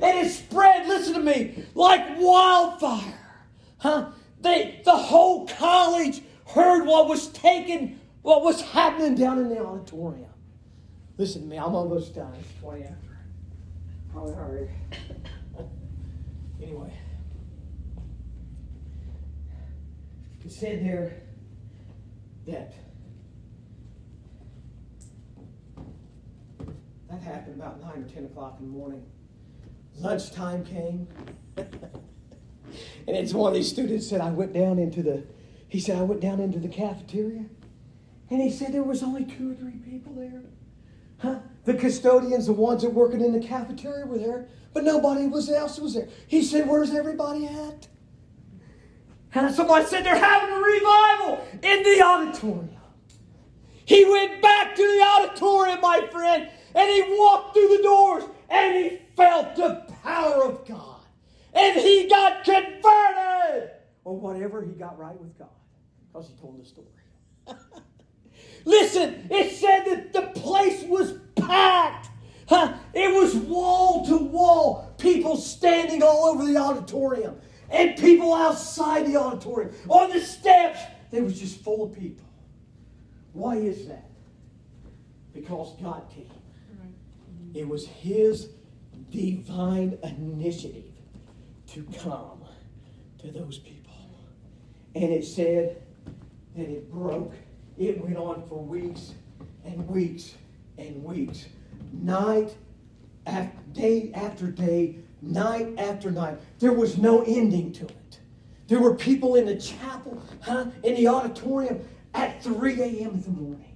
And 0.00 0.26
it 0.26 0.30
spread, 0.30 0.86
listen 0.86 1.14
to 1.14 1.20
me, 1.20 1.64
like 1.74 2.18
wildfire. 2.18 3.27
Huh? 3.78 4.10
They, 4.40 4.80
the 4.84 4.96
whole 4.96 5.46
college 5.46 6.20
heard 6.46 6.84
what 6.84 7.08
was 7.08 7.28
taken, 7.28 8.00
what 8.22 8.42
was 8.42 8.60
happening 8.60 9.14
down 9.14 9.38
in 9.38 9.48
the 9.48 9.64
auditorium. 9.64 10.30
Listen 11.16 11.42
to 11.42 11.48
me, 11.48 11.56
I'm 11.56 11.74
almost 11.74 12.14
done. 12.14 12.32
It's 12.38 12.60
20 12.60 12.84
after. 12.84 12.96
Probably 14.12 14.34
already. 14.34 14.70
anyway. 16.62 16.92
It 20.44 20.52
said 20.52 20.84
there 20.84 21.20
that 22.46 22.72
that 27.10 27.20
happened 27.20 27.56
about 27.56 27.82
9 27.82 27.90
or 28.04 28.08
10 28.08 28.24
o'clock 28.24 28.56
in 28.60 28.66
the 28.66 28.72
morning. 28.72 29.04
Lunchtime 29.96 30.64
came. 30.64 31.06
And 33.06 33.16
it's 33.16 33.32
one 33.32 33.48
of 33.48 33.54
these 33.54 33.68
students 33.68 34.08
said, 34.08 34.20
I 34.20 34.30
went 34.30 34.52
down 34.52 34.78
into 34.78 35.02
the, 35.02 35.24
he 35.68 35.80
said, 35.80 35.96
I 35.96 36.02
went 36.02 36.20
down 36.20 36.40
into 36.40 36.58
the 36.58 36.68
cafeteria. 36.68 37.44
And 38.30 38.42
he 38.42 38.50
said 38.50 38.72
there 38.72 38.82
was 38.82 39.02
only 39.02 39.24
two 39.24 39.52
or 39.52 39.54
three 39.54 39.78
people 39.78 40.12
there. 40.14 40.42
Huh? 41.18 41.40
The 41.64 41.74
custodians, 41.74 42.46
the 42.46 42.52
ones 42.52 42.82
that 42.82 42.92
working 42.92 43.20
in 43.20 43.32
the 43.32 43.46
cafeteria 43.46 44.06
were 44.06 44.18
there, 44.18 44.46
but 44.72 44.84
nobody 44.84 45.26
was 45.26 45.50
else 45.50 45.78
was 45.78 45.94
there. 45.94 46.08
He 46.26 46.42
said, 46.42 46.68
Where's 46.68 46.92
everybody 46.92 47.46
at? 47.46 47.88
And 49.34 49.54
somebody 49.54 49.84
said 49.86 50.04
they're 50.04 50.16
having 50.16 50.54
a 50.54 50.60
revival 50.60 51.46
in 51.62 51.82
the 51.82 52.02
auditorium. 52.02 52.70
He 53.84 54.04
went 54.04 54.42
back 54.42 54.74
to 54.76 54.82
the 54.82 55.02
auditorium, 55.02 55.80
my 55.80 56.06
friend, 56.10 56.48
and 56.74 56.90
he 56.90 57.02
walked 57.16 57.54
through 57.54 57.68
the 57.68 57.82
doors 57.82 58.24
and 58.50 58.76
he 58.76 58.98
felt 59.16 59.56
the 59.56 59.86
power 60.02 60.44
of 60.44 60.66
God. 60.66 60.97
And 61.58 61.80
he 61.80 62.08
got 62.08 62.44
converted. 62.44 63.70
Or 64.04 64.16
whatever 64.16 64.64
he 64.64 64.72
got 64.72 64.96
right 64.96 65.18
with 65.18 65.36
God. 65.36 65.48
Because 66.06 66.28
he 66.28 66.34
told 66.36 66.60
the 66.60 66.64
story. 66.64 66.86
Listen, 68.64 69.26
it 69.30 69.56
said 69.56 69.84
that 69.86 70.12
the 70.12 70.40
place 70.40 70.84
was 70.84 71.14
packed. 71.34 72.08
Huh? 72.48 72.74
It 72.94 73.12
was 73.12 73.34
wall 73.34 74.06
to 74.06 74.16
wall. 74.16 74.94
People 74.98 75.36
standing 75.36 76.02
all 76.02 76.26
over 76.26 76.46
the 76.46 76.56
auditorium. 76.56 77.40
And 77.70 77.98
people 77.98 78.32
outside 78.32 79.06
the 79.06 79.16
auditorium. 79.16 79.74
On 79.88 80.10
the 80.10 80.20
steps. 80.20 80.80
They 81.10 81.20
was 81.20 81.38
just 81.38 81.62
full 81.64 81.82
of 81.82 81.98
people. 81.98 82.26
Why 83.32 83.56
is 83.56 83.88
that? 83.88 84.08
Because 85.34 85.74
God 85.82 86.08
came. 86.14 86.30
It 87.54 87.66
was 87.66 87.86
His 87.86 88.50
divine 89.10 89.98
initiative 90.02 90.97
to 91.68 91.86
come 92.02 92.44
to 93.18 93.30
those 93.30 93.58
people. 93.58 93.94
And 94.94 95.12
it 95.12 95.24
said 95.24 95.82
that 96.56 96.68
it 96.68 96.90
broke. 96.90 97.32
It 97.76 98.02
went 98.02 98.16
on 98.16 98.46
for 98.48 98.62
weeks 98.62 99.12
and 99.64 99.86
weeks 99.88 100.34
and 100.78 101.02
weeks. 101.04 101.46
Night 101.92 102.56
after 103.26 103.58
day 103.72 104.10
after 104.14 104.46
day, 104.46 104.96
night 105.20 105.74
after 105.78 106.10
night. 106.10 106.38
There 106.58 106.72
was 106.72 106.98
no 106.98 107.22
ending 107.22 107.72
to 107.74 107.84
it. 107.84 108.20
There 108.66 108.80
were 108.80 108.94
people 108.94 109.36
in 109.36 109.46
the 109.46 109.56
chapel, 109.56 110.22
huh, 110.40 110.66
in 110.82 110.94
the 110.94 111.08
auditorium 111.08 111.86
at 112.14 112.42
3 112.42 112.80
a.m. 112.80 113.10
in 113.10 113.22
the 113.22 113.30
morning. 113.30 113.74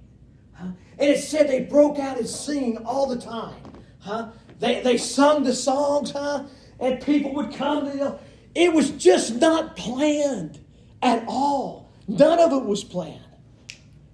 Huh? 0.53 0.67
And 0.99 1.09
it 1.09 1.19
said 1.19 1.47
they 1.47 1.61
broke 1.61 1.99
out 1.99 2.17
and 2.17 2.27
singing 2.27 2.77
all 2.85 3.07
the 3.07 3.19
time. 3.19 3.55
Huh? 3.99 4.29
They, 4.59 4.81
they 4.81 4.97
sung 4.97 5.43
the 5.43 5.53
songs, 5.53 6.11
huh? 6.11 6.43
And 6.79 7.01
people 7.01 7.33
would 7.35 7.53
come 7.53 7.89
to 7.89 7.97
them. 7.97 8.15
It 8.55 8.73
was 8.73 8.91
just 8.91 9.35
not 9.35 9.75
planned 9.75 10.59
at 11.01 11.23
all. 11.27 11.91
None 12.07 12.39
of 12.39 12.51
it 12.51 12.65
was 12.65 12.83
planned. 12.83 13.19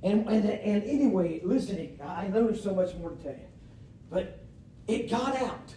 And, 0.01 0.27
and, 0.27 0.49
and 0.49 0.83
anyway, 0.83 1.41
listening, 1.43 1.99
I 2.03 2.27
know 2.27 2.45
there's 2.45 2.63
so 2.63 2.73
much 2.73 2.95
more 2.95 3.11
to 3.11 3.15
tell 3.17 3.33
you. 3.33 3.47
But 4.09 4.39
it 4.87 5.09
got 5.09 5.35
out. 5.35 5.73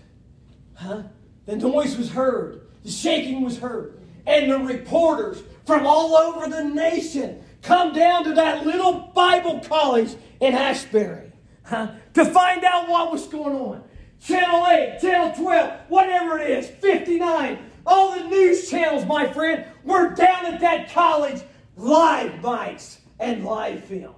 Huh? 0.75 1.03
The 1.47 1.57
noise 1.57 1.97
was 1.97 2.11
heard. 2.11 2.63
The 2.85 2.91
shaking 2.91 3.43
was 3.43 3.59
heard. 3.59 4.01
And 4.27 4.51
the 4.51 4.59
reporters 4.59 5.43
from 5.67 5.87
all 5.87 6.15
over 6.15 6.49
the 6.49 6.65
nation 6.65 7.43
come 7.63 7.93
down 7.93 8.25
to 8.25 8.35
that 8.35 8.65
little 8.65 9.11
Bible 9.15 9.61
college 9.61 10.15
in 10.41 10.55
Asbury 10.55 11.33
huh, 11.65 11.93
to 12.15 12.25
find 12.25 12.65
out 12.65 12.89
what 12.89 13.11
was 13.11 13.27
going 13.27 13.55
on. 13.55 13.85
Channel 14.25 14.67
8, 14.67 14.99
Channel 15.01 15.35
12, 15.35 15.81
whatever 15.89 16.39
it 16.39 16.51
is, 16.51 16.69
59, 16.69 17.59
all 17.85 18.17
the 18.17 18.29
news 18.29 18.71
channels, 18.71 19.05
my 19.05 19.27
friend, 19.33 19.65
were 19.83 20.15
down 20.15 20.47
at 20.47 20.61
that 20.61 20.93
college, 20.93 21.43
live 21.77 22.31
mics 22.41 22.99
and 23.19 23.45
live 23.45 23.83
film, 23.85 24.15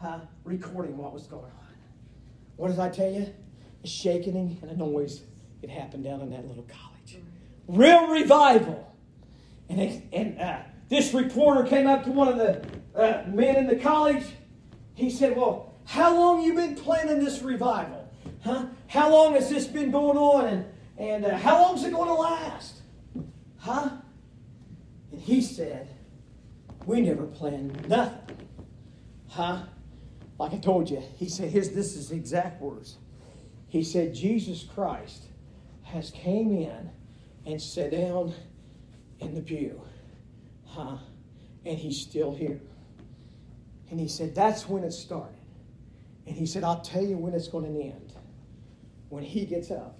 huh, 0.00 0.20
recording 0.44 0.96
what 0.96 1.12
was 1.12 1.26
going 1.26 1.44
on. 1.44 1.74
What 2.56 2.68
did 2.68 2.78
I 2.78 2.88
tell 2.88 3.10
you? 3.10 3.32
A 3.84 3.86
shaking 3.86 4.36
and 4.36 4.70
a 4.70 4.76
noise. 4.76 5.22
It 5.60 5.68
happened 5.68 6.04
down 6.04 6.22
in 6.22 6.30
that 6.30 6.48
little 6.48 6.64
college. 6.64 7.18
Real 7.68 8.08
revival. 8.08 8.90
And, 9.68 10.02
and 10.12 10.40
uh, 10.40 10.58
this 10.88 11.12
reporter 11.12 11.68
came 11.68 11.86
up 11.86 12.04
to 12.04 12.10
one 12.10 12.28
of 12.28 12.36
the 12.38 12.64
uh, 12.98 13.24
men 13.28 13.56
in 13.56 13.66
the 13.66 13.76
college. 13.76 14.24
He 14.94 15.10
said, 15.10 15.36
Well, 15.36 15.74
how 15.84 16.14
long 16.14 16.42
you 16.42 16.54
been 16.54 16.76
planning 16.76 17.22
this 17.22 17.42
revival? 17.42 18.10
Huh? 18.42 18.66
How 18.88 19.10
long 19.10 19.34
has 19.34 19.50
this 19.50 19.66
been 19.66 19.90
going 19.90 20.16
on? 20.16 20.46
And, 20.46 20.64
and 20.98 21.24
uh, 21.24 21.36
how 21.36 21.62
long 21.62 21.76
is 21.76 21.84
it 21.84 21.92
going 21.92 22.08
to 22.08 22.14
last? 22.14 22.82
Huh? 23.58 23.90
And 25.12 25.20
he 25.20 25.42
said, 25.42 25.88
We 26.86 27.00
never 27.00 27.26
planned 27.26 27.88
nothing. 27.88 28.48
Huh? 29.28 29.62
Like 30.38 30.52
I 30.52 30.58
told 30.58 30.90
you, 30.90 31.02
he 31.16 31.28
said, 31.28 31.50
Here's 31.50 31.70
this 31.70 31.96
is 31.96 32.10
exact 32.10 32.60
words. 32.60 32.96
He 33.68 33.82
said, 33.82 34.14
Jesus 34.14 34.62
Christ 34.62 35.24
has 35.82 36.10
came 36.10 36.50
in 36.52 36.90
and 37.44 37.60
sat 37.60 37.90
down 37.90 38.34
in 39.20 39.34
the 39.34 39.40
pew. 39.40 39.80
Huh? 40.66 40.98
And 41.64 41.78
he's 41.78 42.00
still 42.00 42.34
here. 42.34 42.60
And 43.90 43.98
he 43.98 44.08
said, 44.08 44.34
That's 44.34 44.68
when 44.68 44.84
it 44.84 44.92
started. 44.92 45.34
And 46.26 46.36
he 46.36 46.46
said, 46.46 46.64
I'll 46.64 46.80
tell 46.80 47.04
you 47.04 47.16
when 47.16 47.34
it's 47.34 47.48
going 47.48 47.64
to 47.64 47.80
end. 47.80 48.05
When 49.08 49.22
he 49.22 49.44
gets 49.46 49.70
up 49.70 49.98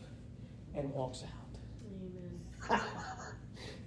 and 0.74 0.92
walks 0.92 1.22
out. 1.22 2.80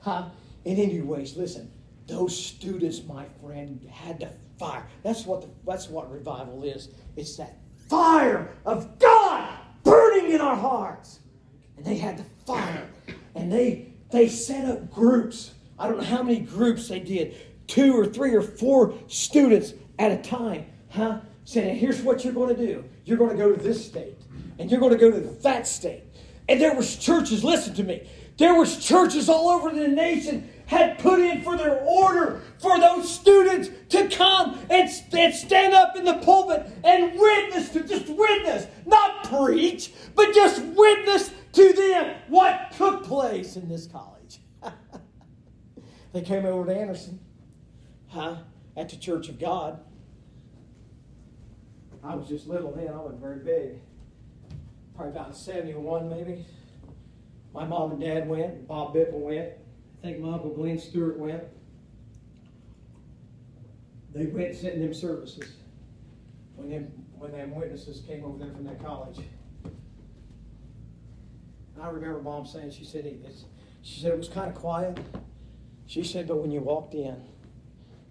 huh? 0.01 0.29
In 0.65 0.77
any 0.77 1.01
ways, 1.01 1.35
listen, 1.35 1.71
those 2.07 2.35
students, 2.35 3.03
my 3.03 3.25
friend, 3.41 3.85
had 3.91 4.19
the 4.19 4.31
fire. 4.57 4.85
That's 5.03 5.25
what 5.25 5.41
the, 5.41 5.49
that's 5.65 5.89
what 5.89 6.11
revival 6.11 6.63
is. 6.63 6.89
It's 7.15 7.37
that 7.37 7.57
fire 7.87 8.49
of 8.65 8.99
God 8.99 9.49
burning 9.83 10.31
in 10.31 10.41
our 10.41 10.55
hearts. 10.55 11.19
And 11.77 11.85
they 11.85 11.97
had 11.97 12.17
the 12.17 12.25
fire. 12.45 12.87
And 13.35 13.51
they 13.51 13.93
they 14.11 14.27
set 14.27 14.65
up 14.65 14.91
groups. 14.91 15.53
I 15.77 15.87
don't 15.87 15.97
know 15.97 16.03
how 16.03 16.23
many 16.23 16.39
groups 16.39 16.87
they 16.87 16.99
did. 16.99 17.35
Two 17.67 17.97
or 17.97 18.05
three 18.05 18.35
or 18.35 18.41
four 18.41 18.93
students 19.07 19.73
at 19.97 20.11
a 20.11 20.17
time. 20.17 20.65
Huh? 20.89 21.19
Saying, 21.45 21.77
here's 21.77 22.01
what 22.01 22.23
you're 22.23 22.33
going 22.33 22.55
to 22.55 22.67
do. 22.67 22.83
You're 23.05 23.17
going 23.17 23.31
to 23.31 23.37
go 23.37 23.55
to 23.55 23.61
this 23.61 23.85
state. 23.85 24.17
And 24.59 24.69
you're 24.69 24.79
going 24.79 24.91
to 24.91 24.97
go 24.97 25.09
to 25.09 25.19
that 25.41 25.65
state. 25.65 26.03
And 26.47 26.59
there 26.59 26.75
was 26.75 26.97
churches, 26.97 27.43
listen 27.43 27.73
to 27.75 27.83
me. 27.83 28.07
There 28.37 28.53
was 28.55 28.83
churches 28.83 29.29
all 29.29 29.49
over 29.49 29.69
the 29.71 29.87
nation 29.87 30.49
had 30.65 30.99
put 30.99 31.19
in 31.19 31.41
for 31.41 31.57
their 31.57 31.79
order 31.79 32.41
for 32.59 32.79
those 32.79 33.11
students 33.11 33.69
to 33.89 34.07
come 34.09 34.59
and, 34.69 34.89
and 35.13 35.33
stand 35.33 35.73
up 35.73 35.95
in 35.95 36.05
the 36.05 36.13
pulpit 36.15 36.65
and 36.83 37.19
witness 37.19 37.69
to 37.69 37.83
just 37.83 38.07
witness, 38.07 38.67
not 38.85 39.23
preach, 39.25 39.91
but 40.15 40.33
just 40.33 40.63
witness 40.63 41.31
to 41.53 41.73
them 41.73 42.15
what 42.27 42.71
took 42.77 43.03
place 43.03 43.55
in 43.55 43.67
this 43.67 43.87
college. 43.87 44.39
they 46.13 46.21
came 46.21 46.45
over 46.45 46.71
to 46.71 46.79
Anderson, 46.79 47.19
huh, 48.09 48.37
at 48.77 48.89
the 48.89 48.95
Church 48.95 49.27
of 49.27 49.39
God. 49.39 49.79
I 52.03 52.15
was 52.15 52.27
just 52.27 52.47
little 52.47 52.71
then, 52.71 52.89
I 52.89 52.97
wasn't 52.97 53.21
very 53.21 53.39
big. 53.39 53.81
Probably 54.99 55.17
about 55.17 55.37
71 55.37 56.09
maybe. 56.09 56.45
My 57.53 57.63
mom 57.63 57.91
and 57.91 58.01
dad 58.01 58.27
went, 58.27 58.67
Bob 58.67 58.93
Bickle 58.93 59.21
went. 59.21 59.47
I 59.47 60.01
think 60.01 60.19
my 60.19 60.33
uncle 60.33 60.53
Glenn 60.53 60.77
Stewart 60.77 61.17
went. 61.17 61.41
They 64.13 64.25
went 64.25 64.47
and 64.47 64.57
sent 64.57 64.77
them 64.77 64.93
services 64.93 65.53
when 66.57 66.69
them 66.69 66.91
when 67.17 67.31
them 67.31 67.55
witnesses 67.55 68.03
came 68.05 68.25
over 68.25 68.39
there 68.39 68.53
from 68.53 68.65
that 68.65 68.83
college. 68.83 69.19
I 71.81 71.87
remember 71.87 72.21
mom 72.21 72.45
saying 72.45 72.71
she 72.71 72.83
said 72.83 73.05
she 73.81 74.01
said 74.01 74.11
it 74.11 74.17
was 74.17 74.27
kind 74.27 74.49
of 74.49 74.55
quiet. 74.55 74.99
She 75.85 76.03
said, 76.03 76.27
but 76.27 76.41
when 76.41 76.51
you 76.51 76.59
walked 76.59 76.93
in, 76.93 77.15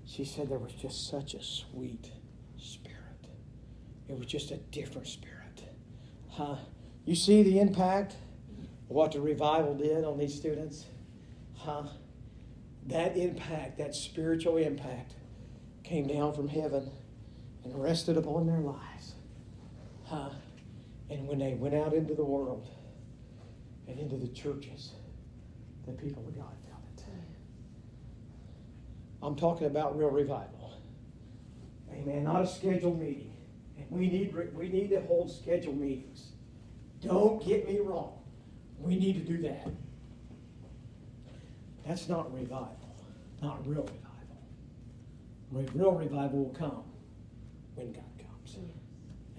she 0.06 0.24
said 0.24 0.48
there 0.48 0.58
was 0.58 0.72
just 0.72 1.06
such 1.06 1.34
a 1.34 1.42
sweet 1.42 2.12
spirit. 2.56 3.26
It 4.08 4.18
was 4.18 4.26
just 4.26 4.52
a 4.52 4.56
different 4.56 5.06
spirit. 5.06 5.64
Huh? 6.30 6.56
You 7.08 7.14
see 7.14 7.42
the 7.42 7.58
impact 7.58 8.16
of 8.90 8.94
what 8.94 9.12
the 9.12 9.20
revival 9.22 9.74
did 9.74 10.04
on 10.04 10.18
these 10.18 10.34
students? 10.34 10.84
Huh? 11.56 11.84
That 12.88 13.16
impact, 13.16 13.78
that 13.78 13.94
spiritual 13.94 14.58
impact, 14.58 15.14
came 15.84 16.06
down 16.06 16.34
from 16.34 16.48
heaven 16.48 16.90
and 17.64 17.82
rested 17.82 18.18
upon 18.18 18.46
their 18.46 18.60
lives. 18.60 19.14
Huh? 20.04 20.28
And 21.08 21.26
when 21.26 21.38
they 21.38 21.54
went 21.54 21.74
out 21.74 21.94
into 21.94 22.12
the 22.12 22.26
world 22.26 22.68
and 23.86 23.98
into 23.98 24.18
the 24.18 24.28
churches, 24.28 24.92
the 25.86 25.92
people 25.92 26.28
of 26.28 26.36
God 26.36 26.52
felt 26.68 27.08
it. 27.08 27.14
I'm 29.22 29.34
talking 29.34 29.66
about 29.66 29.96
real 29.96 30.10
revival. 30.10 30.74
Amen. 31.90 32.24
Not 32.24 32.42
a 32.42 32.46
scheduled 32.46 33.00
meeting. 33.00 33.32
We 33.88 34.10
need 34.10 34.34
we 34.54 34.68
need 34.68 34.90
to 34.90 35.00
hold 35.00 35.30
scheduled 35.30 35.80
meetings. 35.80 36.32
Don't 37.00 37.44
get 37.44 37.68
me 37.68 37.78
wrong. 37.78 38.18
We 38.78 38.96
need 38.96 39.14
to 39.14 39.32
do 39.32 39.42
that. 39.42 39.68
That's 41.86 42.08
not 42.08 42.32
revival. 42.34 42.76
Not 43.40 43.66
real 43.66 43.88
revival. 45.50 45.70
Real 45.74 45.92
revival 45.92 46.44
will 46.44 46.54
come 46.54 46.82
when 47.74 47.92
God 47.92 48.04
comes. 48.18 48.58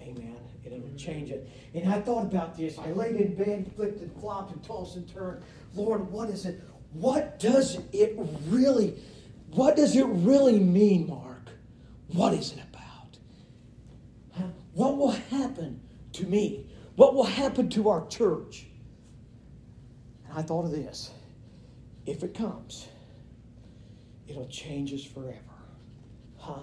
Amen. 0.00 0.36
And 0.64 0.74
it'll 0.74 0.96
change 0.96 1.30
it. 1.30 1.48
And 1.74 1.92
I 1.92 2.00
thought 2.00 2.24
about 2.24 2.56
this. 2.56 2.78
I 2.78 2.90
laid 2.92 3.16
in 3.16 3.34
bed, 3.34 3.70
flipped 3.76 4.00
and 4.00 4.12
flopped 4.20 4.52
and 4.52 4.62
tossed 4.64 4.96
and 4.96 5.08
turned. 5.12 5.42
Lord, 5.74 6.10
what 6.10 6.28
is 6.30 6.46
it? 6.46 6.62
What 6.92 7.38
does 7.38 7.78
it 7.92 8.18
really, 8.48 8.96
what 9.52 9.76
does 9.76 9.94
it 9.94 10.06
really 10.06 10.58
mean, 10.58 11.08
Mark? 11.08 11.50
What 12.08 12.34
is 12.34 12.52
it 12.52 12.60
about? 12.72 13.18
Huh? 14.36 14.48
What 14.74 14.96
will 14.96 15.12
happen 15.12 15.80
to 16.14 16.26
me? 16.26 16.66
What 17.00 17.14
will 17.14 17.24
happen 17.24 17.70
to 17.70 17.88
our 17.88 18.06
church? 18.08 18.66
And 20.28 20.38
I 20.38 20.42
thought 20.42 20.66
of 20.66 20.70
this. 20.70 21.10
If 22.04 22.22
it 22.22 22.34
comes, 22.34 22.88
it'll 24.28 24.48
change 24.48 24.92
us 24.92 25.02
forever. 25.02 25.38
Huh? 26.36 26.60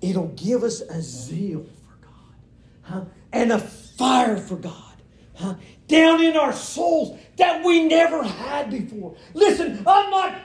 It'll 0.00 0.34
give 0.34 0.64
us 0.64 0.80
a 0.80 1.00
zeal 1.00 1.62
for 1.62 2.04
God. 2.04 2.34
Huh? 2.82 3.04
And 3.32 3.52
a 3.52 3.60
fire 3.60 4.38
for 4.38 4.56
God. 4.56 4.96
Huh? 5.36 5.54
Down 5.86 6.20
in 6.20 6.36
our 6.36 6.52
souls 6.52 7.16
that 7.36 7.64
we 7.64 7.84
never 7.84 8.24
had 8.24 8.70
before. 8.70 9.14
Listen, 9.34 9.84
I'm 9.86 10.10
not 10.10 10.36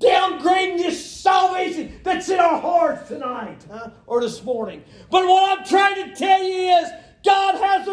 downgrading 0.00 0.78
this 0.78 1.04
salvation 1.04 2.00
that's 2.02 2.30
in 2.30 2.40
our 2.40 2.58
hearts 2.58 3.08
tonight 3.08 3.66
huh? 3.70 3.90
or 4.06 4.22
this 4.22 4.42
morning. 4.42 4.82
But 5.10 5.26
what 5.26 5.58
I'm 5.58 5.66
trying 5.66 6.08
to 6.08 6.16
tell 6.16 6.42
you 6.42 6.70
is 6.78 6.88
God 7.26 7.56
has 7.56 7.85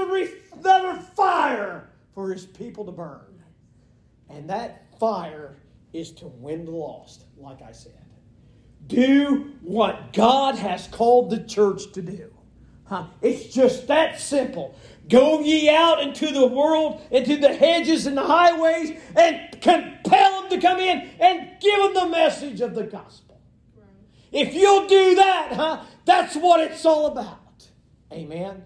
another 0.64 0.99
fire 0.99 1.89
for 2.14 2.32
his 2.32 2.45
people 2.45 2.86
to 2.86 2.91
burn. 2.91 3.43
And 4.30 4.49
that 4.49 4.97
fire 4.99 5.57
is 5.93 6.11
to 6.14 6.28
win 6.28 6.66
the 6.66 6.72
lost, 6.72 7.26
like 7.38 7.61
I 7.61 7.72
said. 7.72 7.93
Do 8.88 9.53
what 9.61 10.14
God 10.14 10.55
has 10.55 10.88
called 10.88 11.30
the 11.30 11.43
church 11.43 11.91
to 11.93 12.01
do. 12.01 12.34
Huh? 12.86 13.05
It's 13.22 13.53
just 13.53 13.88
that 13.88 14.20
simple. 14.20 14.78
Go 15.09 15.41
ye 15.41 15.70
out 15.70 16.01
into 16.01 16.32
the 16.32 16.47
world, 16.47 17.01
into 17.11 17.38
the 17.38 17.53
hedges 17.53 18.05
and 18.07 18.18
the 18.18 18.24
highways, 18.24 18.97
and 19.16 19.61
compel 19.61 20.41
them 20.41 20.49
to 20.49 20.59
come 20.59 20.80
in 20.80 21.09
and 21.20 21.61
give 21.61 21.80
them 21.80 21.93
the 21.93 22.07
message 22.07 22.61
of 22.61 22.76
the 22.76 22.84
gospel. 22.84 23.39
If 24.32 24.53
you'll 24.53 24.88
do 24.88 25.16
that, 25.16 25.53
huh, 25.53 25.84
that's 26.05 26.36
what 26.36 26.59
it's 26.59 26.86
all 26.86 27.07
about. 27.07 27.68
Amen. 28.11 28.64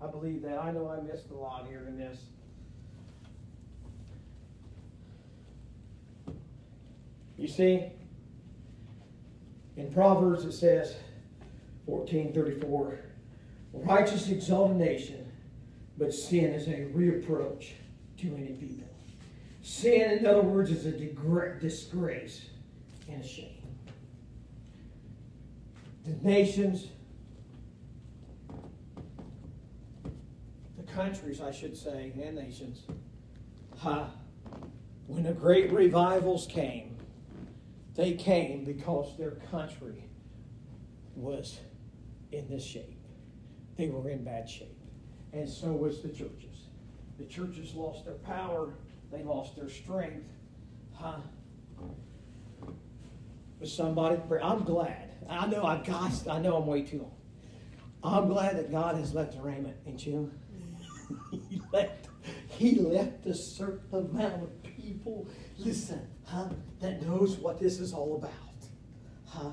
I 0.00 0.06
believe 0.06 0.42
that. 0.42 0.58
I 0.58 0.70
know 0.70 0.88
I 0.88 1.00
missed 1.00 1.30
a 1.30 1.34
lot 1.34 1.66
here 1.68 1.84
in 1.88 1.98
this. 1.98 2.18
You 7.36 7.48
see, 7.48 7.84
in 9.76 9.92
Proverbs 9.92 10.44
it 10.44 10.52
says, 10.52 10.96
1434, 11.86 12.98
righteous 13.72 14.28
exalt 14.28 14.72
a 14.72 14.74
nation, 14.74 15.30
but 15.96 16.12
sin 16.12 16.52
is 16.52 16.68
a 16.68 16.86
reproach 16.92 17.74
to 18.18 18.34
any 18.34 18.54
people. 18.54 18.88
Sin, 19.62 20.18
in 20.18 20.26
other 20.26 20.42
words, 20.42 20.70
is 20.70 20.86
a 20.86 20.92
disgrace 21.60 22.46
and 23.08 23.22
a 23.22 23.26
shame. 23.26 23.54
The 26.04 26.28
nations, 26.28 26.88
countries, 30.94 31.40
I 31.40 31.50
should 31.50 31.76
say, 31.76 32.12
and 32.22 32.36
nations, 32.36 32.82
huh, 33.76 34.06
when 35.06 35.22
the 35.22 35.32
great 35.32 35.72
revivals 35.72 36.46
came, 36.46 36.96
they 37.94 38.12
came 38.12 38.64
because 38.64 39.16
their 39.16 39.32
country 39.50 40.04
was 41.16 41.58
in 42.30 42.48
this 42.48 42.64
shape. 42.64 43.00
They 43.76 43.88
were 43.88 44.08
in 44.08 44.24
bad 44.24 44.48
shape. 44.48 44.78
And 45.32 45.48
so 45.48 45.72
was 45.72 46.02
the 46.02 46.08
churches. 46.08 46.68
The 47.18 47.24
churches 47.24 47.74
lost 47.74 48.04
their 48.04 48.14
power, 48.14 48.74
they 49.10 49.22
lost 49.22 49.56
their 49.56 49.68
strength. 49.68 50.28
Huh? 50.94 51.20
But 53.58 53.68
somebody, 53.68 54.20
I'm 54.42 54.62
glad. 54.62 55.10
I 55.28 55.46
know 55.46 55.64
I 55.64 55.78
got, 55.78 56.12
I 56.28 56.38
know 56.38 56.56
I'm 56.56 56.66
way 56.66 56.82
too 56.82 56.98
long. 56.98 57.14
I'm 58.02 58.28
glad 58.28 58.56
that 58.56 58.70
God 58.70 58.94
has 58.96 59.12
left 59.12 59.34
the 59.34 59.40
raiment, 59.40 59.76
ain't 59.86 60.06
you? 60.06 60.30
He 61.30 61.60
left, 61.72 62.08
he 62.48 62.76
left 62.76 63.26
a 63.26 63.34
certain 63.34 63.80
amount 63.92 64.42
of 64.42 64.62
people. 64.62 65.28
Listen, 65.56 66.06
huh? 66.24 66.48
That 66.80 67.02
knows 67.02 67.36
what 67.36 67.58
this 67.58 67.80
is 67.80 67.92
all 67.92 68.16
about, 68.16 68.32
huh? 69.26 69.50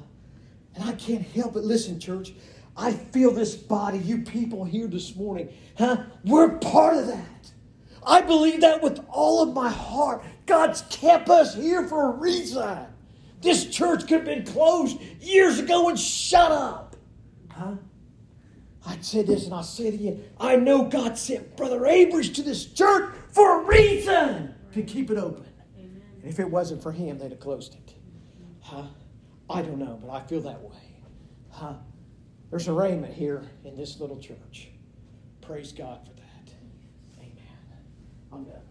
And 0.75 0.83
I 0.83 0.93
can't 0.93 1.25
help 1.25 1.53
but 1.53 1.63
listen, 1.63 1.99
church. 1.99 2.33
I 2.77 2.91
feel 2.91 3.31
this 3.31 3.55
body, 3.55 3.99
you 3.99 4.19
people 4.19 4.65
here 4.65 4.87
this 4.87 5.15
morning, 5.15 5.53
huh? 5.77 6.03
We're 6.25 6.57
part 6.57 6.97
of 6.97 7.07
that. 7.07 7.51
I 8.05 8.21
believe 8.21 8.61
that 8.61 8.83
with 8.83 9.03
all 9.09 9.41
of 9.41 9.53
my 9.53 9.69
heart. 9.69 10.23
God's 10.45 10.83
kept 10.89 11.29
us 11.29 11.55
here 11.55 11.87
for 11.87 12.13
a 12.13 12.17
reason. 12.17 12.85
This 13.41 13.65
church 13.65 14.01
could 14.01 14.17
have 14.17 14.25
been 14.25 14.45
closed 14.45 14.99
years 15.21 15.59
ago 15.59 15.89
and 15.89 15.99
shut 15.99 16.51
up. 16.51 16.95
Huh? 17.49 17.75
I'd 18.85 19.03
say 19.03 19.23
this 19.23 19.45
and 19.45 19.53
I'll 19.53 19.63
say 19.63 19.87
it 19.87 19.95
again. 19.95 20.23
I 20.39 20.55
know 20.55 20.83
God 20.83 21.17
sent 21.17 21.57
Brother 21.57 21.85
Abridge 21.85 22.33
to 22.33 22.43
this 22.43 22.65
church 22.65 23.13
for 23.31 23.61
a 23.61 23.65
reason 23.65 24.53
to 24.73 24.83
keep 24.83 25.09
it 25.09 25.17
open. 25.17 25.47
Amen. 25.77 26.01
And 26.21 26.31
if 26.31 26.39
it 26.39 26.49
wasn't 26.49 26.83
for 26.83 26.91
him, 26.91 27.17
they'd 27.17 27.31
have 27.31 27.39
closed 27.39 27.73
it. 27.73 27.95
Huh? 28.61 28.83
I 29.49 29.61
don't 29.61 29.79
know, 29.79 29.99
but 30.01 30.11
I 30.11 30.21
feel 30.21 30.41
that 30.41 30.61
way. 30.61 30.77
Huh? 31.49 31.73
There's 32.51 32.67
a 32.67 32.73
raiment 32.73 33.13
here 33.13 33.43
in 33.63 33.75
this 33.75 33.99
little 33.99 34.19
church. 34.19 34.69
Praise 35.41 35.71
God 35.71 35.99
for 36.05 36.13
that. 36.13 36.53
Amen. 37.19 37.33
I'm 38.31 38.43
done. 38.43 38.61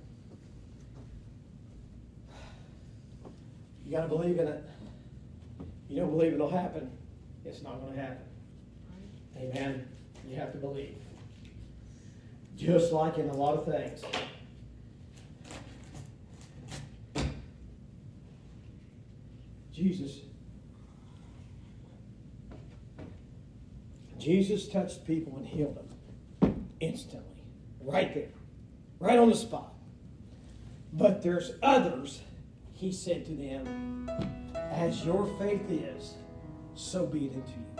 You 3.85 3.93
got 3.93 4.03
to 4.03 4.09
believe 4.09 4.39
in 4.39 4.49
it. 4.49 4.65
You 5.89 6.01
don't 6.01 6.11
believe 6.11 6.33
it'll 6.33 6.51
happen, 6.51 6.91
it's 7.45 7.63
not 7.63 7.81
going 7.81 7.95
to 7.95 8.01
happen. 8.01 8.25
Amen. 9.37 9.87
You 10.29 10.37
have 10.37 10.53
to 10.53 10.59
believe. 10.59 10.97
Just 12.57 12.93
like 12.93 13.19
in 13.19 13.29
a 13.29 13.35
lot 13.35 13.57
of 13.57 13.65
things. 13.65 14.03
Jesus 19.73 20.21
Jesus 24.25 24.69
touched 24.69 25.07
people 25.07 25.37
and 25.37 25.47
healed 25.47 25.77
them 25.77 26.67
instantly, 26.81 27.43
right 27.83 28.15
there, 28.15 28.31
right 28.99 29.19
on 29.19 29.29
the 29.29 29.37
spot. 29.37 29.75
But 30.95 31.23
there's 31.23 31.53
others, 31.63 32.23
he 32.73 32.91
said 32.91 33.27
to 33.27 33.33
them, 33.33 34.11
as 34.73 35.05
your 35.05 35.27
faith 35.39 35.71
is, 35.71 36.15
so 36.75 37.05
be 37.05 37.27
it 37.27 37.35
unto 37.35 37.51
you. 37.51 37.74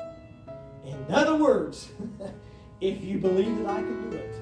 In 0.85 1.07
other 1.13 1.37
words, 1.37 1.89
if 2.81 3.03
you 3.03 3.19
believe 3.19 3.59
that 3.59 3.67
I 3.67 3.81
can 3.81 4.11
do 4.11 4.17
it, 4.17 4.35